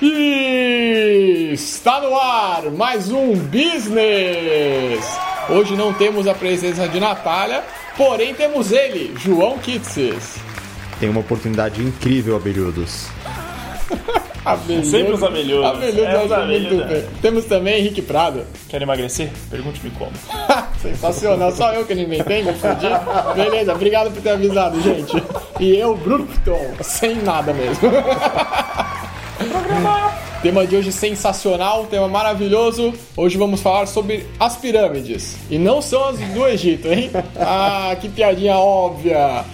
E 0.00 1.50
está 1.52 2.00
no 2.00 2.16
ar 2.16 2.70
mais 2.70 3.10
um 3.10 3.34
Business! 3.34 5.04
Hoje 5.50 5.74
não 5.74 5.92
temos 5.92 6.28
a 6.28 6.34
presença 6.34 6.86
de 6.86 7.00
Natália, 7.00 7.64
porém 7.96 8.32
temos 8.32 8.70
ele, 8.70 9.12
João 9.18 9.58
Kitses. 9.58 10.36
Tem 11.00 11.08
uma 11.08 11.18
oportunidade 11.20 11.82
incrível, 11.82 12.36
Abelhudos. 12.36 13.08
Abelhudo. 14.44 14.86
Sempre 14.86 15.12
os 15.14 15.22
abelhudos. 15.22 15.66
Abelhudo, 15.66 16.06
É, 16.06 16.24
os 16.24 16.32
abelhudos, 16.32 16.86
bem. 16.86 17.04
Temos 17.20 17.44
também 17.46 17.78
Henrique 17.80 18.00
Prado. 18.00 18.44
Quer 18.68 18.80
emagrecer? 18.80 19.30
Pergunte-me 19.50 19.90
como. 19.90 20.12
Sensacional, 20.80 21.50
só 21.52 21.72
eu 21.74 21.84
que 21.84 21.94
não 21.94 22.02
inventei, 22.04 22.42
me 22.44 22.52
fudi. 22.54 22.86
Beleza, 23.34 23.74
obrigado 23.74 24.10
por 24.12 24.22
ter 24.22 24.30
avisado, 24.30 24.80
gente. 24.80 25.22
E 25.60 25.76
eu, 25.76 25.96
Bruton, 25.96 26.72
sem 26.82 27.16
nada 27.16 27.52
mesmo. 27.52 27.90
Tema 30.42 30.66
de 30.66 30.76
hoje 30.76 30.92
sensacional, 30.92 31.86
tema 31.86 32.08
maravilhoso. 32.08 32.94
Hoje 33.16 33.36
vamos 33.36 33.60
falar 33.60 33.86
sobre 33.86 34.26
as 34.38 34.56
pirâmides. 34.56 35.36
E 35.50 35.58
não 35.58 35.82
são 35.82 36.04
as 36.04 36.18
do 36.18 36.46
Egito, 36.46 36.88
hein? 36.88 37.10
Ah, 37.36 37.96
que 38.00 38.08
piadinha 38.08 38.56
óbvia. 38.56 39.44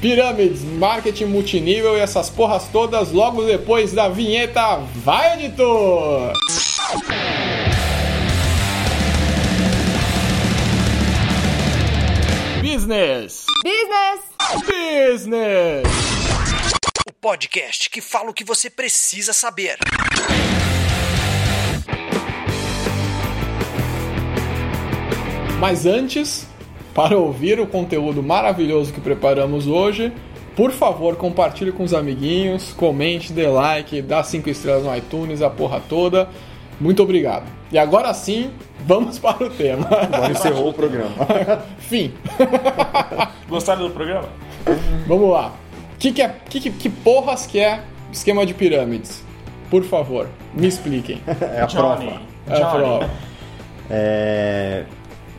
Pirâmides, 0.00 0.62
marketing 0.62 1.24
multinível 1.26 1.96
e 1.96 2.00
essas 2.00 2.30
porras 2.30 2.68
todas 2.72 3.10
logo 3.10 3.42
depois 3.42 3.92
da 3.92 4.08
vinheta. 4.08 4.80
Vai, 5.04 5.34
editor! 5.34 6.32
Business! 12.62 13.44
Business! 13.64 14.20
Business! 14.66 16.17
Podcast 17.20 17.90
que 17.90 18.00
fala 18.00 18.30
o 18.30 18.32
que 18.32 18.44
você 18.44 18.70
precisa 18.70 19.32
saber. 19.32 19.76
Mas 25.58 25.84
antes, 25.84 26.46
para 26.94 27.18
ouvir 27.18 27.58
o 27.58 27.66
conteúdo 27.66 28.22
maravilhoso 28.22 28.92
que 28.92 29.00
preparamos 29.00 29.66
hoje, 29.66 30.12
por 30.54 30.70
favor, 30.70 31.16
compartilhe 31.16 31.72
com 31.72 31.82
os 31.82 31.92
amiguinhos, 31.92 32.72
comente, 32.72 33.32
dê 33.32 33.48
like, 33.48 34.00
dá 34.00 34.22
5 34.22 34.48
estrelas 34.48 34.84
no 34.84 34.96
iTunes, 34.96 35.42
a 35.42 35.50
porra 35.50 35.82
toda. 35.88 36.28
Muito 36.80 37.02
obrigado. 37.02 37.46
E 37.72 37.78
agora 37.78 38.14
sim, 38.14 38.52
vamos 38.86 39.18
para 39.22 39.44
o 39.44 39.50
tema. 39.50 39.88
Agora 39.90 40.30
encerrou 40.30 40.68
o 40.68 40.72
programa. 40.72 41.16
Fim. 41.80 42.14
Gostaram 43.48 43.88
do 43.88 43.90
programa? 43.92 44.28
Vamos 45.08 45.30
lá. 45.30 45.52
Que, 45.98 46.12
que, 46.12 46.22
é, 46.22 46.34
que, 46.48 46.60
que, 46.60 46.70
que 46.70 46.88
porras 46.88 47.46
que 47.46 47.58
é 47.58 47.80
esquema 48.12 48.46
de 48.46 48.54
pirâmides? 48.54 49.22
Por 49.70 49.84
favor, 49.84 50.28
me 50.54 50.66
expliquem. 50.66 51.20
É 51.40 51.60
a 51.60 51.66
Johnny. 51.66 52.06
prova. 52.06 52.22
É 52.48 52.62
a 52.62 52.66
prova. 52.66 53.10
É, 53.90 54.84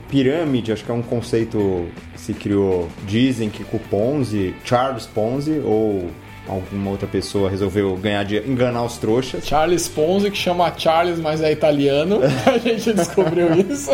Pirâmide, 0.10 0.72
acho 0.72 0.84
que 0.84 0.92
é 0.92 0.94
um 0.94 1.02
conceito 1.02 1.88
que 2.14 2.20
se 2.20 2.34
criou. 2.34 2.88
Dizem 3.06 3.50
que 3.50 3.64
com 3.64 3.78
o 3.78 3.80
Ponzi, 3.80 4.56
Charles 4.66 5.06
Ponzi, 5.06 5.62
ou 5.64 6.10
alguma 6.48 6.90
outra 6.92 7.08
pessoa 7.08 7.50
resolveu 7.50 7.96
ganhar 7.96 8.24
de 8.24 8.38
enganar 8.38 8.84
os 8.84 8.98
trouxas. 8.98 9.46
Charles 9.48 9.88
Ponzi, 9.88 10.32
que 10.32 10.38
chama 10.38 10.74
Charles, 10.76 11.20
mas 11.20 11.42
é 11.42 11.52
italiano. 11.52 12.20
A 12.46 12.58
gente 12.58 12.92
descobriu 12.94 13.54
isso. 13.54 13.92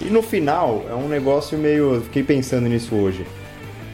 E 0.00 0.06
no 0.06 0.22
final, 0.22 0.86
é 0.90 0.94
um 0.94 1.06
negócio 1.08 1.58
meio. 1.58 2.00
Fiquei 2.04 2.22
pensando 2.22 2.66
nisso 2.68 2.94
hoje. 2.94 3.26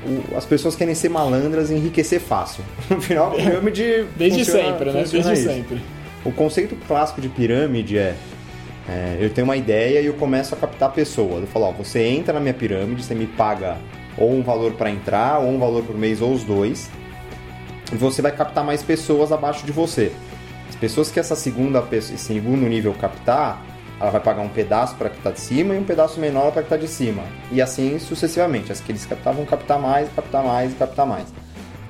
O- 0.07 0.37
As 0.37 0.45
pessoas 0.45 0.75
querem 0.77 0.95
ser 0.95 1.09
malandras 1.09 1.71
e 1.71 1.75
enriquecer 1.75 2.21
fácil. 2.21 2.63
No 2.91 3.01
final, 3.01 3.33
a 3.33 3.35
pirâmide. 3.37 4.07
Desde 4.17 4.45
funciona- 4.45 4.69
sempre, 4.69 4.85
né? 4.87 4.93
Desde 5.11 5.19
isso. 5.33 5.49
sempre. 5.49 5.81
O 6.25 6.33
conceito 6.33 6.77
clássico 6.89 7.21
de 7.21 7.29
pirâmide 7.29 7.99
é, 7.99 8.15
é, 8.89 9.19
eu 9.21 9.31
tenho 9.31 9.47
uma 9.47 9.57
ideia 9.57 10.01
e 10.01 10.07
eu 10.07 10.15
começo 10.15 10.55
a 10.55 10.59
captar 10.59 10.91
pessoas. 10.93 11.43
Eu 11.43 11.47
falo, 11.47 11.67
ó, 11.67 11.73
você 11.73 12.03
entra 12.03 12.33
na 12.35 12.41
minha 12.41 12.55
pirâmide, 12.55 13.03
você 13.03 13.15
me 13.15 13.27
paga 13.27 13.77
ou 14.17 14.33
um 14.33 14.43
valor 14.43 14.73
para 14.73 14.91
entrar, 14.91 15.41
ou 15.41 15.51
um 15.51 15.59
valor 15.59 15.83
por 15.83 15.97
mês, 15.97 16.21
ou 16.23 16.33
os 16.33 16.45
dois. 16.45 16.89
E 17.93 17.97
você 17.97 18.23
vai 18.23 18.33
captar 18.33 18.65
mais 18.65 18.83
pessoas 18.83 19.33
abaixo 19.33 19.67
de 19.67 19.73
você. 19.73 20.13
As 20.69 20.75
pessoas 20.77 21.11
que 21.11 21.21
essa 21.21 21.37
segunda 21.37 21.85
esse 21.93 22.17
segundo 22.17 22.67
nível 22.67 22.95
captar, 22.95 23.63
ela 24.01 24.11
vai 24.11 24.21
pagar 24.21 24.43
um 24.43 24.49
pedaço 24.49 24.97
para 24.97 25.09
que 25.09 25.19
está 25.19 25.31
de 25.31 25.41
cima 25.41 25.75
e 25.75 25.79
um 25.79 25.85
pedaço 25.85 26.19
menor 26.21 26.53
para 26.53 26.63
que 26.63 26.67
está 26.67 26.77
de 26.77 26.89
cima. 26.89 27.23
E 27.51 27.63
assim 27.63 27.99
sucessivamente. 27.99 28.73
As 28.73 28.81
que 28.81 28.91
eles 28.91 29.07
captavam 29.07 29.45
captar 29.45 29.79
mais, 29.79 30.09
captar 30.15 30.43
mais 30.43 30.73
e 30.73 30.75
captar 30.75 31.07
mais. 31.07 31.27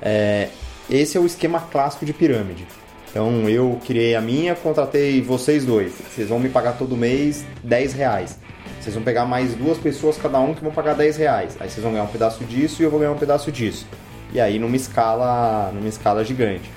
É, 0.01 0.49
esse 0.89 1.17
é 1.17 1.19
o 1.19 1.25
esquema 1.25 1.59
clássico 1.59 2.05
de 2.05 2.13
pirâmide. 2.13 2.67
Então 3.09 3.49
eu 3.49 3.79
criei 3.85 4.15
a 4.15 4.21
minha, 4.21 4.55
contratei 4.55 5.21
vocês 5.21 5.65
dois. 5.65 5.93
Vocês 5.93 6.29
vão 6.29 6.39
me 6.39 6.49
pagar 6.49 6.73
todo 6.73 6.95
mês 6.95 7.45
10 7.63 7.93
reais. 7.93 8.37
Vocês 8.79 8.93
vão 8.93 9.03
pegar 9.03 9.25
mais 9.25 9.55
duas 9.55 9.77
pessoas 9.77 10.17
cada 10.17 10.39
um 10.39 10.53
que 10.53 10.61
vão 10.61 10.71
pagar 10.71 10.93
10 10.93 11.17
reais. 11.17 11.57
Aí 11.59 11.69
vocês 11.69 11.81
vão 11.81 11.91
ganhar 11.91 12.03
um 12.03 12.07
pedaço 12.07 12.43
disso 12.43 12.81
e 12.81 12.85
eu 12.85 12.91
vou 12.91 12.99
ganhar 12.99 13.13
um 13.13 13.17
pedaço 13.17 13.51
disso. 13.51 13.87
E 14.31 14.39
aí 14.39 14.59
numa 14.59 14.75
escala, 14.75 15.71
numa 15.73 15.87
escala 15.87 16.23
gigante. 16.23 16.69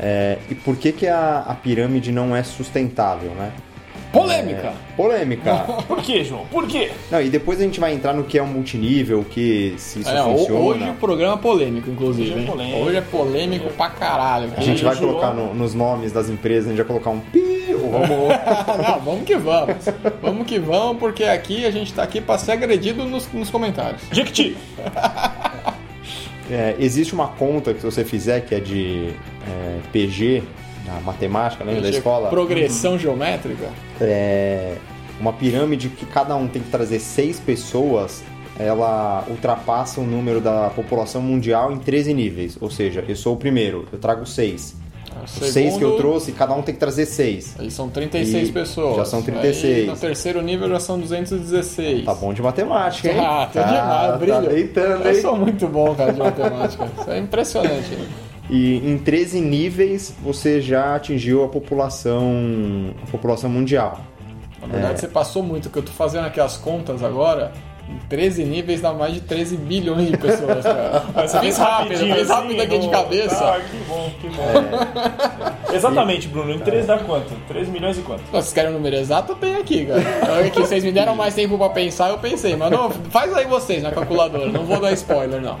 É, 0.00 0.38
e 0.48 0.54
por 0.54 0.76
que, 0.76 0.90
que 0.90 1.06
a, 1.06 1.44
a 1.46 1.54
pirâmide 1.54 2.12
não 2.12 2.34
é 2.34 2.42
sustentável, 2.42 3.30
né? 3.32 3.52
Polêmica. 4.12 4.68
É, 4.68 4.72
polêmica. 4.96 5.54
Por 5.86 5.98
quê, 6.02 6.24
João? 6.24 6.46
Por 6.50 6.66
quê? 6.66 6.90
não, 7.10 7.20
e 7.20 7.28
depois 7.28 7.60
a 7.60 7.62
gente 7.64 7.78
vai 7.78 7.92
entrar 7.92 8.14
no 8.14 8.24
que 8.24 8.38
é 8.38 8.42
um 8.42 8.46
multinível, 8.46 9.24
que 9.28 9.74
se 9.76 10.00
isso 10.00 10.08
É, 10.10 10.22
funciona. 10.22 10.58
hoje 10.60 10.88
o 10.90 10.94
programa 10.94 11.34
é 11.34 11.36
polêmico, 11.38 11.90
inclusive. 11.90 12.30
Hoje 12.32 12.42
é 12.42 12.46
polêmico. 12.46 12.78
Hoje 12.78 12.96
é 12.96 13.00
polêmico 13.02 13.70
pra 13.74 13.90
caralho. 13.90 14.50
A 14.56 14.60
gente 14.60 14.82
vai 14.82 14.94
João. 14.96 15.08
colocar 15.10 15.32
no- 15.34 15.52
nos 15.54 15.74
nomes 15.74 16.10
das 16.12 16.28
empresas, 16.28 16.66
a 16.66 16.68
gente 16.70 16.78
vai 16.78 16.86
colocar 16.86 17.10
um 17.10 17.20
pi, 17.20 17.66
ou 17.82 17.90
vamos 17.90 18.08
Não, 18.88 19.00
vamos 19.00 19.24
que 19.24 19.36
vamos. 19.36 19.76
Vamos 20.22 20.46
que 20.46 20.58
vamos, 20.58 20.98
porque 20.98 21.24
aqui 21.24 21.66
a 21.66 21.70
gente 21.70 21.92
tá 21.92 22.02
aqui 22.02 22.20
pra 22.20 22.38
ser 22.38 22.52
agredido 22.52 23.04
nos, 23.04 23.30
nos 23.32 23.50
comentários. 23.50 24.02
Jequiti. 24.10 24.56
É, 26.50 26.74
existe 26.78 27.12
uma 27.12 27.28
conta 27.28 27.74
que 27.74 27.82
você 27.84 28.06
fizer 28.06 28.40
que 28.40 28.54
é 28.54 28.58
de 28.58 29.10
é, 29.46 29.78
PG, 29.92 30.42
da 30.88 31.00
matemática, 31.00 31.62
lembra 31.64 31.82
da 31.82 31.90
escola? 31.90 32.28
Progressão 32.30 32.98
geométrica. 32.98 33.68
É, 34.00 34.76
uma 35.20 35.32
pirâmide 35.32 35.88
que 35.88 36.06
cada 36.06 36.34
um 36.36 36.46
tem 36.48 36.62
que 36.62 36.70
trazer 36.70 36.98
seis 37.00 37.38
pessoas, 37.38 38.22
ela 38.58 39.24
ultrapassa 39.28 40.00
o 40.00 40.04
número 40.04 40.40
da 40.40 40.70
população 40.70 41.20
mundial 41.22 41.70
em 41.72 41.78
13 41.78 42.14
níveis. 42.14 42.56
Ou 42.60 42.70
seja, 42.70 43.04
eu 43.06 43.16
sou 43.16 43.34
o 43.34 43.36
primeiro, 43.36 43.86
eu 43.92 43.98
trago 43.98 44.24
seis. 44.26 44.74
Os 45.24 45.50
seis 45.52 45.76
que 45.76 45.82
eu 45.82 45.96
trouxe, 45.96 46.32
cada 46.32 46.54
um 46.54 46.62
tem 46.62 46.72
que 46.72 46.78
trazer 46.80 47.04
seis. 47.04 47.54
Aí 47.58 47.70
são 47.70 47.88
36 47.88 48.48
E 48.48 48.52
pessoas. 48.52 48.96
já 48.96 49.04
são 49.04 49.20
36. 49.20 49.76
Aí, 49.80 49.86
no 49.86 49.96
terceiro 49.96 50.40
nível 50.40 50.68
já 50.68 50.78
são 50.80 50.98
216. 50.98 52.04
Tá 52.04 52.14
bom 52.14 52.32
de 52.32 52.40
matemática, 52.40 53.08
hein? 53.08 53.18
Ah, 53.18 53.48
tá 53.52 53.62
demais, 53.62 54.18
brilho. 54.20 54.34
Tá 54.34 54.40
deitando, 54.48 55.04
Eu 55.04 55.12
hein? 55.14 55.20
sou 55.20 55.36
muito 55.36 55.66
bom, 55.66 55.94
cara, 55.94 56.12
de 56.12 56.18
matemática. 56.20 56.88
Isso 57.00 57.10
é 57.10 57.18
impressionante. 57.18 57.98
E 58.50 58.76
em 58.76 58.96
13 58.98 59.40
níveis 59.40 60.14
você 60.22 60.60
já 60.60 60.94
atingiu 60.96 61.44
a 61.44 61.48
população, 61.48 62.94
a 63.06 63.10
população 63.10 63.50
mundial. 63.50 64.00
Na 64.62 64.66
verdade, 64.68 64.94
É. 64.94 64.96
você 64.96 65.08
passou 65.08 65.42
muito, 65.42 65.68
que 65.70 65.78
eu 65.78 65.82
tô 65.82 65.92
fazendo 65.92 66.26
aqui 66.26 66.40
as 66.40 66.56
contas 66.56 67.02
agora. 67.02 67.52
Em 67.90 67.98
13 68.06 68.44
níveis 68.44 68.82
dá 68.82 68.92
mais 68.92 69.14
de 69.14 69.20
13 69.22 69.56
bilhões 69.56 70.10
de 70.10 70.16
pessoas, 70.18 70.62
cara. 70.62 71.04
Você 71.26 71.40
fez 71.40 71.56
rápido, 71.56 71.88
Rapidinho, 71.88 72.14
fez 72.16 72.28
rápido 72.28 72.50
assim, 72.50 72.60
aqui 72.60 72.78
de 72.80 72.88
cabeça. 72.90 73.44
Ah, 73.50 73.60
que 73.60 73.76
bom, 73.88 74.10
que 74.20 74.28
bom. 74.28 75.72
Exatamente, 75.74 76.28
Bruno. 76.28 76.52
Em 76.52 76.58
3 76.58 76.84
dá 76.86 76.98
quanto? 76.98 77.32
3 77.48 77.66
milhões 77.68 77.96
e 77.96 78.02
quanto? 78.02 78.22
Vocês 78.30 78.52
querem 78.52 78.70
o 78.70 78.74
número 78.74 78.94
exato? 78.94 79.32
Eu 79.32 79.36
tenho 79.36 79.58
aqui, 79.58 79.86
cara. 79.86 80.00
Então, 80.22 80.50
que 80.50 80.60
vocês 80.60 80.84
me 80.84 80.92
deram 80.92 81.14
mais 81.16 81.34
tempo 81.34 81.56
pra 81.56 81.70
pensar, 81.70 82.10
eu 82.10 82.18
pensei. 82.18 82.56
Mas 82.56 82.70
não, 82.70 82.90
faz 82.90 83.32
aí 83.34 83.46
vocês 83.46 83.82
na 83.82 83.90
calculadora. 83.90 84.52
Não 84.52 84.64
vou 84.66 84.78
dar 84.80 84.92
spoiler, 84.92 85.40
não. 85.40 85.56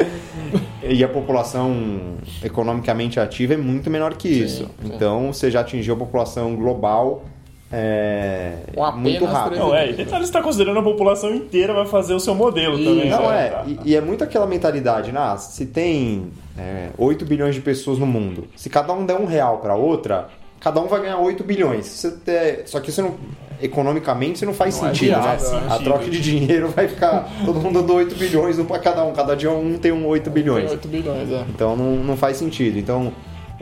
E 0.82 1.02
a 1.02 1.08
população 1.08 2.16
economicamente 2.42 3.18
ativa 3.18 3.54
é 3.54 3.56
muito 3.56 3.90
menor 3.90 4.14
que 4.14 4.28
isso. 4.28 4.64
sim. 4.64 4.70
Então 4.94 5.32
você 5.32 5.50
já 5.50 5.60
atingiu 5.60 5.94
a 5.94 5.96
população 5.96 6.54
global 6.54 7.22
é, 7.70 8.54
muito 8.96 9.24
rápido. 9.26 9.56
13 9.56 9.60
Não, 9.68 9.74
é. 9.74 9.90
E 9.90 9.92
detalhe, 9.92 10.24
você 10.26 10.32
tá 10.32 10.42
considerando 10.42 10.78
a 10.78 10.82
população 10.82 11.34
inteira 11.34 11.74
vai 11.74 11.84
fazer 11.84 12.14
o 12.14 12.20
seu 12.20 12.34
modelo 12.34 12.78
Ih, 12.78 12.84
também. 12.84 13.10
Não 13.10 13.28
né? 13.28 13.46
é, 13.46 13.50
Tá. 13.50 13.64
e, 13.66 13.78
e 13.90 13.96
é 13.96 14.00
muito 14.00 14.24
aquela 14.24 14.46
mentalidade, 14.46 15.12
né? 15.12 15.20
Ah, 15.20 15.36
se 15.36 15.66
tem 15.66 16.30
é, 16.58 16.88
8 16.96 17.24
bilhões 17.26 17.54
de 17.54 17.60
pessoas 17.60 17.98
no 17.98 18.06
mundo, 18.06 18.46
se 18.56 18.70
cada 18.70 18.92
um 18.92 19.04
der 19.04 19.16
um 19.20 19.26
real 19.26 19.58
para 19.58 19.74
outra, 19.74 20.28
cada 20.60 20.80
um 20.80 20.86
vai 20.86 21.02
ganhar 21.02 21.18
8 21.18 21.44
bilhões. 21.44 21.84
Você 21.86 22.10
ter- 22.12 22.62
só 22.66 22.80
que 22.80 22.88
isso 22.90 23.02
não, 23.02 23.14
economicamente 23.60 24.36
isso 24.36 24.46
não 24.46 24.54
faz 24.54 24.78
Não 24.80 24.88
é 24.88 24.94
sentido, 24.94 25.20
viável, 25.20 25.50
né? 25.52 25.60
né? 25.60 25.66
A 25.70 25.78
troca 25.78 26.10
de 26.10 26.20
dinheiro 26.20 26.68
vai 26.68 26.88
ficar 26.88 27.28
todo 27.44 27.60
mundo 27.60 27.80
dando 27.80 27.94
8 27.94 28.14
bilhões 28.14 28.58
um 28.58 28.64
para 28.64 28.78
cada 28.78 29.04
um, 29.04 29.12
cada 29.12 29.34
dia 29.34 29.50
um 29.50 29.78
tem 29.78 29.92
um 29.92 30.06
8 30.06 30.30
bilhões. 30.30 30.70
8 30.70 30.88
bilhões, 30.88 31.30
é. 31.30 31.44
Então 31.48 31.76
não, 31.76 31.96
não 31.96 32.16
faz 32.16 32.36
sentido. 32.36 32.78
Então 32.78 33.12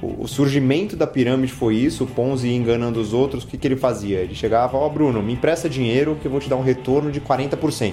o, 0.03 0.29
surgimento 0.29 0.97
da 0.97 1.07
pirâmide 1.07 1.53
foi 1.53 1.77
isso, 1.77 2.05
o 2.05 2.07
Ponzi 2.07 2.49
enganando 2.53 3.01
os 3.01 3.13
outros, 3.13 3.45
o 3.45 3.47
que, 3.47 3.57
que 3.57 3.67
ele 3.67 3.77
fazia? 3.77 4.19
Ele 4.19 4.35
chegava 4.35 4.69
e 4.69 4.71
falava, 4.73 4.91
ó 4.91 4.93
Bruno, 4.93 5.23
me 5.23 5.33
empresta 5.33 5.69
dinheiro 5.69 6.19
que 6.21 6.27
eu 6.27 6.31
vou 6.31 6.41
te 6.41 6.49
dar 6.49 6.57
um 6.57 6.63
retorno 6.63 7.11
de 7.11 7.21
40%. 7.21 7.93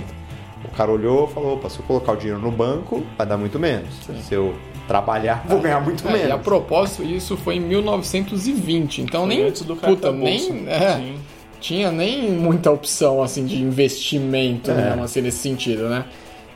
O 0.66 0.76
cara 0.76 0.92
olhou 0.92 1.28
e 1.30 1.34
falou, 1.34 1.54
opa, 1.56 1.70
se 1.70 1.80
eu 1.80 1.86
colocar 1.86 2.14
o 2.14 2.16
dinheiro 2.16 2.40
no 2.40 2.52
banco, 2.52 3.04
vai 3.18 3.28
dar 3.28 3.38
muito 3.38 3.60
menos. 3.60 3.90
Se 4.22 4.34
eu 4.34 4.54
trabalhar, 4.88 5.46
vou 5.48 5.60
ganhar 5.60 5.80
muito 5.80 6.06
É, 6.08 6.12
e 6.12 6.24
a 6.24 6.28
menos. 6.28 6.42
propósito, 6.42 7.04
isso 7.04 7.38
foi 7.38 7.56
em 7.56 7.60
1920, 7.62 9.02
então 9.02 9.26
nem 9.26 9.48
Antes 9.48 9.62
do 9.64 9.76
puta, 9.76 10.12
nem 10.12 10.68
é, 10.68 10.96
Sim. 10.96 11.16
Tinha 11.64 11.90
nem 11.92 12.30
muita 12.30 12.70
opção 12.70 13.24
assim 13.24 13.46
de 13.46 13.56
investimento 13.62 14.70
É. 14.70 14.74
mesmo, 14.90 15.04
assim 15.04 15.22
nesse 15.22 15.38
sentido, 15.38 15.88
né? 15.88 16.04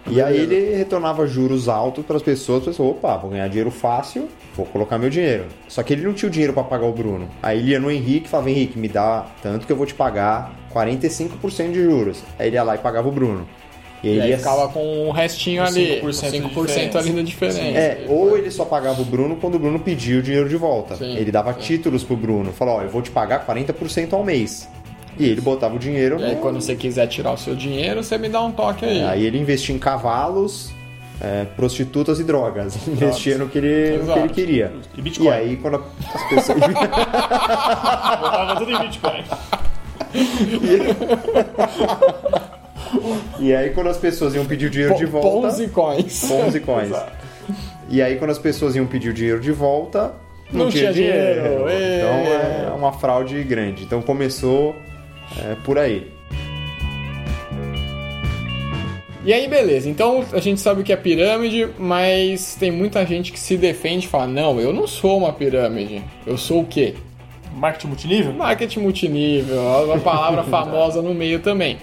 E 0.09 0.21
aí 0.21 0.37
ele 0.37 0.75
retornava 0.75 1.25
juros 1.27 1.67
altos 1.67 2.05
para 2.05 2.15
as 2.17 2.23
pessoas, 2.23 2.59
as 2.59 2.65
pessoas, 2.67 2.91
opa, 2.91 3.17
vou 3.17 3.29
ganhar 3.31 3.47
dinheiro 3.47 3.71
fácil, 3.71 4.29
vou 4.55 4.65
colocar 4.65 4.97
meu 4.97 5.09
dinheiro. 5.09 5.45
Só 5.67 5.81
que 5.83 5.93
ele 5.93 6.03
não 6.03 6.13
tinha 6.13 6.29
o 6.29 6.31
dinheiro 6.31 6.53
para 6.53 6.63
pagar 6.63 6.85
o 6.85 6.93
Bruno. 6.93 7.29
Aí 7.41 7.59
ele 7.59 7.71
ia 7.71 7.79
no 7.79 7.89
Henrique 7.91 8.25
e 8.25 8.29
falava, 8.29 8.49
Henrique, 8.49 8.77
me 8.79 8.87
dá 8.87 9.25
tanto 9.41 9.65
que 9.65 9.71
eu 9.71 9.75
vou 9.75 9.85
te 9.85 9.93
pagar 9.93 10.53
45% 10.73 11.71
de 11.71 11.83
juros. 11.83 12.23
Aí 12.39 12.47
ele 12.47 12.55
ia 12.55 12.63
lá 12.63 12.75
e 12.75 12.77
pagava 12.77 13.07
o 13.07 13.11
Bruno. 13.11 13.47
E, 14.03 14.07
E 14.07 14.11
ele 14.11 14.21
aí 14.21 14.29
ia... 14.29 14.37
ficava 14.37 14.69
com 14.69 15.07
o 15.09 15.11
restinho 15.11 15.61
Com 15.63 15.67
ali, 15.67 16.01
5% 16.01 16.31
de 16.31 16.39
5% 16.39 16.95
ali 16.95 17.11
da 17.11 17.21
diferença. 17.21 17.59
É, 17.59 18.05
ou 18.07 18.37
ele 18.37 18.49
só 18.51 18.63
pagava 18.63 19.01
o 19.01 19.05
Bruno 19.05 19.35
quando 19.35 19.55
o 19.55 19.59
Bruno 19.59 19.79
pedia 19.79 20.19
o 20.19 20.21
dinheiro 20.21 20.47
de 20.47 20.55
volta. 20.55 20.95
Sim, 20.95 21.17
ele 21.17 21.31
dava 21.31 21.51
sim. 21.53 21.59
títulos 21.59 22.03
pro 22.03 22.15
Bruno, 22.15 22.53
falou, 22.53 22.75
ó, 22.75 22.81
eu 22.83 22.89
vou 22.89 23.01
te 23.01 23.09
pagar 23.11 23.45
40% 23.45 24.13
ao 24.13 24.23
mês. 24.23 24.69
E 25.19 25.25
ele 25.25 25.41
botava 25.41 25.75
o 25.75 25.79
dinheiro 25.79 26.19
E 26.19 26.23
aí 26.23 26.35
no- 26.35 26.41
quando 26.41 26.61
você 26.61 26.75
quiser 26.75 27.07
tirar 27.07 27.31
o 27.31 27.37
seu 27.37 27.55
dinheiro, 27.55 28.03
você 28.03 28.17
me 28.17 28.29
dá 28.29 28.41
um 28.41 28.51
toque 28.51 28.85
aí. 28.85 29.03
Aí 29.03 29.25
ele 29.25 29.37
investia 29.39 29.73
em 29.75 29.79
cavalos, 29.79 30.71
é, 31.19 31.45
prostitutas 31.55 32.19
e 32.19 32.23
drogas. 32.23 32.75
Investia 32.87 33.37
no 33.37 33.47
que 33.49 33.57
ele, 33.57 33.91
no 33.91 33.97
que 33.97 34.03
Exato. 34.03 34.19
ele 34.19 34.29
queria. 34.29 34.73
E 34.97 35.01
Bitcoin. 35.01 35.27
E 35.27 35.31
aí 35.31 35.55
quando 35.57 35.83
as 36.13 36.23
pessoas. 36.29 36.59
Botava 38.19 38.55
tudo 38.57 38.71
em 38.71 38.79
Bitcoin. 38.79 39.23
e 43.39 43.53
aí 43.53 43.69
quando 43.71 43.87
as 43.89 43.97
pessoas 43.97 44.33
iam 44.35 44.45
pedir 44.45 44.67
o 44.67 44.69
dinheiro 44.69 44.95
de 44.95 45.05
volta. 45.05 45.47
Ponzi 45.47 45.67
coins. 45.69 46.25
Ponzi 46.27 46.59
coins. 46.59 46.91
E 47.89 48.01
aí 48.01 48.17
quando 48.17 48.31
as 48.31 48.39
pessoas 48.39 48.75
iam 48.75 48.85
pedir 48.85 49.09
o 49.09 49.13
dinheiro 49.13 49.39
de 49.39 49.51
volta. 49.51 50.13
Não, 50.51 50.65
Não 50.65 50.71
tinha, 50.71 50.93
tinha 50.93 50.95
dinheiro. 51.11 51.41
dinheiro. 51.41 51.65
Então 51.67 52.71
é 52.71 52.73
uma 52.75 52.93
fraude 52.93 53.41
grande. 53.43 53.83
Então 53.83 54.01
começou 54.01 54.75
é, 55.37 55.55
por 55.63 55.77
aí. 55.77 56.11
E 59.25 59.33
aí, 59.33 59.47
beleza. 59.47 59.89
Então 59.89 60.23
a 60.31 60.39
gente 60.39 60.61
sabe 60.61 60.81
o 60.81 60.83
que 60.83 60.93
é 60.93 60.95
pirâmide, 60.95 61.67
mas 61.77 62.55
tem 62.55 62.71
muita 62.71 63.05
gente 63.05 63.31
que 63.31 63.39
se 63.39 63.57
defende 63.57 64.05
e 64.05 64.09
fala: 64.09 64.25
Não, 64.25 64.59
eu 64.59 64.71
não 64.71 64.87
sou 64.87 65.17
uma 65.17 65.33
pirâmide. 65.33 66.01
Eu 66.25 66.37
sou 66.37 66.61
o 66.61 66.65
quê? 66.65 66.95
Marketing 67.53 67.87
multinível? 67.87 68.33
Marketing 68.33 68.79
multinível, 68.79 69.61
uma 69.85 69.99
palavra 69.99 70.43
famosa 70.49 71.01
no 71.01 71.13
meio 71.13 71.39
também. 71.39 71.77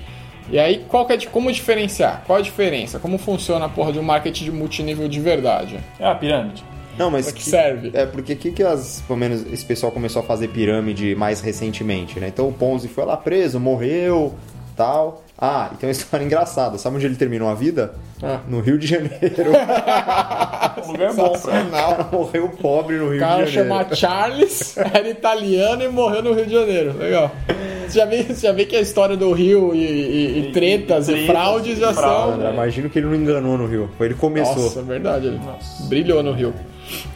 E 0.50 0.58
aí, 0.58 0.84
qual 0.88 1.06
que 1.06 1.12
é 1.12 1.16
de, 1.16 1.26
como 1.26 1.50
diferenciar? 1.50 2.22
Qual 2.26 2.38
a 2.38 2.42
diferença? 2.42 2.98
Como 2.98 3.18
funciona 3.18 3.64
a 3.64 3.68
porra 3.68 3.92
de 3.92 3.98
um 3.98 4.02
marketing 4.02 4.44
de 4.44 4.52
multinível 4.52 5.08
de 5.08 5.20
verdade? 5.20 5.78
É 5.98 6.06
a 6.06 6.14
pirâmide. 6.14 6.62
Não, 6.98 7.10
mas 7.10 7.26
Pra 7.26 7.34
que 7.34 7.42
serve? 7.42 7.90
É, 7.94 8.06
porque 8.06 8.34
que 8.36 8.50
que 8.52 8.62
as, 8.62 9.02
pelo 9.06 9.18
menos 9.18 9.44
esse 9.52 9.64
pessoal 9.64 9.90
começou 9.92 10.20
a 10.20 10.24
fazer 10.24 10.48
pirâmide 10.48 11.14
mais 11.14 11.40
recentemente, 11.40 12.18
né? 12.20 12.28
Então 12.28 12.48
o 12.48 12.52
Ponzi 12.52 12.88
foi 12.88 13.04
lá 13.04 13.16
preso, 13.16 13.58
morreu, 13.60 14.34
tal. 14.76 15.22
Ah, 15.38 15.70
e 15.72 15.76
tem 15.76 15.88
uma 15.88 15.92
história 15.92 16.24
engraçada. 16.24 16.78
Sabe 16.78 16.96
onde 16.96 17.06
ele 17.06 17.16
terminou 17.16 17.48
a 17.48 17.54
vida? 17.54 17.94
Ah. 18.22 18.40
No 18.48 18.60
Rio 18.60 18.78
de 18.78 18.86
Janeiro. 18.86 19.20
Um 20.86 20.92
lugar 20.92 21.14
bom 21.14 21.30
pra 21.30 21.62
o 21.62 21.70
cara 21.70 22.08
morreu 22.12 22.48
pobre 22.48 22.96
no 22.96 23.08
Rio 23.08 23.16
O 23.16 23.20
cara 23.20 23.44
de 23.44 23.52
Janeiro. 23.52 23.78
chama 23.84 23.94
Charles, 23.96 24.76
era 24.92 25.08
italiano 25.08 25.82
e 25.82 25.88
morreu 25.88 26.22
no 26.22 26.32
Rio 26.34 26.46
de 26.46 26.52
Janeiro. 26.52 26.96
Legal. 26.98 27.30
Você 27.88 27.98
já 27.98 28.04
vê, 28.04 28.22
você 28.22 28.46
já 28.46 28.52
vê 28.52 28.64
que 28.64 28.76
a 28.76 28.80
história 28.80 29.16
do 29.16 29.32
Rio 29.32 29.74
e, 29.74 29.78
e- 29.84 30.38
e 30.48 30.52
tretas 30.52 31.08
e, 31.08 31.26
fraudes 31.26 31.78
e 31.78 31.80
já 31.80 31.92
fraude. 31.94 32.42
são. 32.42 32.52
Imagino 32.52 32.90
que 32.90 32.98
ele 32.98 33.06
não 33.06 33.14
enganou 33.14 33.56
no 33.56 33.66
Rio. 33.66 33.88
Foi 33.96 34.08
ele 34.08 34.14
que 34.14 34.20
começou. 34.20 34.56
Nossa, 34.64 34.80
é 34.80 34.82
verdade. 34.82 35.26
Ele 35.28 35.38
Nossa. 35.38 35.84
brilhou 35.88 36.22
no 36.22 36.32
Rio. 36.32 36.52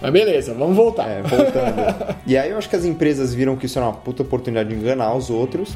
Mas 0.00 0.12
beleza, 0.12 0.54
vamos 0.54 0.76
voltar. 0.76 1.08
É, 1.08 1.22
voltando. 1.22 2.16
e 2.26 2.36
aí 2.36 2.50
eu 2.50 2.58
acho 2.58 2.68
que 2.68 2.76
as 2.76 2.84
empresas 2.84 3.34
viram 3.34 3.56
que 3.56 3.66
isso 3.66 3.78
era 3.78 3.86
uma 3.86 3.94
puta 3.94 4.22
oportunidade 4.22 4.68
de 4.68 4.74
enganar 4.74 5.14
os 5.14 5.30
outros. 5.30 5.70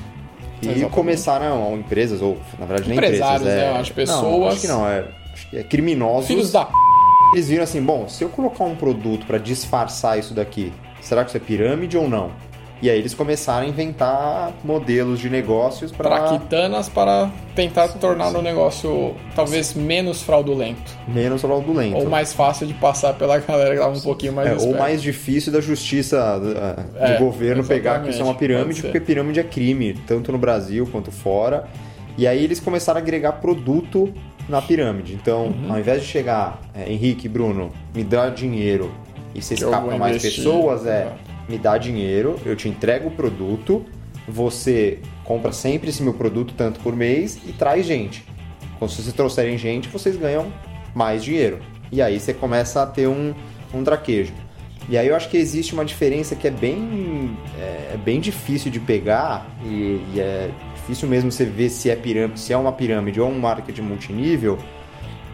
E 0.61 0.67
Exatamente. 0.67 0.91
começaram, 0.93 1.77
empresas, 1.77 2.23
ou 2.23 2.39
na 2.59 2.67
verdade 2.67 2.89
nem 2.89 2.97
Empresários, 2.97 3.41
empresas, 3.43 3.62
é... 3.62 3.73
né? 3.73 3.81
As 3.81 3.89
Não, 3.89 3.94
pessoas- 3.97 4.53
acho 4.53 4.61
que 4.61 4.69
não, 4.69 4.89
é, 4.89 5.05
acho 5.33 5.50
que 5.50 5.56
é 5.56 5.62
criminosos. 5.65 6.27
Filhos 6.29 6.53
da 6.53 6.65
p. 6.65 6.73
Eles 7.35 7.49
viram 7.49 7.65
assim, 7.65 7.83
bom, 7.83 8.09
se 8.09 8.23
eu 8.23 8.29
colocar 8.29 8.65
um 8.65 8.77
produto 8.77 9.27
para 9.27 9.39
disfarçar 9.39 10.19
isso 10.19 10.35
daqui, 10.35 10.73
será 11.00 11.25
que 11.25 11.31
isso 11.31 11.37
é 11.37 11.41
pirâmide 11.41 11.97
ou 11.97 12.09
não? 12.09 12.31
E 12.82 12.90
aí 12.90 12.99
eles 12.99 13.14
começaram 13.14 13.64
a 13.64 13.69
inventar 13.69 14.52
modelos 14.64 15.20
de 15.20 15.31
negócios 15.31 15.93
para 15.93 16.11
traquitanas 16.11 16.88
para 16.88 17.31
tentar 17.55 17.87
tornar 17.88 18.34
o 18.34 18.43
negócio 18.43 19.14
talvez 19.37 19.73
menos 19.73 20.20
fraudulento. 20.23 20.90
menos 21.06 21.40
fraudulento. 21.43 21.96
Ou 21.96 22.08
mais 22.11 22.32
fácil 22.32 22.67
de 22.67 22.75
passar 22.75 23.14
pela 23.14 23.38
galera 23.38 23.75
que 23.76 23.81
tava 23.81 23.96
um 23.96 24.00
pouquinho 24.00 24.32
mais 24.32 24.61
É, 24.64 24.67
ou 24.67 24.75
mais 24.76 25.00
difícil 25.00 25.52
da 25.52 25.61
justiça 25.61 26.38
uh, 26.38 27.06
de 27.06 27.12
É, 27.12 27.19
governo 27.19 27.62
pegar 27.64 28.02
que 28.02 28.11
isso 28.11 28.20
é 28.20 28.25
uma 28.25 28.34
pirâmide, 28.34 28.82
porque 28.82 28.99
pirâmide 28.99 29.38
é 29.38 29.44
crime, 29.44 29.94
tanto 30.05 30.32
no 30.32 30.38
Brasil 30.38 30.85
quanto 30.90 31.12
fora. 31.12 31.69
E 32.19 32.26
aí 32.26 32.43
eles 32.43 32.58
começaram 32.58 32.99
a 32.99 33.02
agregar 33.02 33.32
produto 33.35 34.12
na 34.49 34.61
pirâmide. 34.61 35.14
Então, 35.14 35.46
Uhum. 35.46 35.73
ao 35.73 35.78
invés 35.78 36.02
de 36.02 36.08
chegar, 36.08 36.61
é, 36.75 36.90
Henrique, 36.93 37.28
Bruno, 37.28 37.70
me 37.94 38.02
dá 38.02 38.28
dinheiro 38.28 38.93
e 39.35 39.40
você 39.40 39.55
escapa 39.55 39.96
mais 39.96 40.17
investir. 40.17 40.43
pessoas, 40.44 40.85
é, 40.85 41.02
Exato. 41.02 41.31
Me 41.49 41.59
dá 41.59 41.79
dinheiro, 41.79 42.37
eu 42.44 42.56
te 42.56 42.69
entrego 42.69 43.09
o 43.09 43.11
produto, 43.11 43.85
você 44.27 44.99
compra 45.25 45.53
sempre 45.53 45.91
esse 45.91 46.03
meu 46.03 46.15
produto 46.15 46.55
tanto 46.56 46.81
por 46.81 46.94
mês 46.94 47.39
e 47.47 47.53
traz 47.53 47.87
gente. 47.87 48.25
Então, 48.77 48.89
se 48.89 49.03
vocês 49.03 49.15
trouxerem 49.15 49.56
gente, 49.59 49.89
vocês 49.89 50.17
ganham 50.17 50.53
mais 50.94 51.23
dinheiro. 51.23 51.61
E 51.91 52.00
aí 52.00 52.19
você 52.19 52.33
começa 52.33 52.83
a 52.83 52.87
ter 52.87 53.06
um, 53.06 53.35
um 53.75 53.85
traquejo. 53.85 54.33
E 54.89 54.99
aí 54.99 55.06
eu 55.06 55.15
acho 55.15 55.29
que 55.29 55.37
existe 55.37 55.73
uma 55.73 55.85
diferença 55.85 56.35
que 56.35 56.49
é 56.49 56.50
bem, 56.50 57.37
é, 57.59 57.93
é 57.95 57.97
bem 57.97 58.21
difícil 58.21 58.71
de 58.71 58.81
pegar 58.81 59.47
e, 59.65 60.00
e 60.12 60.21
é 60.21 60.50
difícil 60.75 61.09
mesmo 61.09 61.31
você 61.31 61.45
ver 61.45 61.69
se 61.69 61.91
é, 61.91 61.97
pirâmide, 61.97 62.41
se 62.41 62.53
é 62.53 62.56
uma 62.56 62.73
pirâmide 62.73 63.21
ou 63.21 63.29
um 63.29 63.38
marketing 63.38 63.83
multinível, 63.83 64.59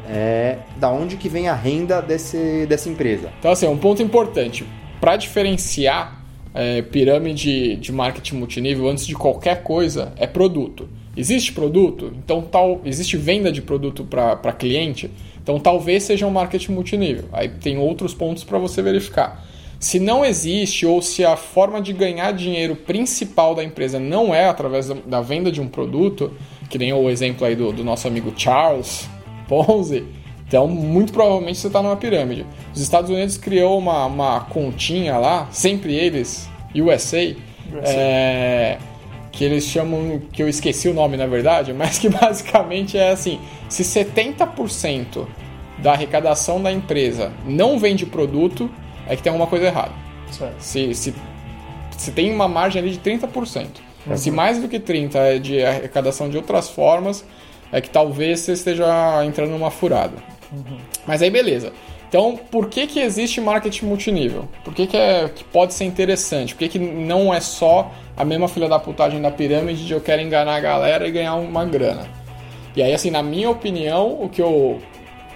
é 0.06 0.58
da 0.76 0.90
onde 0.90 1.16
que 1.16 1.28
vem 1.28 1.48
a 1.48 1.54
renda 1.54 2.00
desse, 2.00 2.66
dessa 2.66 2.88
empresa. 2.88 3.30
Então, 3.38 3.52
assim, 3.52 3.66
um 3.66 3.78
ponto 3.78 4.02
importante. 4.02 4.66
Para 5.00 5.16
diferenciar 5.16 6.24
é, 6.54 6.82
pirâmide 6.82 7.76
de 7.76 7.92
marketing 7.92 8.36
multinível 8.36 8.88
antes 8.88 9.06
de 9.06 9.14
qualquer 9.14 9.62
coisa, 9.62 10.12
é 10.16 10.26
produto. 10.26 10.88
Existe 11.16 11.52
produto? 11.52 12.12
Então, 12.16 12.42
tal, 12.42 12.80
existe 12.84 13.16
venda 13.16 13.50
de 13.50 13.60
produto 13.60 14.04
para 14.04 14.52
cliente? 14.52 15.10
Então, 15.42 15.58
talvez 15.58 16.04
seja 16.04 16.26
um 16.26 16.30
marketing 16.30 16.72
multinível. 16.72 17.24
Aí 17.32 17.48
tem 17.48 17.78
outros 17.78 18.14
pontos 18.14 18.44
para 18.44 18.58
você 18.58 18.82
verificar. 18.82 19.44
Se 19.80 20.00
não 20.00 20.24
existe 20.24 20.84
ou 20.84 21.00
se 21.00 21.24
a 21.24 21.36
forma 21.36 21.80
de 21.80 21.92
ganhar 21.92 22.32
dinheiro 22.32 22.74
principal 22.74 23.54
da 23.54 23.62
empresa 23.62 24.00
não 24.00 24.34
é 24.34 24.48
através 24.48 24.88
da, 24.88 24.94
da 25.06 25.20
venda 25.20 25.52
de 25.52 25.60
um 25.60 25.68
produto, 25.68 26.32
que 26.68 26.78
nem 26.78 26.92
o 26.92 27.08
exemplo 27.08 27.46
aí 27.46 27.54
do, 27.54 27.72
do 27.72 27.84
nosso 27.84 28.08
amigo 28.08 28.32
Charles 28.36 29.08
Ponzi, 29.48 30.04
então 30.48 30.66
muito 30.66 31.12
provavelmente 31.12 31.58
você 31.58 31.66
está 31.66 31.82
numa 31.82 31.96
pirâmide. 31.96 32.44
Os 32.74 32.80
Estados 32.80 33.10
Unidos 33.10 33.36
criou 33.36 33.78
uma, 33.78 34.06
uma 34.06 34.40
continha 34.40 35.18
lá, 35.18 35.46
sempre 35.52 35.94
eles, 35.94 36.48
USA, 36.74 37.36
é, 37.84 38.78
que 39.30 39.44
eles 39.44 39.64
chamam, 39.64 40.22
que 40.32 40.42
eu 40.42 40.48
esqueci 40.48 40.88
o 40.88 40.94
nome 40.94 41.18
na 41.18 41.26
verdade, 41.26 41.72
mas 41.76 41.98
que 41.98 42.08
basicamente 42.08 42.96
é 42.96 43.10
assim: 43.10 43.38
se 43.68 43.82
70% 43.82 45.26
da 45.78 45.92
arrecadação 45.92 46.60
da 46.62 46.72
empresa 46.72 47.30
não 47.44 47.78
vende 47.78 48.06
produto, 48.06 48.70
é 49.06 49.14
que 49.14 49.22
tem 49.22 49.30
alguma 49.30 49.48
coisa 49.48 49.66
errada. 49.66 49.92
Certo. 50.30 50.56
Se, 50.58 50.94
se, 50.94 51.14
se 51.96 52.10
tem 52.10 52.32
uma 52.32 52.48
margem 52.48 52.80
ali 52.80 52.90
de 52.90 52.98
30%. 52.98 53.66
Se 54.16 54.30
mais 54.30 54.58
do 54.58 54.68
que 54.68 54.80
30% 54.80 55.14
é 55.16 55.38
de 55.38 55.62
arrecadação 55.62 56.30
de 56.30 56.38
outras 56.38 56.70
formas, 56.70 57.22
é 57.70 57.78
que 57.78 57.90
talvez 57.90 58.40
você 58.40 58.52
esteja 58.52 58.86
entrando 59.26 59.50
numa 59.50 59.70
furada. 59.70 60.14
Mas 61.06 61.22
aí 61.22 61.30
beleza. 61.30 61.72
Então, 62.08 62.38
por 62.50 62.68
que, 62.70 62.86
que 62.86 63.00
existe 63.00 63.38
marketing 63.40 63.84
multinível? 63.84 64.48
Por 64.64 64.72
que, 64.74 64.86
que, 64.86 64.96
é, 64.96 65.28
que 65.28 65.44
pode 65.44 65.74
ser 65.74 65.84
interessante? 65.84 66.54
Por 66.54 66.60
que, 66.60 66.68
que 66.70 66.78
não 66.78 67.32
é 67.34 67.38
só 67.40 67.90
a 68.16 68.24
mesma 68.24 68.48
filha 68.48 68.66
da 68.66 68.78
putagem 68.78 69.20
da 69.20 69.30
pirâmide 69.30 69.86
de 69.86 69.92
eu 69.92 70.00
quero 70.00 70.22
enganar 70.22 70.54
a 70.56 70.60
galera 70.60 71.06
e 71.06 71.10
ganhar 71.10 71.34
uma 71.34 71.66
grana? 71.66 72.06
E 72.74 72.82
aí, 72.82 72.94
assim, 72.94 73.10
na 73.10 73.22
minha 73.22 73.50
opinião, 73.50 74.22
o 74.22 74.28
que 74.28 74.40
eu, 74.40 74.80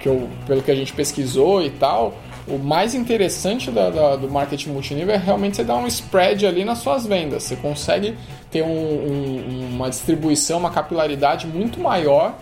que 0.01 0.09
eu 0.09 0.29
pelo 0.47 0.63
que 0.63 0.71
a 0.71 0.75
gente 0.75 0.95
pesquisou 0.95 1.63
e 1.63 1.69
tal, 1.69 2.15
o 2.49 2.57
mais 2.57 2.95
interessante 2.95 3.71
da- 3.71 3.91
da- 3.91 4.17
do 4.17 4.31
marketing 4.31 4.71
multinível 4.71 5.15
é 5.15 5.19
realmente 5.19 5.57
você 5.57 5.65
dar 5.65 5.77
um 5.77 5.87
spread 5.87 6.47
ali 6.47 6.65
nas 6.65 6.79
suas 6.79 7.07
vendas. 7.07 7.43
Você 7.43 7.57
consegue 7.57 8.15
ter 8.51 8.63
um- 8.63 8.67
um- 8.69 9.69
uma 9.75 9.91
distribuição, 9.91 10.59
uma 10.59 10.71
capilaridade 10.71 11.47
muito 11.47 11.79
maior 11.81 12.35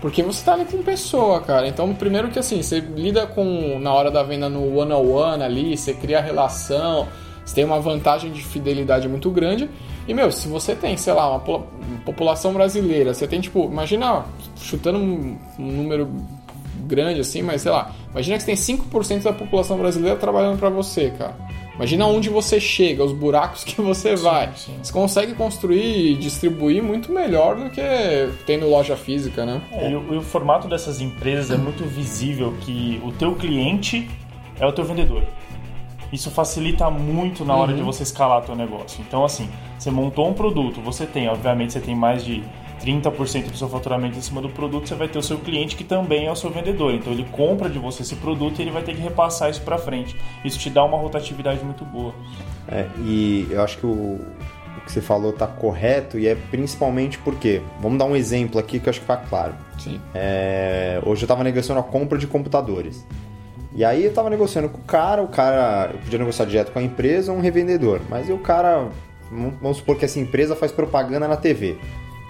porque 0.00 0.22
você 0.22 0.44
tá 0.44 0.54
ali 0.54 0.64
com 0.64 0.82
pessoa, 0.82 1.40
cara. 1.40 1.66
Então, 1.68 1.94
primeiro 1.94 2.28
que 2.30 2.38
assim, 2.38 2.62
você 2.62 2.80
lida 2.80 3.26
com 3.26 3.78
na 3.78 3.92
hora 3.92 4.10
da 4.10 4.22
venda 4.22 4.48
no 4.48 4.76
one 4.78 4.92
on 4.92 5.10
one 5.10 5.42
ali, 5.42 5.76
você 5.76 5.92
cria 5.94 6.20
relação, 6.20 7.06
você 7.44 7.54
tem 7.54 7.64
uma 7.64 7.80
vantagem 7.80 8.30
de 8.32 8.42
fidelidade 8.42 9.08
muito 9.08 9.30
grande. 9.30 9.68
E 10.08 10.14
meu, 10.14 10.32
se 10.32 10.48
você 10.48 10.74
tem, 10.74 10.96
sei 10.96 11.12
lá, 11.12 11.28
uma 11.30 11.40
po- 11.40 11.64
população 12.04 12.52
brasileira, 12.52 13.12
você 13.14 13.26
tem 13.26 13.40
tipo, 13.40 13.64
imagina 13.64 14.24
chutando 14.56 14.98
um, 14.98 15.36
um 15.58 15.66
número 15.66 16.08
grande 16.86 17.20
assim, 17.20 17.42
mas 17.42 17.62
sei 17.62 17.70
lá, 17.70 17.92
Imagina 18.10 18.36
que 18.38 18.42
você 18.42 18.46
tem 18.46 18.76
5% 18.76 19.22
da 19.22 19.32
população 19.32 19.78
brasileira 19.78 20.16
trabalhando 20.16 20.58
para 20.58 20.68
você, 20.68 21.10
cara. 21.16 21.36
Imagina 21.80 22.06
onde 22.06 22.28
você 22.28 22.60
chega, 22.60 23.02
os 23.02 23.10
buracos 23.10 23.64
que 23.64 23.80
você 23.80 24.14
vai. 24.14 24.52
sim. 24.54 24.74
Você 24.82 24.92
consegue 24.92 25.32
construir 25.32 26.12
e 26.12 26.14
distribuir 26.14 26.82
muito 26.82 27.10
melhor 27.10 27.56
do 27.56 27.70
que 27.70 27.80
tendo 28.44 28.68
loja 28.68 28.98
física, 28.98 29.46
né? 29.46 29.62
É, 29.72 29.90
e, 29.90 29.96
o, 29.96 30.12
e 30.12 30.16
o 30.18 30.20
formato 30.20 30.68
dessas 30.68 31.00
empresas 31.00 31.50
é 31.50 31.56
muito 31.56 31.82
visível 31.84 32.54
que 32.60 33.00
o 33.02 33.10
teu 33.12 33.34
cliente 33.34 34.10
é 34.58 34.66
o 34.66 34.72
teu 34.72 34.84
vendedor. 34.84 35.22
Isso 36.12 36.30
facilita 36.30 36.90
muito 36.90 37.46
na 37.46 37.56
hora 37.56 37.72
de 37.72 37.80
você 37.80 38.02
escalar 38.02 38.42
teu 38.42 38.54
negócio. 38.54 39.02
Então, 39.08 39.24
assim, 39.24 39.48
você 39.78 39.90
montou 39.90 40.28
um 40.28 40.34
produto, 40.34 40.82
você 40.82 41.06
tem, 41.06 41.30
obviamente, 41.30 41.72
você 41.72 41.80
tem 41.80 41.96
mais 41.96 42.22
de 42.22 42.44
30% 42.82 43.50
do 43.50 43.56
seu 43.56 43.68
faturamento 43.68 44.18
em 44.18 44.20
cima 44.20 44.40
do 44.40 44.48
produto, 44.48 44.88
você 44.88 44.94
vai 44.94 45.08
ter 45.08 45.18
o 45.18 45.22
seu 45.22 45.38
cliente 45.38 45.76
que 45.76 45.84
também 45.84 46.26
é 46.26 46.32
o 46.32 46.36
seu 46.36 46.50
vendedor. 46.50 46.94
Então, 46.94 47.12
ele 47.12 47.26
compra 47.30 47.68
de 47.68 47.78
você 47.78 48.02
esse 48.02 48.16
produto 48.16 48.58
e 48.58 48.62
ele 48.62 48.70
vai 48.70 48.82
ter 48.82 48.94
que 48.94 49.00
repassar 49.00 49.50
isso 49.50 49.62
para 49.62 49.78
frente. 49.78 50.16
Isso 50.44 50.58
te 50.58 50.70
dá 50.70 50.84
uma 50.84 50.98
rotatividade 50.98 51.64
muito 51.64 51.84
boa. 51.84 52.14
É, 52.68 52.86
e 52.98 53.46
eu 53.50 53.62
acho 53.62 53.78
que 53.78 53.86
o, 53.86 54.18
o 54.78 54.80
que 54.84 54.92
você 54.92 55.00
falou 55.00 55.32
tá 55.32 55.46
correto 55.46 56.18
e 56.18 56.26
é 56.26 56.34
principalmente 56.34 57.18
porque, 57.18 57.60
vamos 57.80 57.98
dar 57.98 58.06
um 58.06 58.16
exemplo 58.16 58.58
aqui 58.58 58.80
que 58.80 58.88
eu 58.88 58.90
acho 58.90 59.00
que 59.00 59.06
tá 59.06 59.16
claro. 59.16 59.54
Sim. 59.78 60.00
É, 60.14 61.00
hoje 61.04 61.24
eu 61.24 61.28
tava 61.28 61.44
negociando 61.44 61.80
a 61.80 61.84
compra 61.84 62.18
de 62.18 62.26
computadores. 62.26 63.06
E 63.74 63.84
aí 63.84 64.04
eu 64.04 64.12
tava 64.12 64.28
negociando 64.28 64.68
com 64.68 64.78
o 64.78 64.84
cara, 64.84 65.22
o 65.22 65.28
cara, 65.28 65.90
eu 65.92 65.98
podia 66.00 66.18
negociar 66.18 66.44
direto 66.44 66.72
com 66.72 66.78
a 66.78 66.82
empresa 66.82 67.30
ou 67.30 67.38
um 67.38 67.40
revendedor, 67.40 68.00
mas 68.08 68.28
e 68.28 68.32
o 68.32 68.38
cara, 68.38 68.88
vamos 69.30 69.76
supor 69.76 69.96
que 69.96 70.04
essa 70.04 70.18
empresa 70.18 70.56
faz 70.56 70.72
propaganda 70.72 71.28
na 71.28 71.36
TV. 71.36 71.78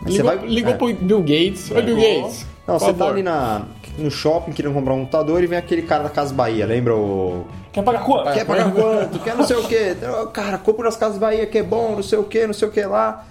Ligou, 0.04 0.24
vai- 0.24 0.46
ligou 0.46 0.72
é. 0.72 0.76
pro 0.76 0.94
Bill 0.94 1.20
Gates. 1.20 1.70
Oi, 1.70 1.82
Bill 1.82 1.96
Ligou. 1.96 2.22
Gates. 2.22 2.46
Não, 2.66 2.78
você 2.78 2.86
tá 2.86 2.92
favor. 2.92 3.12
ali 3.12 3.22
na, 3.22 3.62
no 3.98 4.10
shopping 4.10 4.52
querendo 4.52 4.72
comprar 4.74 4.94
um 4.94 5.00
computador 5.00 5.42
e 5.42 5.46
vem 5.46 5.58
aquele 5.58 5.82
cara 5.82 6.04
da 6.04 6.10
Casa 6.10 6.32
Bahia, 6.32 6.64
lembra 6.66 6.94
o. 6.94 7.44
Quer 7.72 7.82
pagar 7.82 8.04
quanto? 8.04 8.32
Quer 8.32 8.44
pagar 8.44 8.72
quanto? 8.72 9.18
Quer 9.20 9.36
não 9.36 9.44
sei 9.46 9.56
o 9.56 9.66
quê? 9.66 9.96
Cara, 10.32 10.58
compra 10.58 10.84
nas 10.84 10.96
Casas 10.96 11.18
Bahia 11.18 11.46
que 11.46 11.58
é 11.58 11.62
bom, 11.62 11.96
não 11.96 12.02
sei 12.02 12.18
o 12.18 12.24
quê, 12.24 12.46
não 12.46 12.52
sei 12.54 12.68
o 12.68 12.70
que 12.70 12.82
lá. 12.82 13.26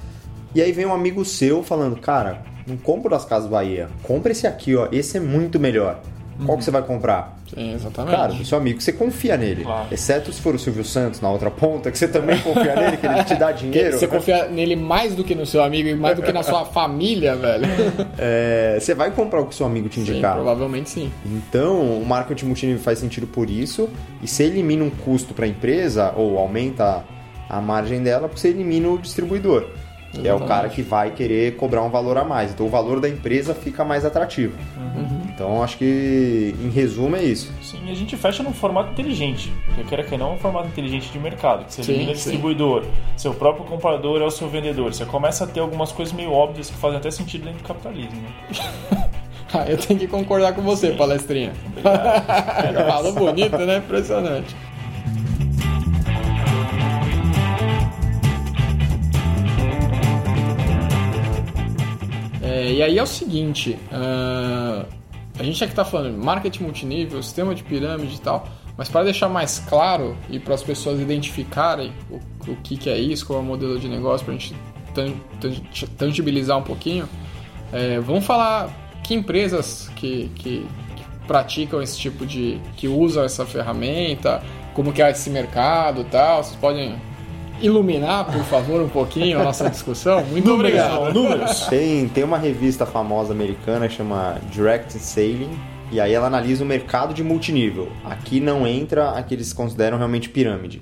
E 0.55 0.61
aí 0.61 0.71
vem 0.71 0.85
um 0.85 0.93
amigo 0.93 1.23
seu 1.25 1.61
falando, 1.63 1.95
cara, 1.97 2.41
não 2.65 2.77
compra 2.77 3.11
das 3.11 3.25
Casas 3.25 3.49
Bahia, 3.49 3.87
compra 4.03 4.31
esse 4.31 4.47
aqui, 4.47 4.75
ó, 4.75 4.87
esse 4.91 5.17
é 5.17 5.19
muito 5.19 5.59
melhor. 5.59 5.99
Qual 6.45 6.57
que 6.57 6.63
você 6.63 6.71
vai 6.71 6.81
comprar? 6.81 7.37
Sim, 7.53 7.73
exatamente. 7.73 8.15
Cara, 8.15 8.33
do 8.33 8.45
seu 8.45 8.57
amigo, 8.57 8.79
você 8.79 8.93
confia 8.93 9.35
nele. 9.35 9.63
Claro. 9.63 9.87
Exceto 9.91 10.31
se 10.31 10.39
for 10.41 10.55
o 10.55 10.59
Silvio 10.59 10.83
Santos 10.85 11.19
na 11.19 11.29
outra 11.29 11.49
ponta, 11.51 11.91
que 11.91 11.97
você 11.97 12.07
também 12.07 12.39
confia 12.39 12.75
nele, 12.75 12.97
que 12.97 13.05
ele 13.05 13.23
te 13.23 13.35
dá 13.35 13.51
dinheiro. 13.53 13.97
Você 13.97 14.07
confia 14.07 14.47
nele 14.47 14.75
mais 14.75 15.15
do 15.15 15.23
que 15.23 15.35
no 15.35 15.45
seu 15.45 15.63
amigo 15.63 15.89
e 15.89 15.95
mais 15.95 16.15
do 16.15 16.21
que 16.21 16.31
na 16.31 16.43
sua 16.43 16.65
família, 16.65 17.35
velho. 17.35 17.65
É, 18.17 18.77
você 18.79 18.93
vai 18.93 19.11
comprar 19.11 19.39
o 19.41 19.45
que 19.45 19.55
seu 19.55 19.65
amigo 19.65 19.87
te 19.87 19.95
Sim, 20.01 20.11
indicar. 20.11 20.35
provavelmente 20.35 20.89
sim. 20.89 21.11
Então, 21.25 21.79
o 21.99 22.05
marketing 22.05 22.45
multinível 22.47 22.81
faz 22.81 22.99
sentido 22.99 23.25
por 23.27 23.49
isso. 23.49 23.89
E 24.21 24.27
você 24.27 24.43
elimina 24.43 24.83
um 24.83 24.89
custo 24.89 25.33
para 25.33 25.45
a 25.45 25.47
empresa, 25.47 26.13
ou 26.15 26.37
aumenta 26.37 27.03
a 27.49 27.61
margem 27.61 28.01
dela, 28.03 28.27
você 28.27 28.49
elimina 28.49 28.89
o 28.89 28.97
distribuidor. 28.97 29.67
Que 30.11 30.27
é 30.27 30.33
o 30.33 30.39
cara 30.41 30.69
que 30.69 30.81
vai 30.81 31.11
querer 31.11 31.55
cobrar 31.55 31.83
um 31.83 31.89
valor 31.89 32.17
a 32.17 32.23
mais. 32.23 32.51
Então, 32.51 32.65
o 32.65 32.69
valor 32.69 32.99
da 32.99 33.07
empresa 33.07 33.53
fica 33.53 33.85
mais 33.85 34.03
atrativo. 34.03 34.57
Então, 35.39 35.63
acho 35.63 35.77
que, 35.77 36.53
em 36.61 36.69
resumo, 36.69 37.15
é 37.15 37.23
isso. 37.23 37.49
Sim, 37.61 37.79
e 37.87 37.91
a 37.91 37.95
gente 37.95 38.17
fecha 38.17 38.43
num 38.43 38.51
formato 38.51 38.91
inteligente. 38.91 39.49
Porque 39.67 39.85
queira 39.85 40.03
que 40.03 40.17
não, 40.17 40.31
é 40.31 40.33
um 40.33 40.37
formato 40.37 40.67
inteligente 40.67 41.09
de 41.09 41.17
mercado. 41.17 41.63
Que 41.63 41.75
você 41.75 41.81
Sim, 41.81 41.91
elimina 41.93 42.13
sim. 42.13 42.23
distribuidor, 42.23 42.83
seu 43.15 43.33
próprio 43.33 43.63
comprador 43.63 44.21
é 44.21 44.25
o 44.25 44.29
seu 44.29 44.49
vendedor. 44.49 44.93
Você 44.93 45.05
começa 45.05 45.45
a 45.45 45.47
ter 45.47 45.61
algumas 45.61 45.93
coisas 45.93 46.13
meio 46.13 46.33
óbvias 46.33 46.69
que 46.69 46.75
fazem 46.75 46.97
até 46.97 47.09
sentido 47.09 47.45
dentro 47.45 47.63
do 47.63 47.67
capitalismo. 47.69 48.21
né? 48.21 49.09
Ah, 49.51 49.65
eu 49.67 49.79
tenho 49.79 49.99
que 49.99 50.05
concordar 50.05 50.53
com 50.53 50.61
você, 50.61 50.91
palestrinha. 50.91 51.51
Falou 52.87 53.13
bonito, 53.13 53.57
né? 53.57 53.77
Impressionante. 53.77 54.55
É, 62.43 62.71
e 62.73 62.83
aí 62.83 62.97
é 62.97 63.03
o 63.03 63.07
seguinte, 63.07 63.79
ah, 63.91 64.68
a 65.39 65.43
gente 65.43 65.63
aqui 65.63 65.73
tá 65.73 65.85
falando 65.85 66.11
de 66.19 66.23
marketing 66.25 66.63
multinível, 66.63 67.23
sistema 67.23 67.55
de 67.55 67.63
pirâmide 67.63 68.15
e 68.15 68.19
tal, 68.19 68.47
mas 68.77 68.87
para 68.89 69.03
deixar 69.05 69.29
mais 69.29 69.59
claro 69.67 70.15
e 70.29 70.37
para 70.39 70.53
as 70.53 70.61
pessoas 70.63 70.99
identificarem 70.99 71.91
o, 72.11 72.15
o 72.51 72.55
que, 72.57 72.77
que 72.77 72.89
é 72.89 72.97
isso, 72.97 73.25
qual 73.25 73.39
é 73.39 73.41
o 73.41 73.45
modelo 73.45 73.79
de 73.79 73.87
negócio, 73.87 74.25
para 74.25 74.35
a 74.35 74.37
gente 74.37 74.55
tan- 74.93 75.13
tan- 75.39 75.87
tangibilizar 75.97 76.57
um 76.57 76.63
pouquinho, 76.63 77.07
é, 77.73 77.99
vamos 77.99 78.25
falar 78.25 78.69
que 79.03 79.13
empresas 79.13 79.89
que, 79.95 80.29
que- 80.35 80.65
que 80.95 81.03
praticam 81.27 81.81
esse 81.81 81.97
tipo 81.97 82.25
de. 82.25 82.59
que 82.75 82.87
usam 82.87 83.23
essa 83.23 83.45
ferramenta, 83.45 84.41
como 84.73 84.91
que 84.91 85.01
é 85.01 85.09
esse 85.11 85.29
mercado 85.29 86.01
e 86.01 86.05
tal. 86.05 86.43
Vocês 86.43 86.55
podem 86.55 86.95
iluminar, 87.61 88.25
por 88.25 88.43
favor, 88.43 88.81
um 88.81 88.89
pouquinho 88.89 89.39
a 89.39 89.43
nossa 89.43 89.69
discussão? 89.69 90.23
Muito 90.25 90.51
obrigado. 90.51 91.13
Números. 91.13 91.67
Tem, 91.67 92.07
tem 92.07 92.23
uma 92.23 92.37
revista 92.37 92.85
famosa 92.85 93.33
americana 93.33 93.87
que 93.87 93.95
chama 93.95 94.37
Direct 94.51 94.97
Sailing. 94.97 95.57
E 95.91 95.99
aí 95.99 96.13
ela 96.13 96.27
analisa 96.27 96.63
o 96.63 96.67
mercado 96.67 97.13
de 97.13 97.23
multinível. 97.23 97.89
Aqui 98.05 98.39
não 98.39 98.67
entra 98.67 99.11
a 99.11 99.23
que 99.23 99.33
eles 99.33 99.51
consideram 99.51 99.97
realmente 99.97 100.29
pirâmide. 100.29 100.81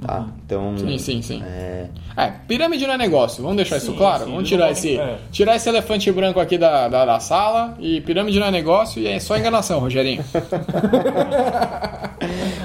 Tá? 0.00 0.26
Então. 0.44 0.76
Sim, 0.76 0.98
sim, 0.98 1.22
sim. 1.22 1.42
É, 1.42 1.86
É, 2.16 2.30
pirâmide 2.46 2.86
não 2.86 2.94
é 2.94 2.98
negócio, 2.98 3.42
vamos 3.42 3.56
deixar 3.56 3.78
isso 3.78 3.92
Sim, 3.92 3.96
claro? 3.96 4.24
sim, 4.26 4.30
vamos 4.30 4.48
tirar 4.48 4.64
não- 4.66 4.72
esse, 4.72 4.98
é. 4.98 5.18
tirar 5.32 5.56
esse 5.56 5.68
elefante 5.68 6.12
branco 6.12 6.38
aqui 6.38 6.58
da, 6.58 6.86
da, 6.88 7.04
da 7.06 7.18
sala 7.20 7.74
e 7.80 8.00
pirâmide 8.02 8.38
não 8.38 8.46
é 8.46 8.50
negócio 8.50 9.00
e 9.00 9.06
é 9.06 9.18
só 9.18 9.36
enganação, 9.38 9.80
Rogerinho. 9.80 10.22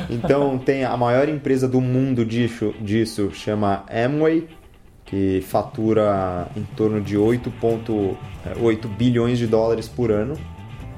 Então 0.09 0.57
tem 0.57 0.83
a 0.83 0.95
maior 0.97 1.29
empresa 1.29 1.67
do 1.67 1.79
mundo 1.79 2.25
disso, 2.25 2.73
disso 2.81 3.31
chama 3.33 3.83
Amway, 3.89 4.47
que 5.05 5.41
fatura 5.47 6.47
em 6.55 6.63
torno 6.75 7.01
de 7.01 7.15
8,8 7.17 8.87
bilhões 8.97 9.37
de 9.37 9.47
dólares 9.47 9.87
por 9.87 10.11
ano. 10.11 10.35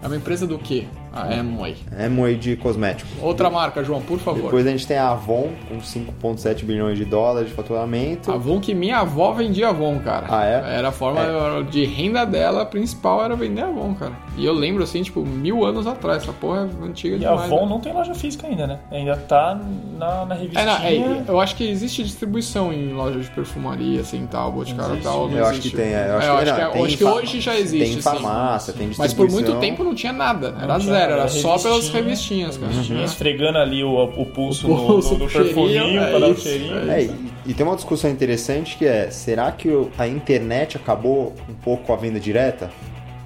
É 0.02 0.08
uma 0.08 0.16
empresa 0.16 0.46
do 0.48 0.58
quê? 0.58 0.86
A 1.13 1.25
Amway. 1.39 1.75
Amway 2.08 2.36
de 2.36 2.55
cosméticos. 2.55 3.12
Outra 3.22 3.50
marca, 3.50 3.84
João, 3.84 4.01
por 4.01 4.17
favor. 4.20 4.43
Depois 4.46 4.65
a 4.65 4.72
gente 4.72 4.88
tem 4.88 4.98
a 4.98 5.12
Avon 5.12 5.50
com 5.70 5.77
5,7 5.77 6.63
bilhões 6.65 6.98
de 6.98 7.05
dólares 7.05 7.50
de 7.50 7.55
faturamento. 7.55 8.32
Avon 8.32 8.60
que 8.60 8.74
minha 8.74 8.98
avó 9.00 9.32
vendia 9.32 9.70
Avon, 9.70 10.00
cara. 10.00 10.25
Ah, 10.29 10.46
é? 10.46 10.77
Era 10.77 10.89
a 10.89 10.91
forma 10.91 11.22
de 11.70 11.86
renda 11.86 12.25
dela 12.25 12.65
principal 12.65 13.24
era 13.24 13.36
vender 13.36 13.62
Avon, 13.62 13.93
cara. 13.93 14.13
E 14.38 14.46
eu 14.46 14.53
lembro 14.53 14.84
assim, 14.84 15.03
tipo, 15.03 15.22
mil 15.24 15.63
anos 15.63 15.86
atrás. 15.86 16.24
Essa 16.24 16.34
porra 16.34 16.70
é 16.82 16.86
antiga 16.86 17.15
E 17.15 17.25
a 17.25 17.29
demais. 17.29 17.51
Avon 17.51 17.63
né? 17.65 17.70
não 17.70 17.79
tem 17.79 17.93
loja 17.93 18.15
física 18.15 18.48
ainda, 18.48 18.65
né? 18.65 18.79
Ainda 18.91 19.15
tá 19.15 19.60
na, 20.00 20.25
na 20.25 20.36
É, 20.36 20.38
revistinha. 20.39 20.65
não, 20.65 21.15
é, 21.15 21.24
eu 21.27 21.39
acho 21.39 21.55
que 21.55 21.63
existe 21.70 22.03
distribuição 22.03 22.74
em 22.74 22.91
lojas 22.93 23.25
de 23.25 23.32
perfumaria, 23.32 24.01
assim, 24.01 24.25
tal, 24.29 24.51
boticário 24.51 24.91
e 24.96 24.98
Existe. 24.98 25.03
tal. 25.08 25.29
não 25.29 25.38
Eu 25.38 25.46
acho 25.46 25.62
que 25.62 25.70
tem, 25.70 25.93
é, 25.93 26.08
eu 26.10 26.17
acho 26.17 26.27
É, 26.27 26.43
que, 26.55 26.62
é- 26.62 26.67
tem 26.98 27.08
hoje 27.08 27.39
já 27.41 27.55
existe, 27.60 27.86
Tem 27.86 27.93
sim. 27.96 28.01
farmácia, 28.01 28.74
tem 28.74 28.88
Mas 28.88 28.98
por 28.98 29.03
distribuição. 29.27 29.41
muito 29.53 29.60
tempo 29.62 29.84
não 29.84 29.93
tinha 29.93 30.13
nada. 30.13 30.55
Era 30.60 30.74
Não 30.74 30.79
zero, 30.79 31.03
era 31.04 31.14
era 31.14 31.28
só 31.28 31.58
pelas 31.58 31.90
revistinha, 31.90 32.48
revistinhas, 32.48 32.58
cara. 32.58 32.72
Revistinha, 32.72 33.04
esfregando 33.06 33.58
ali 33.58 33.84
o, 33.84 34.04
o 34.04 34.26
pulso, 34.26 34.72
O 34.72 34.86
pulso, 34.86 35.14
no, 35.14 35.20
no, 35.20 35.30
perfuminho 35.30 36.00
é 36.00 36.10
pra 36.10 36.20
dar 36.20 36.30
o 36.30 36.38
cheirinho. 36.38 36.92
É, 36.92 37.04
e, 37.04 37.32
e 37.48 37.54
tem 37.54 37.66
uma 37.66 37.76
discussão 37.76 38.10
interessante 38.10 38.78
que 38.78 38.86
é, 38.86 39.10
será 39.10 39.52
que 39.52 39.70
a 39.98 40.08
internet 40.08 40.78
acabou 40.78 41.34
um 41.50 41.54
pouco 41.54 41.84
com 41.84 41.94
a 41.94 41.96
venda 41.96 42.20
direta? 42.20 42.70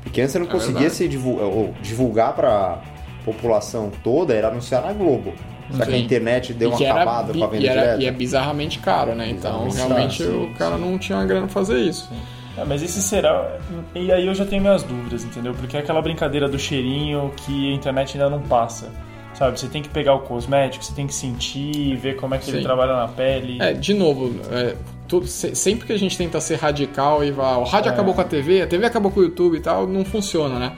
Porque 0.03 0.21
antes 0.21 0.31
você 0.31 0.39
não 0.39 0.47
É 0.47 0.49
conseguia 0.49 0.89
se 0.89 1.07
divulgar, 1.07 1.45
ou 1.47 1.73
divulgar 1.81 2.33
para 2.33 2.81
população 3.25 3.91
toda, 4.03 4.33
era 4.33 4.47
anunciar 4.47 4.81
na 4.81 4.93
Globo. 4.93 5.33
Será 5.71 5.85
que 5.85 5.91
a 5.91 5.97
Sim. 5.97 6.03
internet 6.05 6.53
deu 6.53 6.69
uma 6.69 6.81
era 6.81 6.93
acabada 6.93 7.33
com 7.33 7.43
a 7.43 7.47
venda 7.47 7.65
e, 7.65 7.67
era, 7.67 7.81
direta? 7.81 8.03
e 8.03 8.05
é 8.05 8.11
bizarramente 8.11 8.79
caro, 8.79 9.13
né? 9.13 9.29
Então, 9.29 9.65
Bizarramente 9.65 10.23
realmente, 10.23 10.47
caro, 10.47 10.53
o 10.53 10.55
cara 10.55 10.77
não 10.77 10.97
tinha 10.97 11.25
grana 11.25 11.41
pra 11.41 11.53
fazer 11.53 11.79
isso. 11.79 12.09
É, 12.57 12.65
mas 12.65 12.81
esse 12.81 13.01
será. 13.01 13.57
E 13.93 14.11
aí 14.11 14.25
eu 14.25 14.33
já 14.33 14.45
tenho 14.45 14.61
minhas 14.61 14.81
dúvidas, 14.83 15.23
entendeu? 15.23 15.53
Porque 15.53 15.77
é 15.77 15.79
aquela 15.79 16.01
brincadeira 16.01 16.49
do 16.49 16.57
cheirinho 16.57 17.31
que 17.37 17.71
a 17.71 17.75
internet 17.75 18.17
ainda 18.17 18.29
não 18.29 18.41
passa. 18.41 18.91
Sabe? 19.33 19.59
Você 19.59 19.67
tem 19.67 19.83
que 19.83 19.89
pegar 19.89 20.15
o 20.15 20.21
cosmético, 20.21 20.83
você 20.83 20.93
tem 20.95 21.05
que 21.05 21.13
sentir, 21.13 21.95
ver 21.97 22.15
como 22.15 22.33
é 22.33 22.39
que 22.39 22.49
ele 22.49 22.57
Sim. 22.57 22.63
trabalha 22.63 22.95
na 22.95 23.07
pele. 23.07 23.61
É, 23.61 23.71
de 23.71 23.93
novo, 23.93 24.33
é, 24.51 24.75
tudo- 25.07 25.27
se- 25.27 25.53
sempre 25.55 25.85
que 25.85 25.93
a 25.93 25.99
gente 25.99 26.17
tenta 26.17 26.41
ser 26.41 26.55
radical 26.55 27.23
e 27.23 27.29
vai, 27.29 27.55
o 27.55 27.63
rádio 27.63 27.89
É. 27.89 27.93
acabou 27.93 28.15
com 28.15 28.21
a 28.21 28.23
TV, 28.23 28.63
a 28.63 28.67
TV 28.67 28.87
acabou 28.87 29.11
com 29.11 29.19
o 29.19 29.23
YouTube 29.23 29.55
e 29.55 29.59
tal, 29.59 29.85
não 29.85 30.03
funciona, 30.03 30.57
né? 30.57 30.71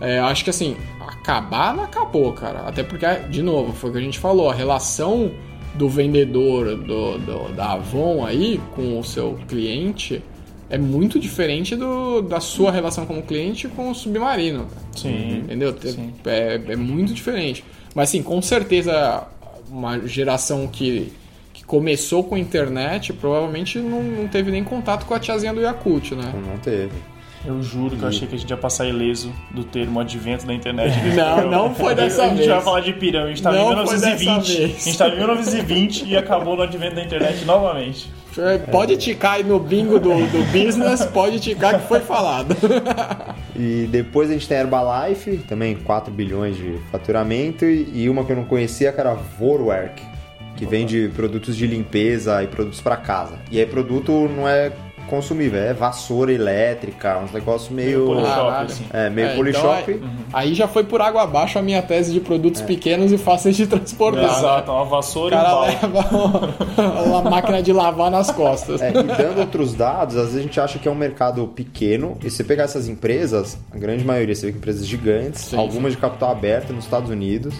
É, 0.00 0.18
acho 0.20 0.42
que 0.44 0.48
assim, 0.48 0.78
acabar 1.06 1.74
não 1.74 1.84
acabou, 1.84 2.32
cara. 2.32 2.60
Até 2.60 2.82
porque, 2.82 3.04
de 3.28 3.42
novo, 3.42 3.74
foi 3.74 3.90
o 3.90 3.92
que 3.92 3.98
a 3.98 4.02
gente 4.02 4.18
falou, 4.18 4.48
a 4.48 4.54
relação 4.54 5.30
do 5.74 5.86
vendedor 5.86 6.74
do, 6.74 7.18
do- 7.18 7.52
da 7.54 7.72
Avon 7.72 8.24
aí 8.24 8.58
com 8.74 8.98
o 8.98 9.04
seu 9.04 9.38
cliente 9.46 10.22
é 10.68 10.78
muito 10.78 11.18
diferente 11.18 11.76
do, 11.76 12.22
da 12.22 12.40
sua 12.40 12.70
relação 12.70 13.06
como 13.06 13.22
cliente 13.22 13.68
com 13.68 13.90
o 13.90 13.94
submarino. 13.94 14.66
Sim. 14.94 15.38
Entendeu? 15.38 15.74
Sim. 15.80 16.12
É, 16.24 16.60
é 16.68 16.76
muito 16.76 17.12
diferente. 17.12 17.64
Mas 17.94 18.10
assim, 18.10 18.22
com 18.22 18.40
certeza 18.42 19.26
uma 19.70 20.06
geração 20.06 20.66
que, 20.66 21.12
que 21.52 21.64
começou 21.64 22.24
com 22.24 22.34
a 22.34 22.38
internet 22.38 23.12
provavelmente 23.12 23.78
não, 23.78 24.02
não 24.02 24.28
teve 24.28 24.50
nem 24.50 24.62
contato 24.62 25.06
com 25.06 25.14
a 25.14 25.20
tiazinha 25.20 25.54
do 25.54 25.60
Yakult, 25.60 26.12
né? 26.12 26.32
Não 26.46 26.58
teve. 26.58 26.92
Eu 27.44 27.62
juro 27.62 27.96
que 27.96 28.02
eu 28.02 28.08
achei 28.08 28.26
que 28.26 28.34
a 28.34 28.38
gente 28.38 28.50
ia 28.50 28.56
passar 28.56 28.86
ileso 28.86 29.32
do 29.50 29.62
termo 29.62 30.00
advento 30.00 30.46
da 30.46 30.52
internet. 30.54 30.92
Não, 31.14 31.50
não 31.50 31.74
foi 31.74 31.94
dessa 31.94 32.24
A 32.24 32.28
gente 32.28 32.38
vez. 32.38 32.48
vai 32.48 32.60
falar 32.60 32.80
de 32.80 32.92
pirâmide. 32.92 33.26
A 33.26 33.34
gente 33.34 33.42
tá 33.42 33.52
Não 33.52 33.82
em 33.82 33.86
foi 33.86 33.94
dessa 33.98 34.16
1920. 34.16 34.56
vez. 34.58 34.76
A 34.76 34.84
gente 34.84 34.98
tá 34.98 35.08
em 35.08 35.16
1920 35.16 36.04
e 36.06 36.16
acabou 36.16 36.56
no 36.56 36.62
advento 36.62 36.96
da 36.96 37.02
internet 37.04 37.44
novamente. 37.44 38.10
É, 38.38 38.58
Pode 38.58 38.96
ticar 38.98 39.34
aí 39.34 39.44
no 39.44 39.58
bingo 39.58 39.98
do, 39.98 40.10
do 40.10 40.44
business, 40.52 41.04
pode 41.06 41.40
ticar 41.40 41.80
que 41.80 41.88
foi 41.88 42.00
falado. 42.00 42.54
E 43.58 43.86
depois 43.90 44.28
a 44.28 44.34
gente 44.34 44.46
tem 44.46 44.58
a 44.58 44.60
Herbalife, 44.60 45.38
também 45.48 45.74
4 45.76 46.12
bilhões 46.12 46.58
de 46.58 46.76
faturamento, 46.92 47.64
e 47.64 47.90
e 48.02 48.10
uma 48.10 48.22
que 48.22 48.30
eu 48.32 48.36
não 48.36 48.44
conhecia 48.44 48.92
que 48.92 49.00
era 49.00 49.12
a 49.12 49.14
Vorwerk, 49.14 50.02
que 50.56 50.66
vende 50.66 51.10
produtos 51.16 51.56
de 51.56 51.66
limpeza 51.66 52.42
e 52.42 52.46
produtos 52.48 52.82
para 52.82 52.98
casa. 52.98 53.38
E 53.50 53.58
aí 53.58 53.64
produto 53.64 54.28
não 54.36 54.46
é 54.46 54.70
consumível, 55.06 55.60
é 55.60 55.72
vassoura 55.72 56.32
elétrica, 56.32 57.18
uns 57.18 57.32
negócios 57.32 57.70
meio... 57.70 58.06
Polishop, 58.06 58.34
Caralho. 58.36 58.66
assim. 58.66 58.84
É, 58.92 59.10
meio 59.10 59.28
É, 59.28 59.34
polishop. 59.34 59.90
então 59.92 60.08
aí, 60.32 60.48
aí 60.48 60.54
já 60.54 60.68
foi 60.68 60.84
por 60.84 61.00
água 61.00 61.22
abaixo 61.22 61.58
a 61.58 61.62
minha 61.62 61.80
tese 61.82 62.12
de 62.12 62.20
produtos 62.20 62.60
pequenos 62.62 63.12
e 63.12 63.18
fáceis 63.18 63.56
de 63.56 63.66
transportar. 63.66 64.24
Exato, 64.24 64.70
uma 64.70 64.82
O 64.82 64.86
vassoura 64.86 65.34
e 65.34 65.38
um 65.38 65.42
cara 65.42 65.54
balde. 65.54 65.78
leva 65.82 67.02
uma 67.06 67.22
máquina 67.30 67.62
de 67.62 67.72
lavar 67.72 68.10
nas 68.10 68.30
costas. 68.30 68.80
É, 68.82 68.90
e 68.90 68.92
dando 68.92 69.38
outros 69.40 69.74
dados, 69.74 70.16
às 70.16 70.24
vezes 70.26 70.38
a 70.38 70.42
gente 70.42 70.60
acha 70.60 70.78
que 70.78 70.88
é 70.88 70.90
um 70.90 70.94
mercado 70.94 71.46
pequeno. 71.48 72.16
E 72.24 72.30
se 72.30 72.36
você 72.38 72.44
pegar 72.44 72.64
essas 72.64 72.88
empresas, 72.88 73.58
a 73.72 73.78
grande 73.78 74.04
maioria, 74.04 74.34
você 74.34 74.46
vê 74.46 74.52
que 74.52 74.58
empresas 74.58 74.86
gigantes, 74.86 75.42
Sim, 75.42 75.56
algumas 75.56 75.92
de 75.92 75.98
capital 75.98 76.30
aberto 76.30 76.72
nos 76.72 76.84
Estados 76.84 77.10
Unidos, 77.10 77.54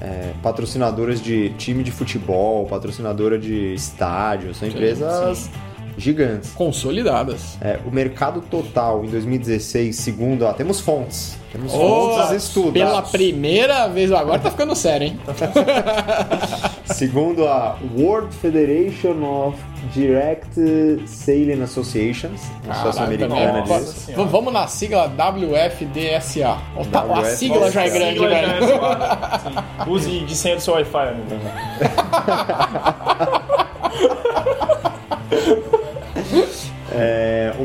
é, 0.00 0.32
patrocinadoras 0.42 1.20
de 1.20 1.50
time 1.58 1.82
de 1.82 1.90
futebol, 1.90 2.66
patrocinadora 2.66 3.38
de 3.38 3.74
estádio, 3.74 4.54
são 4.54 4.68
empresas 4.68 5.50
gigantes. 5.98 6.50
Consolidadas. 6.52 7.58
É, 7.60 7.78
o 7.84 7.90
mercado 7.90 8.40
total 8.40 9.04
em 9.04 9.08
2016, 9.08 9.94
segundo, 9.96 10.46
ó, 10.46 10.52
temos 10.52 10.80
fontes. 10.80 11.36
Temos 11.52 11.72
Oh, 11.74 11.78
fontes 12.14 12.44
estudadas. 12.44 12.72
pela 12.88 13.02
primeira 13.02 13.88
vez, 13.88 14.12
agora 14.12 14.38
tá 14.38 14.50
ficando 14.50 14.74
sério, 14.76 15.08
hein? 15.08 15.18
Segundo 16.84 17.46
a 17.46 17.76
World 17.96 18.34
Federation 18.36 19.22
of 19.24 19.56
Direct 19.94 20.50
Sailing 21.06 21.62
Associations, 21.62 22.40
a 22.68 22.72
associação 22.72 23.06
Caralho, 23.06 23.24
americana 23.24 23.62
disso. 23.62 24.06
V- 24.14 24.24
Vamos 24.24 24.52
na 24.52 24.66
sigla 24.66 25.06
WFDSA. 25.08 26.58
Tá- 26.92 27.00
A 27.00 27.04
WFDSA. 27.04 27.36
sigla 27.36 27.70
já 27.70 27.82
é 27.84 27.88
grande, 27.90 28.18
já 28.18 28.28
velho. 28.28 28.52
é. 28.52 28.58
Sim. 29.84 29.90
Use 29.90 30.20
de 30.20 30.34
senha 30.36 30.56
do 30.56 30.60
seu 30.62 30.74
Wi-Fi, 30.74 31.08
amigo. 31.08 31.28
É, 35.30 35.67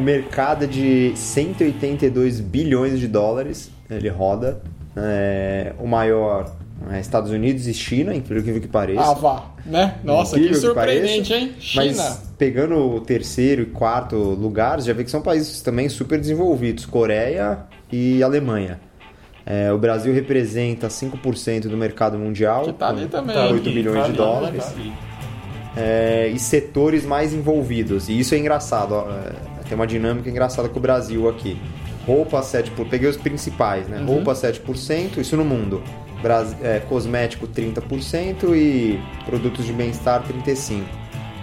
mercado 0.04 0.66
é 0.66 0.68
de 0.68 1.14
182 1.16 2.40
bilhões 2.40 3.00
de 3.00 3.08
dólares, 3.08 3.72
ele 3.90 4.10
roda. 4.10 4.62
É, 4.96 5.74
o 5.80 5.88
maior 5.88 6.52
é 6.92 7.00
Estados 7.00 7.32
Unidos 7.32 7.66
e 7.68 7.74
China, 7.74 8.14
incrível 8.14 8.60
que 8.62 8.68
pareça. 8.68 9.02
Ah, 9.02 9.14
vá, 9.14 9.46
né? 9.66 9.96
Nossa, 10.04 10.38
Incrível 10.38 10.62
que 10.62 10.68
que 10.68 10.74
pareça, 10.76 11.00
surpreendente, 11.00 11.34
hein? 11.34 11.54
China. 11.60 11.86
Mas 11.86 12.22
pegando 12.38 12.76
o 12.78 13.00
terceiro 13.02 13.62
e 13.64 13.66
quarto 13.66 14.16
lugares, 14.18 14.86
já 14.86 14.94
vê 14.94 15.04
que 15.04 15.10
são 15.10 15.22
países 15.22 15.62
também 15.62 15.88
super 15.90 16.20
desenvolvidos, 16.20 16.86
Coreia 16.86 17.60
e 17.92 18.22
Alemanha. 18.22 18.80
É, 19.46 19.72
o 19.74 19.78
Brasil 19.78 20.14
representa 20.14 20.88
5% 20.88 21.68
do 21.68 21.76
mercado 21.78 22.18
mundial, 22.18 22.64
Que 22.66 22.74
tá 22.74 22.90
ali 22.90 23.08
também. 23.08 23.36
8 23.36 23.54
ali, 23.54 23.74
bilhões 23.74 24.02
tá 24.02 24.08
de 24.08 24.14
dólares. 24.14 24.64
tá 24.66 24.72
ali. 24.72 24.94
é, 25.76 26.28
e 26.34 26.40
setores 26.40 27.06
mais 27.06 27.34
envolvidos. 27.34 28.08
E 28.10 28.20
isso 28.20 28.36
é 28.36 28.38
engraçado. 28.38 28.94
ó, 28.94 29.10
é, 29.10 29.34
tem 29.74 29.76
uma 29.76 29.88
dinâmica 29.88 30.30
engraçada 30.30 30.70
com 30.70 30.78
o 30.78 30.82
Brasil 30.82 31.28
aqui. 31.28 31.58
Roupa 32.06 32.40
7%, 32.42 32.70
peguei 32.90 33.10
os 33.10 33.18
principais, 33.18 33.88
né? 33.88 34.04
Roupa 34.06 34.34
7%, 34.34 35.18
isso 35.18 35.36
no 35.36 35.44
mundo. 35.44 35.82
Bras- 36.22 36.56
é, 36.62 36.80
cosmético 36.88 37.48
30% 37.48 38.56
e 38.56 39.00
produtos 39.26 39.66
de 39.66 39.74
bem-estar 39.74 40.22
35%. 40.24 40.84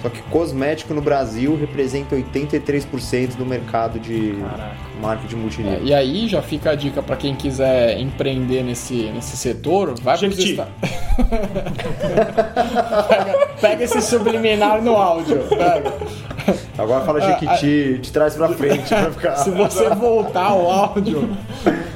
Só 0.01 0.09
que 0.09 0.23
cosmético 0.31 0.95
no 0.95 1.03
Brasil 1.03 1.55
representa 1.61 2.17
83% 2.17 3.37
do 3.37 3.45
mercado 3.45 3.99
de 4.01 4.33
Caraca. 4.41 4.75
marketing 5.03 5.35
É, 5.35 5.39
multinível. 5.39 5.81
e 5.85 5.93
aí 5.93 6.27
já 6.27 6.41
fica 6.41 6.71
a 6.71 6.75
dica 6.75 7.03
pra 7.03 7.17
quem 7.17 7.35
quiser 7.35 8.01
empreender 8.01 8.63
nesse, 8.63 8.95
nesse 9.13 9.37
setor, 9.37 9.95
vai. 10.01 10.15
Esta- 10.15 10.69
pega, 13.09 13.39
pega 13.61 13.85
esse 13.85 14.01
subliminar 14.01 14.81
no 14.83 14.97
áudio. 14.97 15.41
pega. 15.49 15.93
Agora 16.79 17.05
fala 17.05 17.21
Jequiti, 17.21 17.99
te 18.03 18.13
traz 18.13 18.35
pra 18.35 18.49
frente 18.49 18.89
pra 18.89 19.11
ficar. 19.11 19.37
Se 19.45 19.51
você 19.51 19.89
voltar 19.91 20.47
ao 20.47 20.71
áudio. 20.71 21.29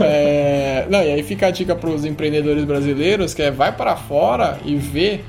é, 0.01 0.87
Não, 0.91 1.03
e 1.03 1.13
aí 1.13 1.23
fica 1.23 1.47
a 1.47 1.51
dica 1.51 1.75
para 1.75 1.91
os 1.91 2.05
empreendedores 2.05 2.65
brasileiros, 2.65 3.35
que 3.35 3.43
é 3.43 3.51
vai 3.51 3.73
para 3.73 3.97
fora 3.97 4.59
e 4.65 4.77
vê, 4.77 5.21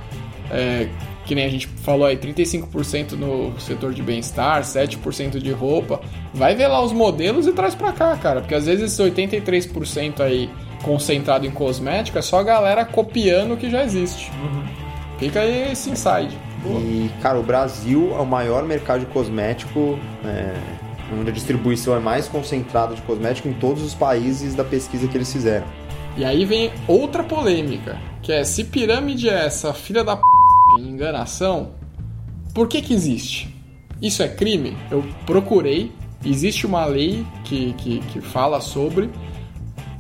é, 0.52 0.88
que 1.26 1.34
nem 1.34 1.46
a 1.46 1.50
gente 1.50 1.68
falou 1.68 2.06
aí, 2.06 2.18
35% 2.18 3.14
no 3.14 3.60
setor 3.60 3.94
de 3.94 4.02
bem-estar, 4.04 4.62
7% 4.62 5.40
de 5.40 5.52
roupa. 5.52 6.00
Vai 6.34 6.56
ver 6.56 6.68
lá 6.68 6.82
os 6.84 6.92
modelos 6.92 7.48
e 7.48 7.52
traz 7.52 7.74
para 7.76 7.92
cá, 7.92 8.16
cara. 8.18 8.42
Porque 8.42 8.56
às 8.56 8.66
vezes 8.66 8.92
esse 8.94 9.02
83% 9.02 10.22
aí 10.22 10.50
concentrado 10.84 11.46
em 11.48 11.52
cosmético 11.52 12.18
é 12.18 12.22
só 12.22 12.40
a 12.40 12.44
galera 12.44 12.86
copiando 12.86 13.54
o 13.54 13.58
que 13.58 13.70
já 13.70 13.84
existe. 13.84 14.32
Fica 15.18 15.40
aí 15.40 15.72
esse 15.72 15.90
insight. 15.90 16.38
E, 16.68 17.10
cara, 17.22 17.40
o 17.40 17.44
Brasil 17.44 18.14
é 18.16 18.20
o 18.20 18.26
maior 18.26 18.64
mercado 18.64 19.02
de 19.02 19.06
cosmético, 19.08 20.00
é, 20.24 20.54
onde 21.18 21.30
a 21.30 21.34
distribuição 21.34 21.96
é 21.96 22.00
mais 22.00 22.28
concentrada 22.28 22.96
de 22.96 23.02
cosmético 23.02 23.48
em 23.48 23.54
todos 23.54 23.84
os 23.84 23.94
países 23.94 24.56
da 24.56 24.64
pesquisa 24.64 25.08
que 25.08 25.18
eles 25.18 25.32
fizeram. 25.32 25.66
E 26.18 26.24
aí 26.24 26.46
vem 26.46 26.72
outra 26.88 27.24
polêmica, 27.24 27.98
que 28.22 28.32
é 28.32 28.44
se 28.44 28.64
pirâmide 28.64 29.30
é 29.30 29.46
essa 29.46 29.74
filha 29.74 30.04
da 30.04 30.16
p... 30.16 30.22
enganação, 30.80 31.72
por 32.54 32.70
que 32.70 32.82
que 32.82 32.94
existe? 32.94 33.54
Isso 34.02 34.24
é 34.24 34.30
crime? 34.30 34.78
Eu 34.90 35.04
procurei, 35.26 35.92
existe 36.24 36.66
uma 36.66 36.86
lei 36.86 37.26
que, 37.44 37.74
que, 37.74 38.00
que 38.00 38.22
fala 38.22 38.62
sobre, 38.62 39.10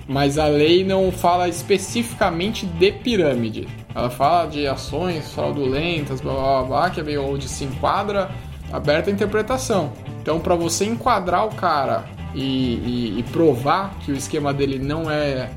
mas 0.07 0.37
a 0.37 0.47
lei 0.47 0.83
não 0.83 1.11
fala 1.11 1.49
especificamente 1.49 2.65
de 2.65 2.91
pirâmide. 2.91 3.67
Ela 3.95 4.09
fala 4.09 4.47
de 4.47 4.67
ações 4.67 5.31
fraudulentas, 5.31 6.19
blá 6.19 6.33
blá 6.33 6.63
blá, 6.63 6.89
que 6.89 6.99
é 6.99 7.03
meio 7.03 7.25
onde 7.25 7.47
se 7.47 7.63
enquadra 7.63 8.29
aberta 8.71 9.09
a 9.09 9.13
interpretação. 9.13 9.93
Então, 10.21 10.39
para 10.39 10.53
você 10.55 10.83
enquadrar 10.85 11.45
o 11.45 11.55
cara 11.55 12.03
e, 12.33 12.41
e- 12.43 13.19
e 13.19 13.23
provar 13.31 13.95
que 14.01 14.11
o 14.11 14.15
esquema 14.15 14.53
dele 14.53 14.77
não 14.79 15.09
é 15.09 15.49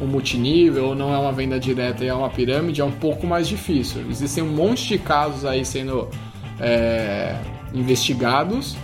um 0.00 0.06
multinível 0.06 0.88
ou 0.88 0.94
não 0.94 1.14
é 1.14 1.18
uma 1.18 1.32
venda 1.32 1.58
direta 1.58 2.04
e 2.04 2.08
é 2.08 2.14
uma 2.14 2.28
pirâmide, 2.28 2.80
é 2.80 2.84
um 2.84 2.90
pouco 2.92 3.26
mais 3.26 3.48
difícil. 3.48 4.04
Existem 4.10 4.44
um 4.44 4.52
monte 4.52 4.86
de 4.86 4.98
casos 4.98 5.44
aí 5.46 5.64
sendo 5.64 6.08
é, 6.60 7.36
investigados, 7.72 8.76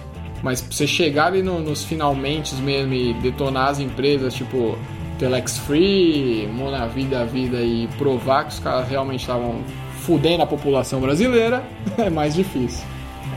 mas 0.43 0.61
pra 0.63 0.73
você 0.73 0.87
chegar 0.87 1.27
ali 1.27 1.43
no- 1.43 1.61
nos 1.61 1.85
finalmente 1.85 2.55
mesmo 2.57 2.95
e 2.95 3.13
detonar 3.15 3.69
as 3.69 3.81
empresas, 3.81 4.33
tipo 4.35 4.79
Telex 5.19 5.59
Free, 5.59 6.49
Monavi 6.53 7.05
da 7.05 7.25
vida 7.25 7.61
e 7.61 7.89
provar 7.99 8.45
que 8.45 8.55
os 8.55 8.59
caras 8.59 8.89
realmente 8.89 9.21
estavam 9.21 9.57
fudendo 10.01 10.43
a 10.43 10.47
população 10.47 11.01
brasileira, 11.01 11.63
é 11.99 12.11
mais 12.11 12.35
difícil. 12.35 12.85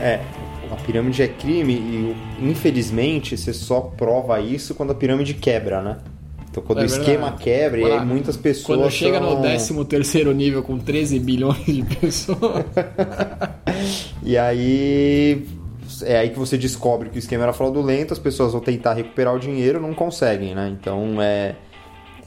É, 0.00 0.20
a 0.70 0.76
pirâmide 0.76 1.22
é 1.22 1.28
crime 1.28 1.72
e, 1.74 2.16
infelizmente, 2.42 3.36
você 3.36 3.52
só 3.52 3.80
prova 3.80 4.40
isso 4.40 4.74
quando 4.74 4.90
a 4.90 4.94
pirâmide 4.94 5.34
quebra, 5.34 5.80
né? 5.82 5.96
Então, 6.50 6.62
quando 6.62 6.78
É 6.78 6.82
o 6.82 6.86
esquema 6.86 7.32
quebra, 7.32 7.78
e 7.78 7.82
Quando 7.82 7.92
aí 7.92 7.98
a- 7.98 8.04
muitas 8.04 8.36
pessoas. 8.36 8.78
Quando 8.78 8.90
chega 8.90 9.20
no 9.20 9.32
são- 9.32 9.42
13 9.42 9.84
terceiro 9.84 10.32
nível 10.32 10.62
com 10.62 10.78
13 10.78 11.18
bilhões 11.18 11.64
de 11.64 11.82
pessoas, 11.82 12.64
E 14.22 14.36
aí. 14.36 15.46
É 16.02 16.18
aí 16.18 16.28
que 16.30 16.38
você 16.38 16.56
descobre 16.58 17.08
que 17.08 17.16
o 17.16 17.18
esquema 17.18 17.44
era 17.44 17.52
fraudulento, 17.52 18.12
as 18.12 18.18
pessoas 18.18 18.52
vão 18.52 18.60
tentar 18.60 18.92
recuperar 18.92 19.34
o 19.34 19.38
dinheiro, 19.38 19.80
não 19.80 19.94
conseguem, 19.94 20.54
né? 20.54 20.74
Então 20.78 21.20
é. 21.20 21.54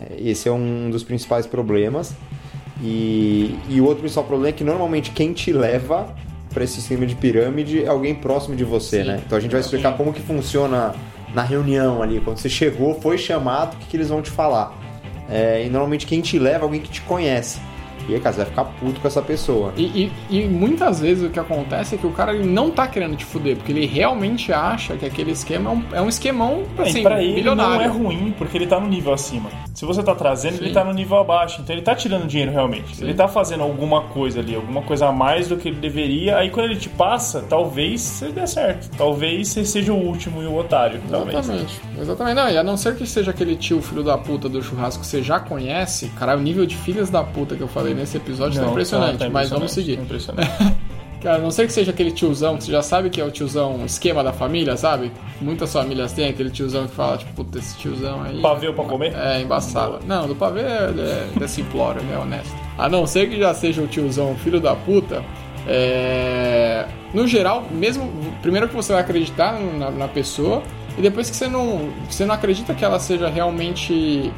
É- 0.09 0.29
Esse 0.29 0.49
é 0.49 0.51
um 0.51 0.89
dos 0.89 1.03
principais 1.03 1.45
problemas. 1.45 2.15
E, 2.83 3.55
e 3.69 3.79
o 3.79 3.83
outro 3.85 3.99
principal 3.99 4.23
problema 4.23 4.49
é 4.49 4.51
que 4.53 4.63
normalmente 4.63 5.11
quem 5.11 5.33
te 5.33 5.51
leva 5.53 6.13
para 6.53 6.63
esse 6.63 6.79
esquema 6.79 7.05
de 7.05 7.15
pirâmide 7.15 7.83
é 7.83 7.87
alguém 7.87 8.15
próximo 8.15 8.55
de 8.55 8.63
você, 8.63 9.01
Sim. 9.03 9.07
né? 9.07 9.21
Então 9.25 9.37
a 9.37 9.41
gente 9.41 9.51
vai 9.51 9.61
explicar 9.61 9.95
como 9.95 10.11
que 10.11 10.21
funciona 10.21 10.93
na 11.33 11.43
reunião 11.43 12.01
ali. 12.01 12.19
Quando 12.19 12.37
você 12.37 12.49
chegou, 12.49 12.99
foi 12.99 13.17
chamado, 13.17 13.75
o 13.75 13.77
que, 13.77 13.85
que 13.85 13.97
eles 13.97 14.09
vão 14.09 14.21
te 14.21 14.29
falar. 14.31 14.77
É, 15.29 15.63
e 15.65 15.69
normalmente 15.69 16.05
quem 16.05 16.19
te 16.21 16.37
leva 16.39 16.59
é 16.59 16.63
alguém 16.63 16.81
que 16.81 16.89
te 16.89 17.01
conhece. 17.01 17.59
E 18.09 18.15
aí, 18.15 18.19
cara, 18.19 18.33
você 18.33 18.41
vai 18.41 18.49
ficar 18.49 18.65
puto 18.65 18.99
com 18.99 19.07
essa 19.07 19.21
pessoa. 19.21 19.71
E, 19.77 19.83
e- 20.29 20.37
e 20.41 20.47
muitas 20.47 20.99
vezes 20.99 21.23
o 21.23 21.29
que 21.29 21.39
acontece 21.39 21.93
é 21.95 21.97
que 21.99 22.07
o 22.07 22.11
cara 22.11 22.33
ele 22.33 22.45
não 22.47 22.71
tá 22.71 22.87
querendo 22.87 23.15
te 23.15 23.23
fuder, 23.23 23.55
porque 23.55 23.71
ele 23.71 23.85
realmente 23.85 24.51
acha 24.51 24.97
que 24.97 25.05
aquele 25.05 25.31
esquema 25.31 25.69
é 25.69 25.73
um, 25.73 25.83
é 25.93 26.01
um 26.01 26.09
esquemão 26.09 26.63
É, 26.79 26.81
assim, 26.81 26.99
e 26.99 27.03
pra 27.03 27.21
ele 27.23 27.35
milionário. 27.35 27.75
não 27.75 27.81
é 27.83 27.87
ruim, 27.87 28.33
porque 28.37 28.57
ele 28.57 28.65
tá 28.65 28.79
no 28.79 28.87
nível 28.89 29.13
acima. 29.13 29.49
Se 29.73 29.85
você 29.85 30.03
tá 30.03 30.13
trazendo, 30.13 30.61
ele 30.61 30.73
tá 30.73 30.83
no 30.83 30.93
nível 30.93 31.17
abaixo, 31.17 31.61
então 31.61 31.75
ele 31.75 31.81
tá 31.81 31.95
tirando 31.95 32.27
dinheiro 32.27 32.51
realmente. 32.51 33.01
Ele 33.01 33.13
tá 33.13 33.27
fazendo 33.27 33.63
alguma 33.63 34.03
coisa 34.03 34.39
ali, 34.39 34.55
alguma 34.55 34.81
coisa 34.81 35.07
a 35.07 35.11
mais 35.11 35.47
do 35.47 35.57
que 35.57 35.69
ele 35.69 35.77
deveria. 35.77 36.37
Aí 36.37 36.49
quando 36.49 36.65
ele 36.65 36.75
te 36.75 36.89
passa, 36.89 37.41
talvez 37.41 38.01
você 38.01 38.29
dê 38.29 38.45
certo. 38.45 38.89
Talvez 38.97 39.47
você 39.47 39.65
seja 39.65 39.93
o 39.93 39.97
último 39.97 40.41
e 40.43 40.45
o 40.45 40.55
otário. 40.55 41.01
Talvez. 41.09 41.37
Exatamente. 41.37 41.81
Exatamente. 41.99 42.35
Não, 42.35 42.49
e 42.49 42.57
a 42.57 42.63
não 42.63 42.77
ser 42.77 42.95
que 42.95 43.05
seja 43.07 43.31
aquele 43.31 43.55
tio 43.55 43.81
filho 43.81 44.03
da 44.03 44.17
puta 44.17 44.49
do 44.49 44.61
churrasco 44.61 45.01
que 45.01 45.07
você 45.07 45.23
já 45.23 45.39
conhece, 45.39 46.09
cara, 46.09 46.35
o 46.35 46.41
nível 46.41 46.65
de 46.65 46.75
filhas 46.75 47.09
da 47.09 47.23
puta 47.23 47.55
que 47.55 47.61
eu 47.61 47.67
falei 47.67 47.93
nesse 47.93 48.17
episódio 48.17 48.59
tá 48.59 48.65
Não, 48.65 48.71
impressionante. 48.71 49.19
tá 49.19 49.29
mas 49.29 49.49
vamos 49.49 49.71
seguir. 49.71 49.97
Tá 49.97 50.03
impressionante. 50.03 50.51
Cara, 51.21 51.35
a 51.35 51.39
não 51.39 51.51
ser 51.51 51.67
que 51.67 51.73
seja 51.73 51.91
aquele 51.91 52.11
tiozão, 52.11 52.57
que 52.57 52.63
você 52.63 52.71
já 52.71 52.81
sabe 52.81 53.09
que 53.09 53.21
é 53.21 53.23
o 53.23 53.29
tiozão 53.29 53.85
esquema 53.85 54.23
da 54.23 54.33
família, 54.33 54.75
sabe? 54.75 55.11
Muitas 55.39 55.71
famílias 55.71 56.11
têm 56.13 56.29
aquele 56.29 56.49
tiozão 56.49 56.87
que 56.87 56.95
fala, 56.95 57.17
tipo, 57.17 57.31
puta, 57.33 57.59
esse 57.59 57.77
tiozão 57.77 58.23
aí. 58.23 58.41
Pavê 58.41 58.73
pra 58.73 58.83
comer? 58.85 59.13
É, 59.15 59.39
embaçado. 59.39 59.99
Não, 60.05 60.27
do 60.27 60.35
pavê 60.35 60.61
é, 60.61 60.91
é, 61.39 61.43
é 61.43 61.47
simplório, 61.47 62.01
ele 62.01 62.11
é 62.11 62.17
honesto. 62.17 62.55
A 62.77 62.89
não 62.89 63.05
ser 63.05 63.29
que 63.29 63.37
já 63.37 63.53
seja 63.53 63.81
o 63.81 63.87
tiozão 63.87 64.35
filho 64.35 64.59
da 64.59 64.75
puta, 64.75 65.23
é... 65.67 66.87
No 67.13 67.27
geral, 67.27 67.65
mesmo. 67.69 68.09
Primeiro 68.41 68.67
que 68.67 68.73
você 68.75 68.93
vai 68.93 69.01
acreditar 69.01 69.59
na, 69.59 69.91
na 69.91 70.07
pessoa, 70.07 70.63
e 70.97 71.01
depois 71.01 71.29
que 71.29 71.35
você 71.35 71.47
não, 71.47 71.89
você 72.09 72.25
não 72.25 72.33
acredita 72.33 72.73
que 72.73 72.83
ela 72.83 72.99
seja 72.99 73.29
realmente. 73.29 74.31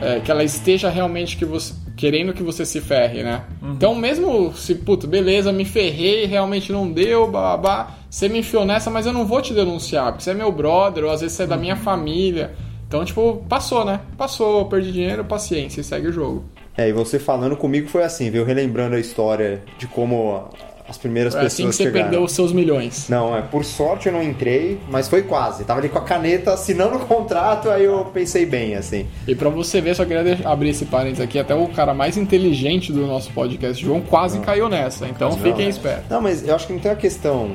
é, 0.00 0.20
que 0.20 0.30
ela 0.30 0.44
esteja 0.44 0.90
realmente 0.90 1.36
que 1.36 1.44
você, 1.44 1.72
querendo 1.96 2.34
que 2.34 2.42
você 2.42 2.66
se 2.66 2.80
ferre, 2.80 3.22
né? 3.22 3.44
Então, 3.62 3.94
mesmo 3.94 4.52
se, 4.54 4.74
puto, 4.74 5.06
beleza, 5.06 5.50
me 5.50 5.64
ferrei, 5.64 6.26
realmente 6.26 6.70
não 6.70 6.90
deu, 6.90 7.26
babá, 7.26 7.94
você 8.10 8.28
me 8.28 8.40
enfiou 8.40 8.66
nessa, 8.66 8.90
mas 8.90 9.06
eu 9.06 9.12
não 9.12 9.24
vou 9.24 9.40
te 9.40 9.54
denunciar, 9.54 10.12
porque 10.12 10.22
você 10.22 10.30
é 10.32 10.34
meu 10.34 10.52
brother, 10.52 11.04
ou 11.04 11.10
às 11.10 11.22
vezes 11.22 11.36
você 11.36 11.44
é 11.44 11.46
da 11.46 11.56
minha 11.56 11.76
família. 11.76 12.54
Então, 12.86 13.04
tipo, 13.04 13.44
passou, 13.48 13.84
né? 13.84 14.00
Passou, 14.16 14.66
perdi 14.66 14.92
dinheiro, 14.92 15.24
paciência, 15.24 15.80
e 15.80 15.84
segue 15.84 16.08
o 16.08 16.12
jogo. 16.12 16.44
É, 16.76 16.88
e 16.88 16.92
você 16.92 17.18
falando 17.18 17.56
comigo 17.56 17.88
foi 17.88 18.04
assim, 18.04 18.30
viu? 18.30 18.44
Relembrando 18.44 18.94
a 18.94 19.00
história 19.00 19.62
de 19.78 19.86
como 19.86 20.50
as 20.88 20.96
primeiras 20.96 21.34
Foi 21.34 21.42
pessoas 21.42 21.52
assim 21.54 21.68
que 21.68 21.76
você 21.76 21.82
chegaram. 21.84 22.04
perdeu 22.04 22.24
os 22.24 22.32
seus 22.32 22.52
milhões. 22.52 23.08
Não, 23.08 23.36
é, 23.36 23.42
por 23.42 23.64
sorte 23.64 24.06
eu 24.06 24.12
não 24.12 24.22
entrei, 24.22 24.78
mas 24.88 25.08
foi 25.08 25.22
quase. 25.22 25.64
Tava 25.64 25.80
ali 25.80 25.88
com 25.88 25.98
a 25.98 26.02
caneta 26.02 26.52
assinando 26.52 26.96
o 26.96 27.00
contrato, 27.00 27.68
aí 27.70 27.84
eu 27.84 28.04
pensei 28.06 28.46
bem, 28.46 28.74
assim. 28.74 29.06
E 29.26 29.34
pra 29.34 29.48
você 29.48 29.80
ver, 29.80 29.96
só 29.96 30.04
queria 30.04 30.38
abrir 30.44 30.70
esse 30.70 30.84
parênteses 30.84 31.20
aqui, 31.24 31.38
até 31.38 31.54
o 31.54 31.66
cara 31.68 31.92
mais 31.92 32.16
inteligente 32.16 32.92
do 32.92 33.06
nosso 33.06 33.32
podcast, 33.32 33.82
João, 33.84 34.00
quase 34.00 34.38
caiu 34.40 34.68
nessa. 34.68 35.06
Então 35.06 35.32
fiquem 35.32 35.64
Não, 35.64 35.70
espertos. 35.70 36.08
Não, 36.08 36.20
mas 36.20 36.46
eu 36.46 36.54
acho 36.54 36.66
que 36.66 36.72
não 36.72 36.80
tem 36.80 36.92
a 36.92 36.96
questão 36.96 37.50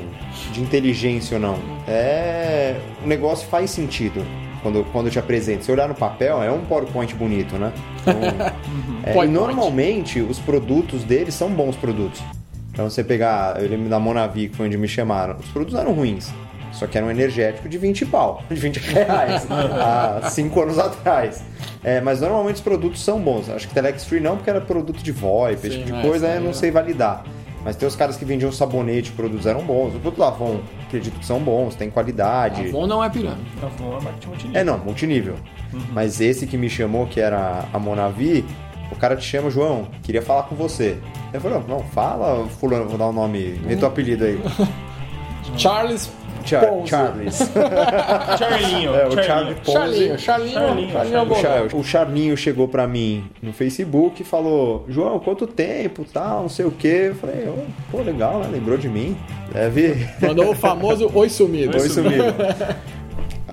de 0.51 0.61
inteligência 0.61 1.35
ou 1.35 1.41
não. 1.41 1.57
É. 1.87 2.75
O 3.03 3.07
negócio 3.07 3.47
faz 3.47 3.71
sentido. 3.71 4.25
Quando, 4.61 4.85
quando 4.91 5.07
eu 5.07 5.11
te 5.11 5.17
apresento, 5.17 5.65
se 5.65 5.71
olhar 5.71 5.87
no 5.87 5.95
papel, 5.95 6.43
é 6.43 6.51
um 6.51 6.63
PowerPoint 6.65 7.15
bonito, 7.15 7.55
né? 7.57 7.73
Então, 8.01 8.13
é, 9.03 9.25
e 9.25 9.27
normalmente 9.27 10.21
os 10.21 10.37
produtos 10.37 11.03
deles 11.03 11.33
são 11.33 11.49
bons 11.49 11.75
produtos. 11.75 12.21
Então 12.71 12.89
você 12.89 13.03
pegar, 13.03 13.61
eu 13.61 13.69
lembro 13.69 13.89
da 13.89 13.99
Monavi, 13.99 14.49
que 14.49 14.55
foi 14.55 14.67
onde 14.67 14.77
me 14.77 14.87
chamaram, 14.87 15.35
os 15.37 15.47
produtos 15.47 15.77
eram 15.77 15.93
ruins. 15.93 16.31
Só 16.71 16.87
que 16.87 16.97
era 16.97 17.05
um 17.05 17.11
energético 17.11 17.67
de 17.67 17.77
20 17.77 18.05
pau, 18.05 18.41
de 18.49 18.55
20 18.55 18.77
reais, 18.91 19.45
há 19.51 20.29
5 20.29 20.61
anos 20.61 20.79
atrás. 20.79 21.43
É, 21.83 21.99
mas 21.99 22.21
normalmente 22.21 22.55
os 22.55 22.61
produtos 22.61 23.03
são 23.03 23.19
bons. 23.19 23.49
Acho 23.49 23.67
que 23.67 23.73
Telex 23.73 24.05
Free 24.05 24.21
não, 24.21 24.37
porque 24.37 24.49
era 24.49 24.61
produto 24.61 25.03
de 25.03 25.11
VoIP, 25.11 25.67
esse 25.67 25.77
tipo 25.77 25.87
de 25.87 25.91
né, 25.91 26.01
coisa, 26.01 26.27
aí, 26.27 26.39
não 26.39 26.47
né? 26.47 26.53
sei 26.53 26.71
validar. 26.71 27.25
Mas 27.63 27.75
tem 27.75 27.87
os 27.87 27.95
caras 27.95 28.17
que 28.17 28.25
vendiam 28.25 28.51
sabonete, 28.51 29.11
produtos 29.11 29.45
eram 29.45 29.63
bons. 29.63 29.93
O 29.95 29.99
produto 29.99 30.19
Lavon, 30.19 30.61
acredito 30.87 31.19
que 31.19 31.25
são 31.25 31.39
bons, 31.39 31.75
tem 31.75 31.89
qualidade. 31.91 32.69
Avon 32.69 32.87
não 32.87 33.03
é 33.03 33.09
pirâmide. 33.09 33.51
Não, 33.61 33.87
não 33.87 33.97
é 33.97 34.01
marketing 34.01 34.27
multinível. 34.27 34.61
É, 34.61 34.63
não, 34.63 34.77
multinível. 34.79 35.35
Mas 35.91 36.21
esse 36.21 36.47
que 36.47 36.57
me 36.57 36.69
chamou, 36.69 37.05
que 37.05 37.19
era 37.19 37.65
a 37.71 37.77
Monavi, 37.77 38.45
o 38.91 38.95
cara 38.95 39.15
te 39.15 39.23
chama, 39.23 39.49
João, 39.49 39.87
queria 40.03 40.21
falar 40.21 40.43
com 40.43 40.55
você. 40.55 40.97
Eu 41.33 41.41
falei, 41.41 41.61
não, 41.67 41.79
fala, 41.79 42.45
fulano, 42.59 42.87
vou 42.87 42.97
dar 42.97 43.07
o 43.07 43.13
nome, 43.13 43.59
meta 43.65 43.85
o 43.85 43.87
apelido 43.87 44.25
aí. 44.25 44.39
Charles 45.57 46.11
Char 46.45 46.67
Ponzi. 46.67 46.89
Charles. 46.89 47.37
Charlinho. 48.37 48.95
É, 48.95 49.07
o 49.07 49.23
Charlie 49.23 49.55
Charlinho. 49.63 49.65
Charlinho, 49.65 50.19
Charlinho, 50.19 50.19
Charlinho, 50.19 50.91
Charlinho 50.91 51.17
é 51.45 51.61
o 51.73 51.77
O, 51.77 51.83
Charlinho 51.83 52.37
chegou 52.37 52.67
pra 52.67 52.87
mim 52.87 53.25
no 53.41 53.53
Facebook 53.53 54.21
e 54.21 54.25
falou: 54.25 54.85
João, 54.89 55.19
quanto 55.19 55.45
tempo, 55.47 56.05
tal, 56.11 56.43
não 56.43 56.49
sei 56.49 56.65
o 56.65 56.71
quê. 56.71 57.07
Eu 57.09 57.15
falei: 57.15 57.47
"Ô, 57.47 57.63
pô, 57.91 58.01
legal, 58.01 58.39
né? 58.39 58.49
Lembrou 58.51 58.77
de 58.77 58.89
mim. 58.89 59.15
Deve. 59.53 60.07
Mandou 60.21 60.51
o 60.51 60.55
famoso 60.55 61.11
Oi 61.13 61.29
Sumido. 61.29 61.77
Foi 61.79 61.89
sumido. 61.89 62.23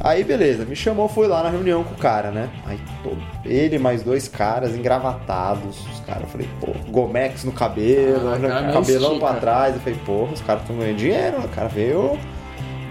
Aí 0.00 0.22
beleza, 0.22 0.64
me 0.64 0.76
chamou, 0.76 1.08
fui 1.08 1.26
lá 1.26 1.42
na 1.42 1.50
reunião 1.50 1.82
com 1.82 1.92
o 1.94 1.98
cara, 1.98 2.30
né? 2.30 2.48
Aí 2.64 2.78
todo, 3.02 3.18
ele 3.44 3.76
e 3.76 3.78
mais 3.80 4.02
dois 4.02 4.28
caras 4.28 4.76
engravatados. 4.76 5.76
Os 5.92 6.00
caras, 6.00 6.22
eu 6.22 6.28
falei, 6.28 6.48
pô, 6.61 6.68
Gomex 6.90 7.42
no 7.44 7.50
cabelo, 7.52 8.28
Ah, 8.28 8.38
né, 8.38 8.48
cara, 8.48 8.61
meio 8.62 8.72
cabelão 8.74 9.12
estica. 9.14 9.26
pra 9.26 9.40
trás. 9.40 9.74
Eu 9.74 9.80
falei, 9.80 9.98
porra, 10.06 10.32
os 10.32 10.40
caras 10.40 10.62
estão 10.62 10.76
ganhando 10.76 10.96
dinheiro, 10.98 11.38
o 11.40 11.48
cara 11.48 11.68
veio. 11.68 12.16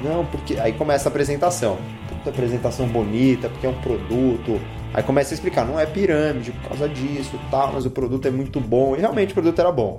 Não, 0.04 0.26
porque. 0.26 0.60
Aí 0.60 0.74
começa 0.74 1.08
a 1.08 1.10
apresentação. 1.10 1.78
Puta 2.10 2.30
apresentação 2.30 2.86
bonita, 2.88 3.48
porque 3.50 3.66
é 3.66 3.70
um 3.70 3.82
produto. 3.82 4.60
Aí 4.94 5.02
começa 5.02 5.34
a 5.34 5.36
explicar, 5.36 5.66
não 5.66 5.80
é 5.80 5.86
pirâmide 5.86 6.52
por 6.52 6.70
causa 6.70 6.90
disso 6.90 7.32
e 7.36 7.52
tal, 7.52 7.72
mas 7.74 7.86
o 7.86 7.90
produto 7.90 8.28
é 8.28 8.32
muito 8.32 8.60
bom. 8.60 8.96
E 8.96 9.00
realmente 9.00 9.32
o 9.32 9.34
produto 9.34 9.60
era 9.60 9.72
bom. 9.72 9.98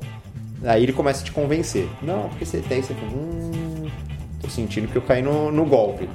Aí 0.64 0.82
ele 0.82 0.92
começa 0.92 1.22
a 1.22 1.24
te 1.24 1.32
convencer. 1.32 1.88
Não, 2.02 2.28
porque 2.28 2.44
você 2.44 2.58
tem, 2.58 2.82
você 2.82 2.92
fala, 2.92 3.12
hum, 3.12 3.88
tô 4.42 4.48
sentindo 4.50 4.88
que 4.88 4.96
eu 4.96 5.02
caí 5.02 5.22
no, 5.22 5.50
no 5.50 5.64
golpe. 5.64 6.08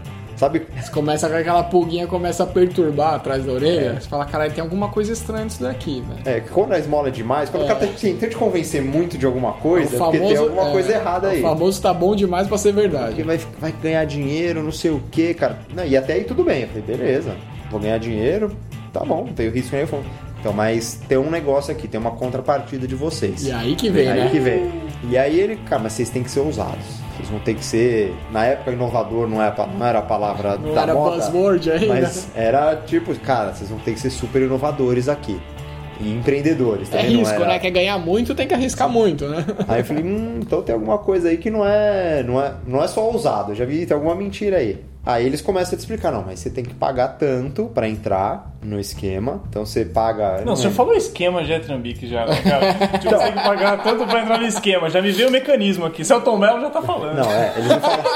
Sabe? 0.44 0.64
Você 0.76 0.92
começa 0.92 1.30
com 1.30 1.36
aquela 1.36 1.64
pulguinha 1.64 2.06
começa 2.06 2.44
a 2.44 2.48
perturbar 2.48 3.14
atrás 3.14 3.46
da 3.46 3.52
orelha. 3.54 3.96
É. 3.96 4.00
Você 4.02 4.10
fala, 4.10 4.26
caralho, 4.26 4.52
tem 4.52 4.62
alguma 4.62 4.90
coisa 4.90 5.14
estranha 5.14 5.46
nisso 5.46 5.62
daqui, 5.62 6.04
velho. 6.08 6.22
É, 6.26 6.42
quando 6.42 6.74
a 6.74 6.80
esmola 6.80 7.08
é 7.08 7.12
demais, 7.12 7.50
quando 7.50 7.64
É. 7.64 7.66
o 7.66 7.68
cara 7.70 7.80
tenta, 7.80 7.94
tenta 7.98 8.28
te 8.28 8.36
convencer 8.36 8.82
muito 8.82 9.18
de 9.18 9.26
alguma 9.26 9.54
coisa, 9.54 9.96
é 9.96 10.00
porque 10.00 10.20
tem 10.20 10.36
alguma 10.36 10.68
é, 10.68 10.72
coisa 10.72 10.92
errada 10.94 11.30
aí. 11.30 11.40
O 11.40 11.44
famoso 11.44 11.82
tá 11.82 11.94
bom 11.94 12.14
demais 12.14 12.48
pra 12.48 12.58
ser 12.58 12.74
verdade. 12.74 13.08
Porque 13.16 13.24
vai, 13.24 13.40
vai 13.60 13.72
ganhar 13.72 14.06
dinheiro, 14.06 14.62
não 14.62 14.72
sei 14.72 14.92
o 14.92 15.02
que, 15.12 15.34
cara. 15.34 15.60
Não, 15.74 15.86
e 15.86 15.96
até 15.96 16.14
aí 16.14 16.26
tudo 16.26 16.44
bem. 16.44 16.64
Eu 16.64 16.68
falei, 16.68 16.84
beleza, 16.84 17.36
vou 17.72 17.80
ganhar 17.80 17.98
dinheiro, 17.98 18.52
tá 18.92 19.00
bom, 19.00 19.26
não 19.26 19.34
tenho 19.34 19.52
risco 19.52 19.74
nenhum. 19.76 20.04
Então, 20.42 20.52
mas 20.52 21.00
tem 21.08 21.18
um 21.18 21.32
negócio 21.32 21.72
aqui, 21.72 21.88
tem 21.88 21.98
uma 21.98 22.12
contrapartida 22.12 22.86
de 22.86 22.96
vocês. 22.96 23.46
E 23.46 23.52
aí 23.54 23.78
que 23.78 23.90
vem, 23.90 24.10
aí 24.10 24.20
né? 24.20 24.30
que 24.30 24.40
vem. 24.40 24.70
E 25.10 25.18
aí 25.18 25.40
ele, 25.40 25.56
cara, 25.56 25.82
mas 25.84 25.94
vocês 25.94 26.10
têm 26.10 26.22
que 26.22 26.30
ser 26.30 26.42
ousados. 26.42 27.03
Vocês 27.24 27.30
vão 27.30 27.40
ter 27.40 27.54
que 27.54 27.64
ser. 27.64 28.14
Na 28.32 28.44
época, 28.46 28.72
inovador 28.72 29.30
não, 29.30 29.42
é, 29.42 29.48
a 29.48 29.52
pa- 29.52 29.66
não 29.68 29.86
era 29.86 30.00
a 30.00 30.02
palavra 30.02 30.58
Não 30.58 30.74
da 30.74 30.82
era 30.82 30.94
moda. 30.94 31.16
buzzword 31.18 31.72
ainda. 31.72 31.88
Mas 31.88 32.28
era 32.36 32.76
tipo, 32.86 33.18
cara, 33.20 33.54
vocês 33.54 33.70
vão 33.70 33.80
ter 33.80 33.94
que 33.94 34.00
ser 34.02 34.10
super 34.10 34.42
inovadores 34.42 35.08
aqui. 35.08 35.40
E 36.00 36.12
empreendedores 36.12 36.92
É 36.94 37.02
risco, 37.02 37.36
era. 37.36 37.48
né? 37.48 37.60
Quer 37.60 37.72
ganhar 37.72 37.98
muito, 37.98 38.34
tem 38.36 38.48
que 38.48 38.54
arriscar 38.54 38.90
muito, 38.90 39.28
né? 39.28 39.46
Aí 39.68 39.82
eu 39.82 39.86
falei, 39.86 40.04
hum, 40.04 40.40
então 40.42 40.62
tem 40.62 40.74
alguma 40.74 40.98
coisa 40.98 41.30
aí 41.30 41.38
que 41.38 41.50
não 41.50 41.66
é, 41.66 42.24
não 42.24 42.42
é, 42.42 42.54
não 42.68 42.84
é 42.84 42.88
só 42.88 43.02
ousado. 43.10 43.52
Eu 43.52 43.56
já 43.56 43.66
vi, 43.66 43.86
tem 43.86 43.96
alguma 43.96 44.16
mentira 44.16 44.58
aí. 44.58 44.84
Aí 45.06 45.26
eles 45.26 45.42
começam 45.42 45.74
a 45.74 45.78
te 45.78 45.82
explicar, 45.82 46.14
não, 46.14 46.24
mas 46.26 46.40
você 46.40 46.50
tem 46.50 46.64
que 46.64 46.74
pagar 46.74 47.10
tanto 47.10 47.66
pra 47.66 47.90
entrar 47.90 48.54
no 48.62 48.80
esquema. 48.80 49.42
Então 49.50 49.66
você 49.66 49.84
paga. 49.84 50.42
Não, 50.46 50.56
você 50.56 50.64
já 50.64 50.72
falou 50.72 50.94
esquema 50.94 51.44
já, 51.44 51.60
Trambique, 51.60 52.08
já, 52.08 52.26
né, 52.26 52.42
cara? 52.42 52.74
Tipo, 53.00 53.10
você 53.14 53.24
tem 53.26 53.34
que 53.34 53.44
pagar 53.44 53.84
tanto 53.84 54.06
pra 54.08 54.22
entrar 54.22 54.38
no 54.40 54.46
esquema. 54.46 54.90
Já 54.90 55.02
me 55.02 55.12
veio 55.12 55.28
o 55.28 55.32
mecanismo 55.32 55.86
aqui. 55.86 56.06
Celton 56.06 56.38
Mello 56.38 56.62
já 56.62 56.70
tá 56.70 56.82
falando. 56.82 57.18
Não, 57.18 57.30
é, 57.30 57.54
eles 57.58 57.68
não 57.68 57.82
falavam. 57.82 58.12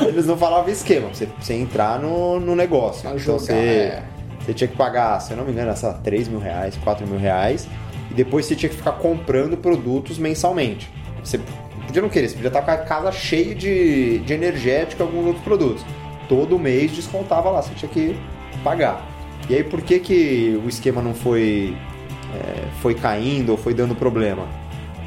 eles 0.08 0.26
não 0.26 0.36
falavam 0.38 0.70
esquema, 0.70 1.08
você, 1.12 1.28
você 1.38 1.52
entrar 1.54 2.00
no, 2.00 2.40
no 2.40 2.56
negócio. 2.56 3.06
Então 3.06 3.18
jogar, 3.18 3.38
você, 3.40 3.52
é. 3.52 4.02
Você 4.46 4.54
tinha 4.54 4.68
que 4.68 4.76
pagar, 4.76 5.18
se 5.20 5.32
eu 5.32 5.36
não 5.36 5.44
me 5.44 5.50
engano, 5.50 5.72
essa 5.72 5.92
3 5.92 6.28
mil 6.28 6.38
reais, 6.38 6.78
4 6.84 7.04
mil 7.04 7.18
reais. 7.18 7.66
E 8.12 8.14
depois 8.14 8.46
você 8.46 8.54
tinha 8.54 8.70
que 8.70 8.76
ficar 8.76 8.92
comprando 8.92 9.56
produtos 9.56 10.18
mensalmente. 10.18 10.88
Você 11.22 11.40
podia 11.84 12.00
não 12.00 12.08
querer, 12.08 12.28
você 12.28 12.36
podia 12.36 12.48
estar 12.48 12.62
com 12.62 12.70
a 12.70 12.76
casa 12.76 13.10
cheia 13.10 13.56
de, 13.56 14.20
de 14.20 14.32
energético 14.32 15.02
e 15.02 15.04
alguns 15.04 15.26
outros 15.26 15.44
produtos. 15.44 15.84
Todo 16.28 16.60
mês 16.60 16.92
descontava 16.92 17.50
lá, 17.50 17.60
você 17.60 17.74
tinha 17.74 17.90
que 17.90 18.16
pagar. 18.62 19.04
E 19.50 19.56
aí 19.56 19.64
por 19.64 19.82
que, 19.82 19.98
que 19.98 20.60
o 20.64 20.68
esquema 20.68 21.02
não 21.02 21.12
foi, 21.12 21.76
é, 22.32 22.68
foi 22.80 22.94
caindo 22.94 23.50
ou 23.50 23.58
foi 23.58 23.74
dando 23.74 23.96
problema? 23.96 24.46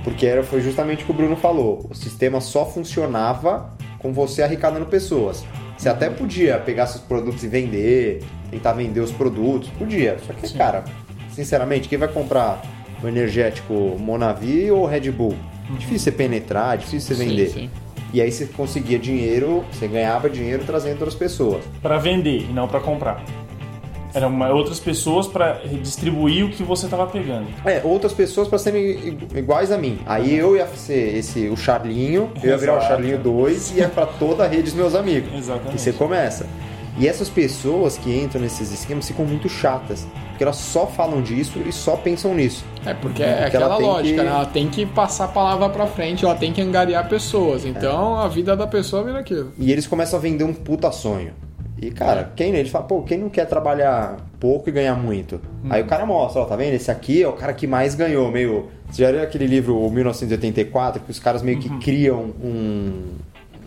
Porque 0.03 0.25
era, 0.25 0.43
foi 0.43 0.59
justamente 0.59 1.03
o 1.03 1.05
que 1.05 1.11
o 1.11 1.13
Bruno 1.13 1.37
falou. 1.37 1.87
O 1.89 1.95
sistema 1.95 2.41
só 2.41 2.65
funcionava 2.65 3.73
com 3.99 4.11
você 4.11 4.43
arrecadando 4.43 4.85
pessoas. 4.85 5.45
Você 5.77 5.87
até 5.87 6.09
podia 6.09 6.57
pegar 6.57 6.87
seus 6.87 7.01
produtos 7.01 7.41
e 7.41 7.47
vender, 7.47 8.21
tentar 8.49 8.73
vender 8.73 8.99
os 8.99 9.11
produtos, 9.11 9.69
podia. 9.77 10.17
Só 10.25 10.33
que, 10.33 10.53
cara, 10.53 10.83
sinceramente, 11.31 11.87
quem 11.87 11.97
vai 11.97 12.07
comprar 12.07 12.61
o 13.03 13.07
energético 13.07 13.73
Monavi 13.99 14.71
ou 14.71 14.85
Red 14.85 15.11
Bull? 15.11 15.35
Difícil 15.71 15.99
você 15.99 16.11
penetrar, 16.11 16.77
difícil 16.77 17.15
você 17.15 17.23
Sim, 17.23 17.29
vender. 17.29 17.49
sim. 17.49 17.69
E 18.11 18.21
aí 18.21 18.31
você 18.31 18.47
conseguia 18.47 18.97
dinheiro, 18.97 19.63
você 19.71 19.87
ganhava 19.87 20.29
dinheiro 20.29 20.63
trazendo 20.65 20.93
outras 20.93 21.13
pessoas. 21.13 21.63
Pra 21.81 21.99
vender 21.99 22.41
e 22.41 22.51
não 22.53 22.67
pra 22.67 22.79
comprar. 22.79 23.23
Eram 24.11 24.39
outras 24.51 24.79
pessoas 24.79 25.27
pra 25.27 25.61
distribuir 25.83 26.43
o 26.43 26.49
que 26.49 26.63
você 26.63 26.87
tava 26.87 27.05
pegando. 27.05 27.45
É, 27.63 27.79
outras 27.83 28.11
pessoas 28.11 28.47
para 28.47 28.57
serem 28.57 29.19
iguais 29.35 29.71
a 29.71 29.77
mim. 29.77 29.99
Aí 30.07 30.35
eu 30.35 30.55
ia 30.55 30.65
ser 30.65 31.15
esse, 31.15 31.47
o 31.47 31.55
Charlinho, 31.55 32.31
eu 32.41 32.49
ia 32.49 32.57
virar 32.57 32.79
o. 32.79 32.81
Charlinho 32.81 33.19
2 33.19 33.71
e 33.71 33.79
ia 33.81 33.87
para 33.87 34.07
toda 34.07 34.43
a 34.45 34.47
rede 34.47 34.63
dos 34.63 34.73
meus 34.73 34.95
amigos. 34.95 35.31
Exatamente. 35.37 35.75
E 35.75 35.79
você 35.79 35.93
começa. 35.93 36.47
E 36.99 37.07
essas 37.07 37.29
pessoas 37.29 37.97
que 37.97 38.13
entram 38.13 38.41
nesses 38.41 38.71
esquemas 38.73 39.07
ficam 39.07 39.23
muito 39.25 39.47
chatas, 39.47 40.05
porque 40.29 40.43
elas 40.43 40.57
só 40.57 40.85
falam 40.85 41.21
disso 41.21 41.59
e 41.65 41.71
só 41.71 41.95
pensam 41.95 42.35
nisso. 42.35 42.65
É, 42.85 42.93
porque 42.93 43.23
é 43.23 43.43
Porque 43.43 43.55
ela 43.55 43.65
aquela 43.65 43.77
tem 43.77 43.85
lógica, 43.85 44.17
que- 44.17 44.23
né? 44.29 44.35
Ela 44.35 44.45
tem 44.45 44.69
que 44.69 44.85
passar 44.85 45.25
a 45.25 45.27
palavra 45.29 45.69
pra 45.69 45.87
frente, 45.87 46.25
ela 46.25 46.35
tem 46.35 46.51
que 46.51 46.61
angariar 46.61 47.07
pessoas. 47.07 47.63
Então 47.65 48.17
a 48.17 48.27
vida 48.27 48.55
da 48.55 48.67
pessoa 48.67 49.01
vira 49.03 49.19
aquilo. 49.19 49.51
E 49.57 49.71
eles 49.71 49.87
começam 49.87 50.19
a 50.19 50.21
vender 50.21 50.43
um 50.43 50.53
puta 50.53 50.91
sonho. 50.91 51.31
E, 51.81 51.89
cara, 51.91 52.33
quem 52.35 52.53
ele 52.53 52.67
fala, 52.69 52.83
pô, 52.83 53.01
quem 53.03 53.17
não 53.19 53.29
quer 53.29 53.45
trabalhar 53.45 54.17
pouco 54.37 54.67
e 54.67 54.71
ganhar 54.73 54.95
muito? 54.95 55.39
Aí 55.69 55.81
o 55.81 55.85
cara 55.85 56.05
mostra, 56.05 56.41
ó, 56.41 56.45
tá 56.45 56.57
vendo? 56.57 56.73
Esse 56.73 56.91
aqui 56.91 57.23
é 57.23 57.27
o 57.29 57.31
cara 57.31 57.53
que 57.53 57.65
mais 57.65 57.95
ganhou, 57.95 58.29
meio. 58.29 58.67
Você 58.91 59.03
já 59.03 59.09
leu 59.09 59.23
aquele 59.23 59.47
livro, 59.47 59.77
o 59.79 59.89
1984, 59.89 61.01
que 61.01 61.09
os 61.11 61.19
caras 61.19 61.41
meio 61.41 61.57
que 61.57 61.69
criam 61.79 62.33
um. 62.43 63.03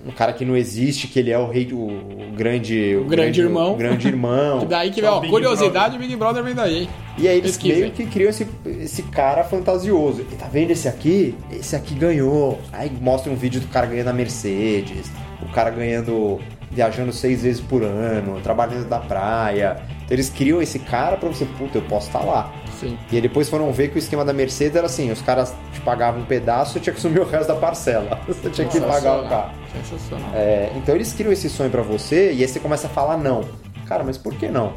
Um 0.04 0.10
cara 0.10 0.32
que 0.32 0.44
não 0.44 0.56
existe, 0.56 1.06
que 1.06 1.18
ele 1.18 1.30
é 1.30 1.38
o 1.38 1.48
rei, 1.48 1.68
o, 1.72 1.76
o 1.76 2.32
grande. 2.34 2.96
O 2.96 3.04
grande 3.04 3.40
irmão. 3.40 3.74
O 3.74 3.76
grande 3.76 4.08
irmão. 4.08 4.60
Que 4.60 4.66
daí 4.66 4.90
que 4.90 5.00
vem, 5.00 5.10
ó, 5.10 5.20
Big 5.20 5.30
curiosidade, 5.30 5.96
Big 5.98 6.16
Brother 6.16 6.42
vem 6.42 6.54
daí. 6.54 6.88
E 7.16 7.28
aí 7.28 7.38
eles 7.38 7.56
meio 7.62 7.90
que 7.92 8.06
criam 8.06 8.30
esse, 8.30 8.46
esse 8.80 9.02
cara 9.04 9.44
fantasioso. 9.44 10.22
E 10.22 10.34
tá 10.34 10.46
vendo 10.46 10.70
esse 10.70 10.88
aqui? 10.88 11.34
Esse 11.50 11.76
aqui 11.76 11.94
ganhou. 11.94 12.60
Aí 12.72 12.90
mostra 13.00 13.30
um 13.30 13.36
vídeo 13.36 13.60
do 13.60 13.68
cara 13.68 13.86
ganhando 13.86 14.08
a 14.08 14.12
Mercedes, 14.12 15.10
o 15.40 15.52
cara 15.52 15.70
ganhando, 15.70 16.40
viajando 16.70 17.12
seis 17.12 17.42
vezes 17.42 17.60
por 17.60 17.82
ano, 17.82 18.40
trabalhando 18.40 18.88
da 18.88 18.98
praia. 18.98 19.82
Eles 20.12 20.28
criam 20.28 20.60
esse 20.60 20.78
cara 20.78 21.16
pra 21.16 21.26
você, 21.26 21.46
puta, 21.46 21.78
eu 21.78 21.82
posso 21.82 22.08
estar 22.08 22.20
lá. 22.20 22.52
Sim. 22.78 22.98
E 23.10 23.16
aí 23.16 23.22
depois 23.22 23.48
foram 23.48 23.72
ver 23.72 23.88
que 23.88 23.96
o 23.96 23.98
esquema 23.98 24.22
da 24.26 24.32
Mercedes 24.34 24.76
era 24.76 24.84
assim, 24.84 25.10
os 25.10 25.22
caras 25.22 25.54
te 25.72 25.80
pagavam 25.80 26.20
um 26.20 26.24
pedaço 26.26 26.76
e 26.76 26.80
tinha 26.82 26.92
que 26.92 26.98
assumir 26.98 27.20
o 27.20 27.24
resto 27.24 27.48
da 27.48 27.54
parcela. 27.54 28.20
Você 28.28 28.50
tinha 28.50 28.68
que 28.68 28.78
pagar 28.78 29.24
o 29.24 29.28
carro. 29.28 29.52
Sensacional. 29.72 30.28
É, 30.34 30.70
então 30.76 30.94
eles 30.94 31.14
criam 31.14 31.32
esse 31.32 31.48
sonho 31.48 31.70
pra 31.70 31.80
você 31.80 32.30
e 32.30 32.42
aí 32.42 32.46
você 32.48 32.60
começa 32.60 32.88
a 32.88 32.90
falar 32.90 33.16
não. 33.16 33.42
Cara, 33.86 34.04
mas 34.04 34.18
por 34.18 34.34
que 34.34 34.48
não? 34.48 34.74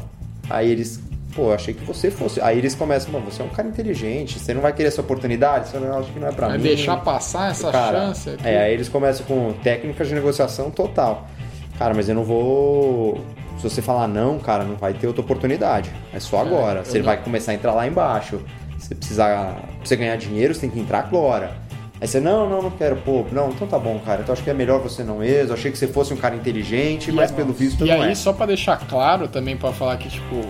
Aí 0.48 0.70
eles, 0.70 0.98
pô, 1.34 1.48
eu 1.48 1.52
achei 1.52 1.74
que 1.74 1.84
você 1.84 2.10
fosse. 2.10 2.40
Aí 2.40 2.56
eles 2.56 2.74
começam, 2.74 3.12
bom, 3.12 3.20
você 3.20 3.42
é 3.42 3.44
um 3.44 3.50
cara 3.50 3.68
inteligente, 3.68 4.38
você 4.38 4.54
não 4.54 4.62
vai 4.62 4.72
querer 4.72 4.88
essa 4.88 5.02
oportunidade? 5.02 5.68
Você 5.68 5.78
não 5.78 5.98
acha 5.98 6.10
que 6.10 6.18
não 6.18 6.28
é 6.28 6.32
pra 6.32 6.48
Vai 6.48 6.56
mim. 6.56 6.64
deixar 6.64 6.96
passar 7.02 7.50
essa 7.50 7.70
Cara, 7.70 8.06
chance 8.06 8.30
aqui. 8.30 8.48
É, 8.48 8.62
aí 8.62 8.72
eles 8.72 8.88
começam 8.88 9.26
com 9.26 9.52
técnicas 9.62 10.08
de 10.08 10.14
negociação 10.14 10.70
total. 10.70 11.26
Cara, 11.78 11.92
mas 11.92 12.08
eu 12.08 12.14
não 12.14 12.24
vou. 12.24 13.20
Se 13.56 13.62
você 13.62 13.80
falar 13.80 14.06
não, 14.06 14.38
cara, 14.38 14.64
não 14.64 14.76
vai 14.76 14.92
ter 14.92 15.06
outra 15.06 15.22
oportunidade. 15.22 15.90
É 16.12 16.20
só 16.20 16.40
agora. 16.40 16.80
eu 16.80 16.84
você 16.84 16.98
não- 16.98 17.06
vai 17.06 17.16
começar 17.16 17.52
a 17.52 17.54
entrar 17.54 17.72
lá 17.72 17.86
embaixo. 17.86 18.40
Se 18.78 18.94
precisar. 18.94 19.54
Pra 19.78 19.84
você 19.84 19.96
ganhar 19.96 20.16
dinheiro, 20.16 20.54
você 20.54 20.60
tem 20.60 20.70
que 20.70 20.78
entrar 20.80 20.98
agora. 21.00 21.54
Aí 21.98 22.06
você, 22.06 22.20
não, 22.20 22.46
não, 22.48 22.60
não 22.60 22.70
quero, 22.70 22.96
pô, 22.96 23.24
não, 23.32 23.48
então 23.48 23.66
tá 23.66 23.78
bom, 23.78 23.98
cara. 24.04 24.20
Então 24.20 24.32
acho 24.34 24.42
que 24.42 24.50
é 24.50 24.54
melhor 24.54 24.80
você 24.82 25.02
não 25.02 25.18
mesmo. 25.18 25.54
Achei 25.54 25.72
que 25.72 25.78
você 25.78 25.86
fosse 25.88 26.12
um 26.12 26.16
cara 26.18 26.36
inteligente, 26.36 27.10
mas 27.10 27.30
pelo 27.30 27.54
visto 27.54 27.86
E 27.86 27.88
não 27.88 28.02
aí, 28.02 28.10
é. 28.12 28.14
só 28.14 28.34
pra 28.34 28.44
deixar 28.44 28.76
claro 28.86 29.26
também, 29.28 29.56
pra 29.56 29.72
falar 29.72 29.96
que, 29.96 30.10
tipo, 30.10 30.42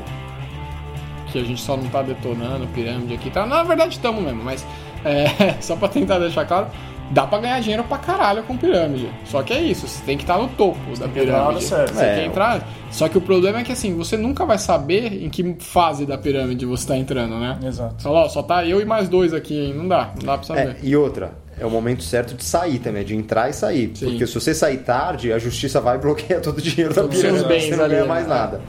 que 1.31 1.39
a 1.39 1.45
gente 1.45 1.61
só 1.61 1.77
não 1.77 1.87
tá 1.89 2.03
detonando 2.03 2.67
pirâmide 2.69 3.15
aqui, 3.15 3.31
tá? 3.31 3.47
Na 3.47 3.63
verdade, 3.63 3.95
estamos 3.95 4.21
mesmo, 4.23 4.43
mas 4.43 4.67
é, 5.05 5.55
só 5.63 5.77
pra 5.77 5.87
tentar 5.89 6.19
deixar 6.19 6.45
claro, 6.47 6.67
dá 7.11 7.27
pra 7.27 7.39
ganhar 7.39 7.61
dinheiro 7.61 7.85
pra 7.85 7.99
caralho 7.99 8.43
com 8.43 8.57
pirâmide. 8.57 9.09
Só 9.25 9.43
que 9.43 9.53
é 9.53 9.61
isso, 9.61 9.87
você 9.87 10.03
tem 10.05 10.17
que 10.17 10.25
estar 10.25 10.39
no 10.39 10.49
topo 10.49 10.79
da 10.99 11.09
que 11.09 11.21
entrar 11.21 11.33
na 11.33 11.39
hora 11.49 11.59
pirâmide. 11.59 11.65
certa. 11.65 11.95
Você 11.95 12.05
É. 12.05 12.15
tem 12.15 12.23
que 12.25 12.29
entrar. 12.31 12.69
Só 12.91 13.09
que 13.09 13.19
o 13.19 13.21
problema 13.21 13.59
é 13.61 13.63
que, 13.65 13.73
assim, 13.73 13.95
você 13.95 14.17
nunca 14.17 14.45
vai 14.47 14.59
saber 14.59 15.23
em 15.25 15.29
que 15.29 15.57
fase 15.61 16.07
da 16.07 16.17
pirâmide 16.17 16.65
você 16.65 16.87
tá 16.89 16.97
entrando, 16.97 17.39
né? 17.39 17.59
Exato. 17.65 18.03
Só, 18.03 18.13
ó, 18.13 18.29
só 18.29 18.43
tá 18.43 18.65
eu 18.65 18.81
e 18.81 18.85
mais 18.85 19.09
dois 19.09 19.35
aqui, 19.35 19.59
hein? 19.67 19.75
Não 19.75 19.87
dá, 19.89 20.11
não 20.19 20.25
dá 20.27 20.39
pra 20.39 20.47
saber. 20.47 20.61
É, 20.69 20.77
e 20.83 20.97
outra, 20.97 21.33
é 21.61 21.67
o 21.67 21.71
momento 21.71 22.03
certo 22.03 22.35
de 22.35 22.45
sair 22.45 22.79
também, 22.79 23.05
de 23.05 23.15
entrar 23.15 23.51
e 23.51 23.53
sair. 23.53 23.91
Sim. 23.95 24.07
Porque 24.11 24.27
se 24.27 24.35
você 24.35 24.55
sair 24.55 24.79
tarde, 24.79 25.33
a 25.33 25.39
justiça 25.39 25.81
vai 25.81 25.99
bloquear 25.99 26.41
todo 26.43 26.59
o 26.59 26.63
dinheiro 26.63 26.95
da 26.95 27.03
Todos 27.03 27.17
pirâmide, 27.17 27.41
seus 27.45 27.53
você 27.53 27.67
bens 27.69 27.77
não 27.77 27.89
ganha 27.89 28.01
ali, 28.01 28.09
mais 28.09 28.27
né? 28.27 28.35
nada. 28.35 28.61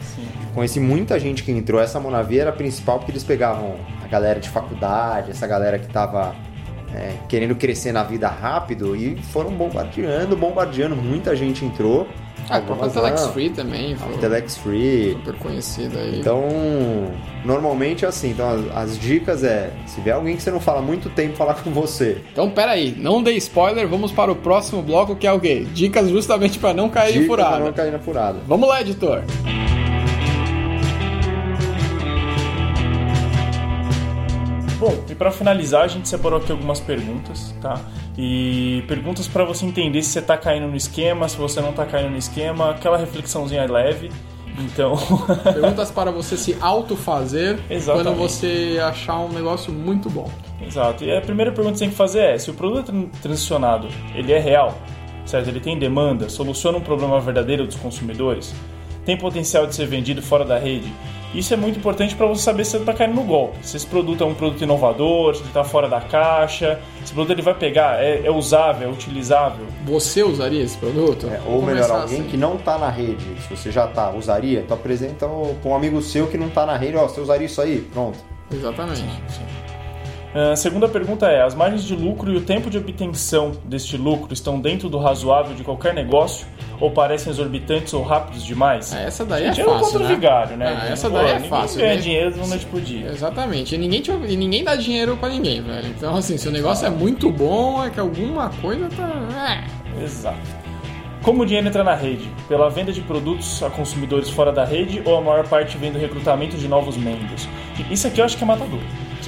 Conheci 0.54 0.80
muita 0.80 1.20
gente 1.20 1.44
que 1.44 1.52
entrou, 1.52 1.80
essa 1.80 2.00
Monavia 2.00 2.42
era 2.42 2.50
a 2.50 2.54
principal 2.54 2.98
porque 2.98 3.12
eles 3.12 3.24
pegavam 3.24 3.76
a 4.04 4.08
galera 4.08 4.40
de 4.40 4.50
faculdade, 4.50 5.30
essa 5.32 5.46
galera 5.46 5.78
que 5.78 5.88
tava 5.88 6.34
é, 6.94 7.14
querendo 7.28 7.56
crescer 7.56 7.92
na 7.92 8.04
vida 8.04 8.28
rápido 8.28 8.96
e 8.96 9.16
foram 9.34 9.52
bombardeando, 9.52 10.36
bombardeando. 10.36 10.96
Muita 10.96 11.36
gente 11.36 11.64
entrou. 11.66 12.08
Ah, 12.50 12.58
a 12.58 12.62
própria 12.62 12.90
Telex. 12.90 13.28
Free 13.28 13.50
também, 13.50 13.94
foi 13.98 14.16
A 14.16 14.18
Telex 14.20 14.58
Free. 14.58 15.12
super 15.20 15.34
conhecida 15.36 16.00
aí. 16.00 16.20
Então, 16.20 16.48
normalmente 17.44 18.06
é 18.06 18.08
assim. 18.08 18.30
Então, 18.32 18.50
as, 18.50 18.90
as 18.92 19.00
dicas 19.00 19.44
é: 19.44 19.72
se 19.86 20.00
vê 20.00 20.12
alguém 20.12 20.38
que 20.38 20.42
você 20.42 20.50
não 20.52 20.60
fala 20.62 20.82
muito 20.82 21.10
tempo 21.10 21.36
falar 21.36 21.56
com 21.56 21.72
você, 21.72 22.22
Então, 22.32 22.50
pera 22.50 22.72
aí, 22.72 22.96
não 22.98 23.22
dei 23.22 23.36
spoiler, 23.36 23.86
vamos 23.88 24.14
para 24.14 24.32
o 24.32 24.36
próximo 24.36 24.82
bloco 24.82 25.14
que 25.16 25.28
é 25.28 25.32
o 25.34 25.40
quê? 25.42 25.66
Dicas 25.74 26.08
justamente 26.10 26.58
para 26.58 26.74
não 26.74 26.90
cair 26.90 27.18
em 27.18 27.22
dica 27.24 27.36
pra 27.36 27.46
furada. 27.46 27.66
não 27.66 27.74
cair 27.74 27.92
na 27.92 28.00
furada. 28.00 28.40
Vamos 28.48 28.70
lá, 28.70 28.80
editor. 28.82 29.24
Bom, 34.80 34.96
e 35.10 35.16
pra 35.16 35.32
finalizar, 35.32 35.84
a 35.84 35.88
gente 35.88 36.08
separou 36.08 36.40
aqui 36.40 36.52
algumas 36.52 36.80
perguntas, 36.80 37.54
tá? 37.62 37.80
E 38.18 38.84
perguntas 38.88 39.28
pra 39.28 39.44
você 39.44 39.66
entender 39.66 40.02
se 40.04 40.10
você 40.12 40.22
tá 40.22 40.38
caindo 40.38 40.68
no 40.68 40.76
esquema, 40.76 41.28
se 41.28 41.36
você 41.38 41.60
não 41.62 41.74
tá 41.74 41.86
caindo 41.86 42.12
no 42.12 42.18
esquema, 42.18 42.72
aquela 42.72 42.98
reflexãozinha 42.98 43.66
leve. 43.72 44.12
Então, 44.60 44.96
Perguntas 45.44 45.92
para 45.92 46.10
você 46.12 46.36
se 46.38 46.58
autofazer 46.62 47.60
quando 47.86 48.16
você 48.16 48.80
achar 48.84 49.20
um 49.20 49.30
negócio 49.30 49.72
muito 49.72 50.10
bom. 50.10 50.30
exato. 50.62 51.04
E 51.04 51.16
a 51.16 51.22
primeira 51.22 51.52
pergunta 51.52 51.74
que 51.74 51.78
você 51.80 51.84
tem 51.86 51.92
que 51.92 51.96
fazer 51.98 52.22
é: 52.22 52.38
se 52.40 52.50
o 52.50 52.54
produto 52.56 52.86
tran- 52.86 53.06
transicionado 53.22 53.88
ele 54.16 54.32
é 54.32 54.40
real, 54.40 54.76
certo? 55.26 55.48
Ele 55.48 55.60
tem 55.60 55.78
demanda, 55.78 56.28
soluciona 56.30 56.78
um 56.78 56.82
problema 56.82 57.20
verdadeiro 57.20 57.66
dos 57.68 57.76
consumidores, 57.76 58.54
tem 59.08 59.16
potencial 59.16 59.66
de 59.66 59.74
ser 59.74 59.88
vendido 59.88 60.22
fora 60.22 60.44
da 60.44 60.60
rede. 60.60 60.92
Isso 61.34 61.54
é 61.54 61.58
muito 61.58 61.80
importante 61.80 62.14
para 62.14 62.26
você 62.26 62.42
saber 62.42 62.66
se 62.66 62.72
você 62.72 62.78
está 62.80 62.94
caindo 62.94 63.16
no 63.16 63.24
golpe. 63.24 63.58
Se 63.62 63.78
esse 63.78 63.88
produto 63.88 64.22
é 64.22 64.28
um 64.28 64.34
produto 64.34 64.62
inovador, 64.62 65.34
se 65.34 65.42
ele 65.42 65.48
está 65.48 65.64
fora 65.64 65.88
da 65.88 66.02
caixa, 66.02 66.78
se 67.06 67.14
o 67.14 67.16
produto 67.16 67.32
ele 67.32 67.42
vai 67.42 67.54
pegar, 67.54 68.04
é, 68.04 68.26
é 68.26 68.30
usável, 68.32 68.90
é 68.90 68.92
utilizável. 68.92 69.66
Você 69.86 70.24
usaria 70.24 70.62
esse 70.62 70.78
produto? 70.78 71.26
É, 71.28 71.38
Vou 71.38 71.56
ou 71.56 71.62
melhor, 71.62 71.90
alguém 71.90 72.20
assim. 72.20 72.30
que 72.30 72.36
não 72.36 72.58
tá 72.58 72.78
na 72.78 72.90
rede, 72.90 73.24
se 73.42 73.50
você 73.50 73.72
já 73.72 73.88
tá, 73.88 74.12
usaria, 74.12 74.66
tu 74.68 74.74
apresenta 74.74 75.26
para 75.26 75.70
um 75.72 75.76
amigo 75.76 76.02
seu 76.02 76.28
que 76.28 76.38
não 76.38 76.50
tá 76.50 76.66
na 76.66 76.76
rede, 76.76 76.98
ó, 76.98 77.08
você 77.08 77.22
usaria 77.22 77.46
isso 77.46 77.62
aí? 77.62 77.88
Pronto. 77.94 78.20
Exatamente. 78.52 79.06
A 80.36 80.56
segunda 80.56 80.88
pergunta 80.88 81.26
é: 81.28 81.42
as 81.42 81.56
margens 81.56 81.84
de 81.84 81.96
lucro 81.96 82.32
e 82.32 82.38
o 82.38 82.42
tempo 82.42 82.70
de 82.70 82.78
obtenção 82.78 83.54
deste 83.66 83.98
lucro 83.98 84.34
estão 84.34 84.60
dentro 84.60 84.90
do 84.90 84.98
razoável 85.00 85.56
de 85.56 85.64
qualquer 85.64 85.94
negócio 85.94 86.46
ou 86.80 86.92
parecem 86.92 87.32
exorbitantes 87.32 87.92
ou 87.94 88.04
rápidos 88.04 88.44
demais? 88.46 88.94
Ah, 88.94 89.00
Essa 89.02 89.26
daí 89.26 89.46
Gente, 89.48 89.62
é 89.62 89.64
é 89.64 89.68
um 89.68 89.70
fácil, 89.80 89.86
contra 89.94 90.08
né? 90.10 90.16
vigário, 90.16 90.58
né? 90.58 90.78
Ah, 90.80 90.90
essa 90.92 91.10
Pô, 91.10 91.18
daí 91.18 91.30
é 91.32 91.34
ninguém 91.36 91.50
fácil, 91.50 91.80
ganha 91.80 91.96
né? 91.96 92.02
dinheiro 92.02 92.32
de 92.34 92.38
uma 92.40 92.48
noite 92.48 92.66
por 92.68 92.82
dia. 92.82 93.08
Exatamente. 93.08 93.74
E 93.74 93.78
ninguém, 93.80 94.02
te- 94.02 94.12
e 94.12 94.36
ninguém 94.36 94.64
dá 94.64 94.76
dinheiro 94.76 95.18
pra 95.18 95.30
ninguém, 95.30 95.62
velho. 95.62 95.88
Então, 95.88 96.16
assim, 96.16 96.38
se 96.38 96.48
o 96.48 96.52
negócio 96.52 96.86
é 96.86 96.90
muito 96.92 97.32
bom, 97.32 97.84
é 97.84 97.90
que 97.90 98.00
alguma 98.00 98.50
coisa 98.62 98.88
tá. 98.90 99.64
É. 99.98 100.04
Exato. 100.04 100.38
Como 101.24 101.42
o 101.42 101.46
dinheiro 101.46 101.68
entra 101.68 101.84
na 101.84 101.96
rede? 101.96 102.30
Pela 102.48 102.70
venda 102.70 102.92
de 102.92 103.02
produtos 103.02 103.62
a 103.64 103.70
consumidores 103.72 104.30
fora 104.30 104.52
da 104.52 104.64
rede 104.64 105.02
ou 105.04 105.18
a 105.18 105.22
maior 105.22 105.48
parte 105.48 105.78
vem 105.78 105.92
do 105.92 105.98
recrutamento 105.98 106.56
de 106.58 106.68
novos 106.68 106.96
membros? 106.96 107.50
Isso 107.90 108.06
aqui 108.08 108.22
eu 108.22 108.26
acho 108.26 108.38
que 108.38 108.44
é 108.44 108.48
matador. 108.48 108.80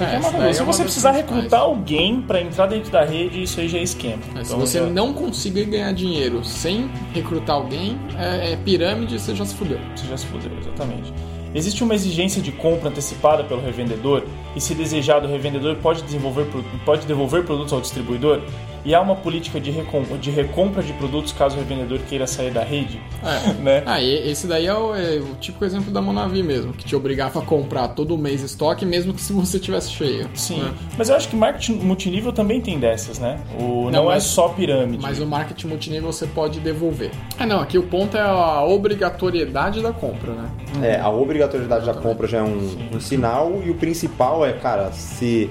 Aqui 0.04 0.14
É, 0.14 0.18
é, 0.18 0.38
daí 0.38 0.54
Se 0.54 0.62
você 0.62 0.82
precisar 0.82 1.10
recrutar 1.12 1.60
alguém 1.60 2.20
pra 2.22 2.40
entrar 2.40 2.66
dentro 2.66 2.90
da 2.90 3.04
rede, 3.04 3.42
isso 3.42 3.60
aí 3.60 3.68
já 3.68 3.78
é 3.78 3.82
esquema. 3.82 4.22
Mas 4.34 4.48
se 4.48 4.54
Então, 4.54 4.66
você 4.66 4.78
já- 4.80 4.86
não 4.86 5.12
conseguir 5.12 5.64
ganhar 5.64 5.92
dinheiro 5.92 6.42
sem 6.44 6.90
recrutar 7.12 7.56
alguém, 7.56 7.98
é, 8.18 8.52
é 8.52 8.56
pirâmide 8.56 9.18
você 9.18 9.34
já 9.34 9.44
se 9.44 9.54
fudeu. 9.54 9.78
Você 9.94 10.06
já 10.06 10.16
se 10.16 10.26
fudeu, 10.26 10.50
exatamente. 10.58 11.12
Existe 11.52 11.82
uma 11.82 11.94
exigência 11.94 12.40
de 12.40 12.52
compra 12.52 12.88
antecipada 12.90 13.42
pelo 13.42 13.60
revendedor 13.60 14.22
e, 14.54 14.60
se 14.60 14.72
desejado, 14.72 15.26
o 15.26 15.30
revendedor 15.30 15.74
pode, 15.76 16.00
desenvolver, 16.02 16.46
pode 16.84 17.06
devolver 17.06 17.42
produtos 17.44 17.72
ao 17.72 17.80
distribuidor? 17.80 18.40
E 18.84 18.94
há 18.94 19.00
uma 19.00 19.16
política 19.16 19.60
de, 19.60 19.70
recom- 19.70 20.04
de 20.20 20.30
recompra 20.30 20.82
de 20.82 20.92
produtos 20.94 21.32
caso 21.32 21.56
o 21.56 21.58
revendedor 21.58 21.98
queira 22.08 22.26
sair 22.26 22.50
da 22.50 22.62
rede? 22.64 23.00
É. 23.22 23.50
Né? 23.60 23.82
Ah, 23.84 24.00
e 24.00 24.30
esse 24.30 24.46
daí 24.46 24.66
é 24.66 24.74
o, 24.74 24.94
é 24.94 25.16
o 25.18 25.34
típico 25.38 25.64
exemplo 25.64 25.92
da 25.92 26.00
Monavi 26.00 26.42
mesmo, 26.42 26.72
que 26.72 26.84
te 26.84 26.96
obrigava 26.96 27.40
a 27.40 27.42
comprar 27.42 27.88
todo 27.88 28.16
mês 28.16 28.42
estoque, 28.42 28.86
mesmo 28.86 29.12
que 29.12 29.20
se 29.20 29.32
você 29.32 29.58
tivesse 29.58 29.90
cheio. 29.90 30.30
Sim, 30.34 30.60
né? 30.62 30.72
mas 30.96 31.08
eu 31.10 31.16
acho 31.16 31.28
que 31.28 31.36
marketing 31.36 31.74
multinível 31.74 32.32
também 32.32 32.60
tem 32.60 32.78
dessas, 32.78 33.18
né? 33.18 33.38
O, 33.58 33.90
não, 33.90 34.04
é 34.10 34.14
mas- 34.14 34.24
só 34.24 34.48
pirâmide. 34.48 35.02
Mas 35.02 35.20
o 35.20 35.26
marketing 35.26 35.66
multinível 35.66 36.10
você 36.12 36.26
pode 36.26 36.58
devolver. 36.60 37.10
Ah, 37.38 37.44
não, 37.44 37.60
aqui 37.60 37.76
o 37.76 37.82
ponto 37.82 38.16
é 38.16 38.20
a 38.22 38.62
obrigatoriedade 38.64 39.82
da 39.82 39.92
compra, 39.92 40.32
né? 40.32 40.50
É, 40.82 41.00
a 41.00 41.10
obrigatoriedade 41.10 41.84
da 41.86 41.94
compra 41.94 42.26
já 42.26 42.38
é 42.38 42.42
um, 42.42 42.68
um 42.94 43.00
sinal 43.00 43.60
e 43.64 43.70
o 43.70 43.74
principal 43.74 44.44
é, 44.46 44.52
cara, 44.52 44.90
se 44.92 45.50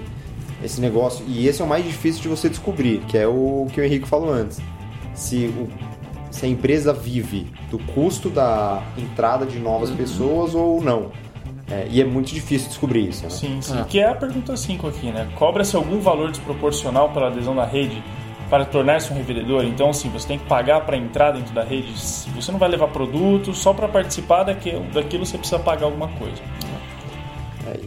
esse 0.63 0.79
negócio. 0.81 1.25
E 1.27 1.47
esse 1.47 1.61
é 1.61 1.65
o 1.65 1.67
mais 1.67 1.83
difícil 1.83 2.21
de 2.21 2.27
você 2.27 2.49
descobrir, 2.49 2.99
que 3.07 3.17
é 3.17 3.27
o 3.27 3.67
que 3.71 3.79
o 3.79 3.83
Henrique 3.83 4.07
falou 4.07 4.31
antes. 4.31 4.59
Se, 5.13 5.47
o, 5.47 5.67
se 6.31 6.45
a 6.45 6.49
empresa 6.49 6.93
vive 6.93 7.47
do 7.69 7.79
custo 7.79 8.29
da 8.29 8.83
entrada 8.97 9.45
de 9.45 9.59
novas 9.59 9.89
pessoas 9.89 10.55
ou 10.55 10.81
não. 10.81 11.11
É, 11.71 11.87
e 11.89 12.01
é 12.01 12.05
muito 12.05 12.33
difícil 12.33 12.67
descobrir 12.67 13.09
isso, 13.09 13.23
né? 13.23 13.29
Sim, 13.29 13.61
sim. 13.61 13.77
Ah. 13.77 13.85
Que 13.87 13.99
é 13.99 14.09
a 14.09 14.15
pergunta 14.15 14.57
5 14.57 14.87
aqui, 14.87 15.11
né? 15.11 15.29
Cobra-se 15.35 15.75
algum 15.75 15.99
valor 15.99 16.31
desproporcional 16.31 17.09
pela 17.09 17.27
adesão 17.27 17.55
da 17.55 17.65
rede? 17.65 18.01
para 18.49 18.65
tornar-se 18.65 19.13
um 19.13 19.15
revendedor. 19.15 19.63
Então, 19.63 19.89
assim, 19.89 20.09
você 20.09 20.27
tem 20.27 20.39
que 20.39 20.45
pagar 20.45 20.81
para 20.81 20.97
entrar 20.97 21.31
dentro 21.31 21.53
da 21.53 21.63
rede. 21.63 21.93
Você 21.93 22.51
não 22.51 22.57
vai 22.57 22.67
levar 22.67 22.87
produto, 22.87 23.53
só 23.53 23.73
para 23.73 23.87
participar 23.87 24.43
daquilo, 24.43 24.83
daquilo 24.91 25.25
você 25.25 25.37
precisa 25.37 25.59
pagar 25.59 25.85
alguma 25.85 26.07
coisa. 26.07 26.41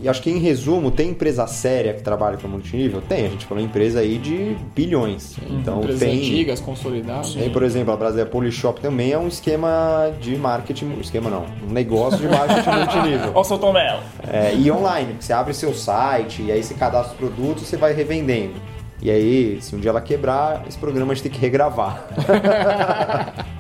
E 0.03 0.09
acho 0.09 0.23
que 0.23 0.31
em 0.31 0.39
resumo, 0.39 0.91
tem 0.91 1.11
empresa 1.11 1.47
séria 1.47 1.95
que 1.95 2.03
trabalha 2.03 2.37
com 2.37 2.49
multinível? 2.49 3.01
Tem, 3.01 3.27
a 3.27 3.29
gente 3.29 3.47
falou 3.47 3.63
empresa 3.63 4.01
aí 4.01 4.19
de 4.19 4.57
bilhões. 4.75 5.37
então 5.51 5.81
Empresas 5.81 6.01
tem. 6.01 6.19
antigas, 6.19 6.61
consolidadas. 6.61 7.35
Tem, 7.35 7.51
por 7.51 7.63
exemplo, 7.63 7.93
a 7.93 7.97
Brasília 7.97 8.27
Polishop 8.27 8.81
também 8.81 9.13
é 9.13 9.19
um 9.19 9.29
esquema 9.29 10.13
de 10.21 10.37
marketing, 10.37 10.99
esquema 11.01 11.31
não, 11.31 11.47
um 11.69 11.73
negócio 11.73 12.19
de 12.19 12.29
marketing 12.29 12.71
multinível. 12.79 13.33
Ó, 13.35 13.41
o 13.43 13.59
Tomel. 13.59 14.01
É, 14.27 14.55
e 14.55 14.71
online, 14.71 15.17
você 15.21 15.33
abre 15.33 15.53
seu 15.55 15.75
site 15.75 16.43
e 16.43 16.53
aí 16.53 16.63
você 16.63 16.75
cadastra 16.75 17.13
os 17.13 17.19
produtos 17.19 17.65
e 17.65 17.67
você 17.67 17.77
vai 17.77 17.93
revendendo. 17.93 18.55
E 19.01 19.11
aí, 19.11 19.59
se 19.61 19.75
um 19.75 19.81
dia 19.81 19.91
ela 19.91 20.01
quebrar, 20.01 20.65
esse 20.69 20.79
programa 20.79 21.13
a 21.13 21.15
gente 21.15 21.25
tem 21.25 21.33
que 21.33 21.41
regravar. 21.41 22.07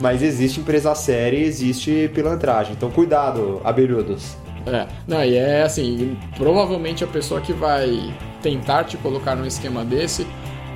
Mas 0.00 0.22
existe 0.22 0.60
empresa 0.60 0.94
séria 0.94 1.38
e 1.38 1.44
existe 1.44 2.10
pilantragem. 2.14 2.74
Então 2.74 2.90
cuidado, 2.90 3.60
abelhudos. 3.64 4.36
É, 4.66 4.86
não, 5.06 5.24
e 5.24 5.36
é 5.36 5.62
assim, 5.62 6.16
provavelmente 6.36 7.04
a 7.04 7.06
pessoa 7.06 7.40
que 7.40 7.52
vai 7.52 8.12
tentar 8.42 8.84
te 8.84 8.96
colocar 8.96 9.36
num 9.36 9.46
esquema 9.46 9.84
desse, 9.84 10.26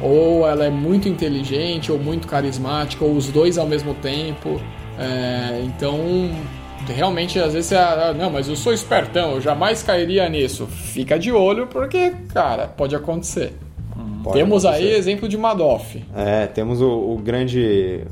ou 0.01 0.47
ela 0.47 0.65
é 0.65 0.71
muito 0.71 1.09
inteligente, 1.09 1.91
ou 1.91 1.99
muito 1.99 2.29
carismática, 2.29 3.05
ou 3.05 3.13
os 3.13 3.29
dois 3.29 3.59
ao 3.59 3.67
mesmo 3.67 3.95
tempo. 3.95 4.61
É, 4.99 5.63
então, 5.65 6.31
realmente, 6.87 7.39
às 7.39 7.53
vezes 7.53 7.67
você, 7.69 7.77
ah, 7.77 8.15
não, 8.17 8.31
mas 8.31 8.49
eu 8.49 8.57
sou 8.57 8.73
espertão, 8.73 9.33
eu 9.33 9.41
jamais 9.41 9.83
cairia 9.83 10.29
nisso. 10.29 10.67
Fica 10.67 11.19
de 11.19 11.33
olho, 11.33 11.67
porque, 11.67 12.15
cara, 12.33 12.67
pode 12.69 12.95
acontecer. 12.95 13.53
Pode 14.23 14.37
Temos 14.37 14.65
aí 14.65 14.75
acontecer. 14.75 14.99
exemplo 14.99 15.29
de 15.29 15.39
Madoff. 15.39 16.05
É, 16.15 16.47
temos 16.47 16.83
o, 16.83 16.89
o 16.89 17.17
grande 17.17 18.05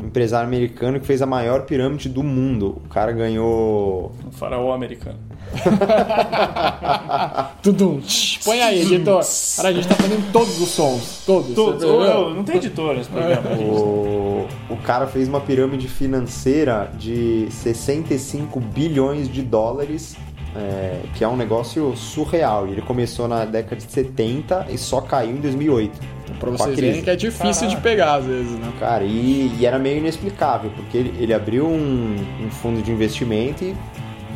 um 0.00 0.06
empresário 0.06 0.46
americano 0.46 1.00
que 1.00 1.06
fez 1.06 1.20
a 1.20 1.26
maior 1.26 1.62
pirâmide 1.62 2.08
do 2.08 2.22
mundo. 2.22 2.80
O 2.84 2.88
cara 2.88 3.10
ganhou. 3.12 4.12
Um 4.24 4.30
faraó 4.30 4.72
americano. 4.72 5.18
Tudum. 7.62 8.00
Põe 8.44 8.62
aí, 8.62 8.82
editor. 8.82 9.22
Cara, 9.56 9.68
a 9.68 9.72
gente 9.72 9.88
tá 9.88 9.94
fazendo 9.94 10.32
todos 10.32 10.60
os 10.60 10.68
sons. 10.68 11.22
Todos. 11.24 11.54
Todos. 11.54 11.82
Ô, 11.84 12.30
Não 12.30 12.44
tem 12.44 12.56
editor 12.56 12.94
nesse 12.94 13.08
programa. 13.08 13.56
gente. 13.56 13.64
O, 13.64 14.46
o 14.70 14.76
cara 14.84 15.06
fez 15.06 15.28
uma 15.28 15.40
pirâmide 15.40 15.88
financeira 15.88 16.90
de 16.98 17.46
65 17.50 18.60
bilhões 18.60 19.28
de 19.28 19.42
dólares, 19.42 20.16
é, 20.54 21.00
que 21.14 21.24
é 21.24 21.28
um 21.28 21.36
negócio 21.36 21.96
surreal. 21.96 22.66
Ele 22.66 22.82
começou 22.82 23.26
na 23.26 23.44
década 23.44 23.76
de 23.76 23.90
70 23.90 24.66
e 24.70 24.78
só 24.78 25.00
caiu 25.00 25.36
em 25.36 25.40
2008. 25.40 26.16
Pra 26.38 26.48
com 26.50 26.54
a 26.54 26.58
vocês 26.58 26.78
verem 26.78 27.02
que 27.02 27.10
é 27.10 27.16
difícil 27.16 27.68
de 27.68 27.76
pegar 27.78 28.16
às 28.16 28.24
vezes, 28.26 28.50
né? 28.52 28.70
Cara, 28.78 29.04
e, 29.04 29.50
e 29.58 29.64
era 29.64 29.78
meio 29.78 29.98
inexplicável, 29.98 30.70
porque 30.76 30.98
ele, 30.98 31.14
ele 31.18 31.32
abriu 31.32 31.66
um, 31.66 32.14
um 32.44 32.50
fundo 32.50 32.82
de 32.82 32.90
investimento 32.90 33.64
e 33.64 33.74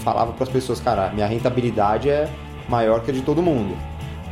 falava 0.00 0.32
para 0.32 0.44
as 0.44 0.50
pessoas, 0.50 0.80
cara, 0.80 1.10
minha 1.10 1.26
rentabilidade 1.26 2.10
é 2.10 2.28
maior 2.68 3.02
que 3.02 3.10
a 3.10 3.14
de 3.14 3.22
todo 3.22 3.42
mundo. 3.42 3.76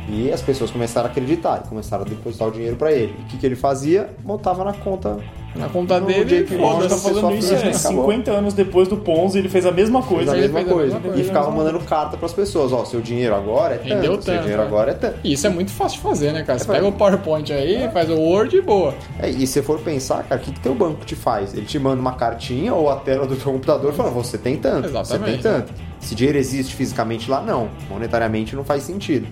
E 0.07 0.31
as 0.31 0.41
pessoas 0.41 0.71
começaram 0.71 1.07
a 1.07 1.11
acreditar, 1.11 1.59
começaram 1.69 2.03
a 2.03 2.07
depositar 2.07 2.47
o 2.47 2.51
dinheiro 2.51 2.75
para 2.75 2.91
ele. 2.91 3.15
E 3.19 3.21
o 3.21 3.25
que, 3.25 3.37
que 3.37 3.45
ele 3.45 3.55
fazia? 3.55 4.09
Botava 4.23 4.63
na 4.63 4.73
conta. 4.73 5.19
Na 5.59 5.69
conta 5.69 5.99
dele, 5.99 6.35
A 6.35 6.79
gente 6.79 6.89
tá 6.89 6.97
falando 6.97 7.35
isso 7.35 7.53
é 7.53 7.57
Acabou. 7.57 8.05
50 8.05 8.31
anos 8.31 8.53
depois 8.53 8.87
do 8.87 8.97
Ponzi, 8.97 9.37
ele 9.37 9.49
fez 9.49 9.65
a 9.65 9.71
mesma 9.71 10.01
Fez 10.01 10.13
coisa. 10.15 10.31
a 10.31 10.37
ele 10.37 10.41
mesma 10.47 10.59
fez 10.59 10.69
a 10.69 10.73
coisa. 10.73 10.93
mesma 10.95 11.01
coisa. 11.09 11.21
E 11.21 11.23
ficava 11.25 11.51
mandando 11.51 11.79
carta 11.81 12.17
para 12.17 12.25
as 12.25 12.33
pessoas, 12.33 12.71
ó, 12.71 12.85
seu 12.85 13.01
dinheiro 13.01 13.35
agora 13.35 13.75
é 13.75 13.77
tanto, 13.77 13.89
Rendeu 13.93 14.13
seu 14.13 14.21
tanto, 14.33 14.41
dinheiro 14.41 14.61
é. 14.61 14.65
agora 14.65 14.91
é 14.91 14.93
tanto. 14.93 15.15
E 15.23 15.33
Isso 15.33 15.45
é 15.45 15.49
muito 15.49 15.71
fácil 15.71 15.97
de 15.97 16.03
fazer, 16.03 16.31
né, 16.31 16.43
cara? 16.43 16.57
Você 16.59 16.65
pega 16.65 16.87
o 16.87 16.91
PowerPoint 16.91 17.51
aí, 17.51 17.89
faz 17.91 18.09
o 18.09 18.15
Word 18.15 18.55
e 18.55 18.61
boa. 18.61 18.93
É, 19.19 19.29
e 19.29 19.45
se 19.45 19.61
for 19.61 19.79
pensar, 19.79 20.23
cara, 20.23 20.39
o 20.41 20.43
que, 20.43 20.51
que 20.51 20.59
teu 20.59 20.73
banco 20.73 21.05
te 21.05 21.15
faz? 21.15 21.53
Ele 21.53 21.65
te 21.65 21.77
manda 21.77 21.99
uma 22.01 22.13
cartinha 22.13 22.73
ou 22.73 22.89
a 22.89 22.95
tela 22.95 23.27
do 23.27 23.35
teu 23.35 23.51
computador 23.51 23.91
falando, 23.93 24.13
você 24.13 24.37
tem 24.37 24.55
tanto, 24.57 24.83
você 24.89 24.97
Exatamente, 24.97 25.31
tem 25.33 25.51
tanto. 25.51 25.73
Se 25.99 26.15
dinheiro 26.15 26.37
existe 26.37 26.73
fisicamente 26.75 27.29
lá, 27.29 27.41
não. 27.41 27.67
Monetariamente 27.89 28.55
não 28.55 28.63
faz 28.63 28.83
sentido. 28.83 29.27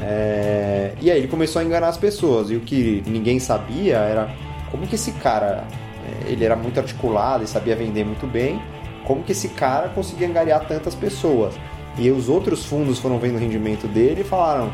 É, 0.00 0.92
E 1.00 1.10
aí 1.10 1.18
ele 1.18 1.28
começou 1.28 1.60
a 1.60 1.64
enganar 1.64 1.88
as 1.88 1.96
pessoas. 1.96 2.50
E 2.50 2.56
o 2.56 2.60
que 2.60 3.02
ninguém 3.06 3.38
sabia 3.38 3.96
era 3.96 4.28
como 4.70 4.86
que 4.86 4.94
esse 4.94 5.12
cara, 5.12 5.64
é, 6.04 6.30
ele 6.30 6.44
era 6.44 6.56
muito 6.56 6.78
articulado 6.78 7.44
e 7.44 7.46
sabia 7.46 7.76
vender 7.76 8.04
muito 8.04 8.26
bem, 8.26 8.60
como 9.04 9.22
que 9.22 9.32
esse 9.32 9.48
cara 9.50 9.88
conseguia 9.88 10.28
angariar 10.28 10.66
tantas 10.66 10.94
pessoas. 10.94 11.54
E 11.98 12.10
os 12.10 12.28
outros 12.28 12.64
fundos 12.64 12.98
foram 12.98 13.18
vendo 13.18 13.36
o 13.36 13.38
rendimento 13.38 13.86
dele 13.86 14.20
e 14.20 14.24
falaram, 14.24 14.70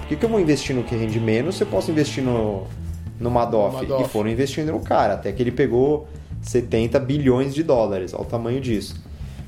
por 0.00 0.08
que, 0.08 0.16
que 0.16 0.24
eu 0.24 0.28
vou 0.28 0.40
investir 0.40 0.74
no 0.74 0.82
que 0.82 0.96
rende 0.96 1.20
menos 1.20 1.56
se 1.56 1.62
eu 1.62 1.66
posso 1.66 1.90
investir 1.90 2.24
no, 2.24 2.64
no 3.20 3.30
Madoff? 3.30 3.76
Madoff. 3.76 4.04
E 4.04 4.08
foram 4.08 4.30
investindo 4.30 4.72
no 4.72 4.80
cara, 4.80 5.14
até 5.14 5.30
que 5.30 5.42
ele 5.42 5.52
pegou 5.52 6.08
70 6.42 6.98
bilhões 7.00 7.54
de 7.54 7.62
dólares, 7.62 8.14
olha 8.14 8.22
o 8.22 8.26
tamanho 8.26 8.60
disso. 8.60 8.94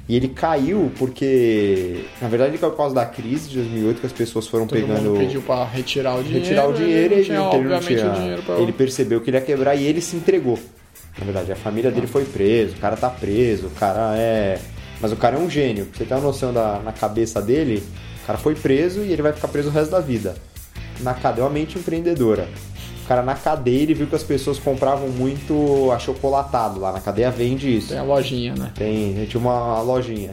E 0.09 0.17
ele 0.17 0.29
caiu 0.29 0.91
porque, 0.99 2.05
na 2.21 2.29
verdade, 2.29 2.53
ele 2.53 2.59
por 2.59 2.75
causa 2.77 2.95
da 2.95 3.05
crise 3.05 3.51
de 3.51 3.57
2008, 3.57 4.01
que 4.01 4.07
as 4.07 4.13
pessoas 4.13 4.47
foram 4.47 4.67
Todo 4.67 4.81
pegando 4.81 5.03
mundo 5.03 5.19
pediu 5.19 5.43
pra 5.43 5.65
retirar 5.65 6.15
o 6.15 6.23
dinheiro. 6.23 6.45
retirar 6.45 6.69
o 6.69 6.73
dinheiro 6.73 7.15
e 7.15 7.19
ele 7.19 7.27
ele, 7.27 7.33
não 7.37 7.51
tinha, 7.51 7.61
ele 7.61 7.69
não 7.69 7.81
tinha- 7.81 8.11
o 8.11 8.15
dinheiro 8.15 8.43
pra... 8.43 8.55
ele 8.59 8.73
percebeu 8.73 9.21
que 9.21 9.29
ele 9.29 9.37
ia 9.37 9.43
quebrar 9.43 9.75
e 9.75 9.85
ele 9.85 10.01
se 10.01 10.17
entregou. 10.17 10.59
Na 11.19 11.25
verdade, 11.25 11.53
a 11.53 11.57
família 11.57 11.91
dele 11.91 12.07
foi 12.07 12.25
preso, 12.25 12.75
o 12.77 12.79
cara 12.79 12.97
tá 12.97 13.11
preso, 13.11 13.67
o 13.67 13.71
cara 13.71 14.15
é. 14.17 14.59
Mas 15.01 15.13
o 15.13 15.17
cara 15.17 15.37
é 15.37 15.39
um 15.39 15.51
gênio. 15.51 15.85
Pra 15.87 15.99
você 15.99 16.05
ter 16.05 16.15
uma 16.15 16.21
noção 16.23 16.53
da, 16.55 16.81
na 16.81 16.93
cabeça 16.93 17.43
dele, 17.43 17.83
o 18.23 18.27
cara 18.27 18.39
foi 18.39 18.55
preso 18.55 19.01
e 19.03 19.13
ele 19.13 19.21
vai 19.23 19.33
ficar 19.33 19.49
preso 19.49 19.69
o 19.69 19.73
resto 19.73 19.91
da 19.91 20.01
vida. 20.01 20.37
Na 21.01 21.13
cadeia, 21.15 21.45
uma 21.45 21.51
mente 21.53 21.79
empreendedora. 21.79 22.49
O 23.09 23.15
cara 23.17 23.23
na 23.23 23.35
cadeia 23.35 23.81
ele 23.85 23.95
viu 23.95 24.07
que 24.07 24.15
as 24.15 24.23
pessoas 24.23 24.59
compravam 24.59 25.09
muito 25.09 25.91
achocolatado 25.93 26.79
lá. 26.79 26.93
Na 26.93 27.01
cadeia 27.01 27.31
vende 27.31 27.75
isso. 27.75 27.89
Tem 27.89 27.97
a 27.97 28.03
lojinha, 28.03 28.55
né? 28.55 28.71
Tem, 28.75 29.25
tinha 29.25 29.41
uma 29.41 29.81
lojinha. 29.81 30.33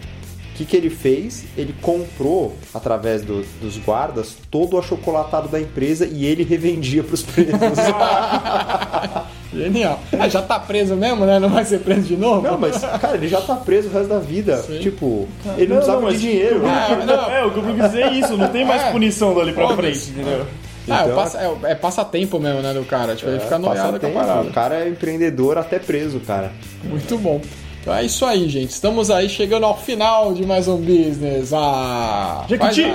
O 0.54 0.58
que, 0.58 0.66
que 0.66 0.76
ele 0.76 0.90
fez? 0.90 1.46
Ele 1.58 1.74
comprou, 1.82 2.54
através 2.74 3.22
do- 3.22 3.46
dos 3.62 3.78
guardas, 3.78 4.36
todo 4.52 4.74
o 4.76 4.80
achocolatado 4.80 5.48
da 5.48 5.58
empresa 5.62 6.06
e 6.06 6.26
ele 6.26 6.44
revendia 6.44 7.02
para 7.02 7.14
os 7.14 7.24
presos. 7.24 7.54
Genial. 9.54 9.98
Ah, 10.20 10.28
já 10.28 10.42
tá 10.42 10.60
preso 10.60 10.98
mesmo, 10.98 11.26
né? 11.26 11.40
Não 11.40 11.48
vai 11.48 11.64
ser 11.64 11.80
preso 11.80 12.02
de 12.02 12.18
novo? 12.18 12.42
não, 12.46 12.58
mas, 12.58 12.78
cara, 13.00 13.16
ele 13.16 13.30
já 13.30 13.40
tá 13.40 13.56
preso 13.56 13.88
o 13.88 13.92
resto 13.94 14.10
da 14.10 14.20
vida. 14.20 14.58
Sim. 14.64 14.80
Tipo, 14.80 15.30
ele 15.58 15.68
não, 15.68 15.76
Não, 15.76 15.78
precisava 15.78 16.02
não, 16.02 16.10
de 16.12 16.18
dinheiro. 16.20 16.62
Ah, 16.66 17.06
não. 17.06 17.16
É, 17.32 17.46
o 17.46 17.52
que 17.52 17.58
eu 17.60 17.64
quis 17.64 17.76
dizer 17.86 18.02
é 18.02 18.12
isso, 18.16 18.36
não 18.36 18.50
tem 18.50 18.66
mais 18.66 18.82
É. 18.82 18.92
punição 18.92 19.34
dali 19.34 19.54
pra 19.54 19.70
frente, 19.78 20.10
entendeu? 20.10 20.46
Ah, 20.90 21.02
é, 21.02 21.04
Então- 21.04 21.16
passa, 21.16 21.38
é, 21.40 21.72
é 21.72 21.76
passatempo 21.76 22.40
mesmo, 22.40 22.62
né, 22.62 22.74
do 22.74 22.84
cara. 22.86 23.16
Tipo, 23.16 23.32
ele 23.32 23.40
fica 23.40 23.58
noiado 23.58 24.00
com 24.00 24.08
a 24.08 24.12
parada. 24.12 24.42
O 24.50 24.54
cara 24.54 24.86
é 24.86 24.90
empreendedor 24.90 25.58
até 25.58 25.80
preso, 25.80 26.20
cara. 26.20 26.52
Muito 26.84 27.18
bom. 27.18 27.42
Então 27.82 27.94
é 27.94 28.04
isso 28.04 28.26
aí, 28.26 28.50
gente. 28.50 28.72
Estamos 28.72 29.12
aí 29.12 29.30
chegando 29.30 29.66
ao 29.66 29.78
final 29.78 30.34
de 30.34 30.46
mais 30.46 30.68
um 30.68 30.78
business. 30.78 31.52
Ah, 31.54 32.44
Jequiti! 32.50 32.86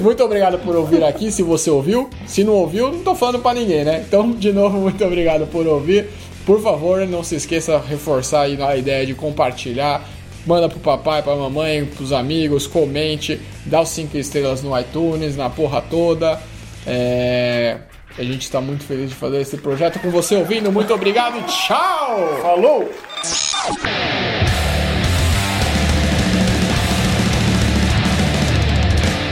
Muito 0.00 0.24
obrigado 0.24 0.58
por 0.58 0.74
ouvir 0.76 1.04
aqui, 1.04 1.30
se 1.30 1.42
você 1.42 1.70
ouviu. 1.70 2.08
Se 2.26 2.42
não 2.42 2.54
ouviu, 2.54 2.90
não 2.90 3.00
tô 3.00 3.14
falando 3.14 3.38
pra 3.40 3.52
ninguém, 3.54 3.84
né? 3.84 4.02
Então, 4.06 4.30
de 4.32 4.52
novo, 4.52 4.78
muito 4.78 5.04
obrigado 5.04 5.46
por 5.46 5.66
ouvir. 5.66 6.08
Por 6.46 6.60
favor, 6.62 7.06
não 7.06 7.22
se 7.22 7.36
esqueça 7.36 7.78
de 7.78 7.88
reforçar 7.88 8.42
aí 8.42 8.60
a 8.62 8.76
ideia 8.76 9.04
de 9.06 9.14
compartilhar. 9.14 10.02
Manda 10.46 10.68
pro 10.68 10.78
papai, 10.78 11.22
pra 11.22 11.34
mamãe, 11.34 11.86
pros 11.86 12.12
amigos, 12.12 12.66
comente, 12.66 13.40
dá 13.64 13.80
os 13.80 13.88
5 13.88 14.16
estrelas 14.18 14.62
no 14.62 14.78
iTunes, 14.78 15.36
na 15.36 15.48
porra 15.48 15.80
toda. 15.80 16.40
É... 16.86 17.78
A 18.16 18.22
gente 18.22 18.42
está 18.42 18.60
muito 18.60 18.84
feliz 18.84 19.10
de 19.10 19.16
fazer 19.16 19.40
esse 19.40 19.56
projeto 19.56 19.98
com 19.98 20.08
você 20.10 20.36
ouvindo. 20.36 20.70
Muito 20.70 20.94
obrigado 20.94 21.36
e 21.38 21.42
tchau! 21.44 22.38
Falou! 22.42 22.88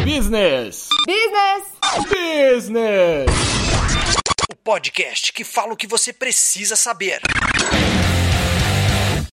Business! 0.05 0.89
Business! 1.07 1.73
Business! 2.09 3.27
O 4.51 4.57
podcast 4.57 5.33
que 5.33 5.45
fala 5.45 5.75
o 5.75 5.77
que 5.77 5.87
você 5.87 6.13
precisa 6.13 6.75
saber. 6.75 7.21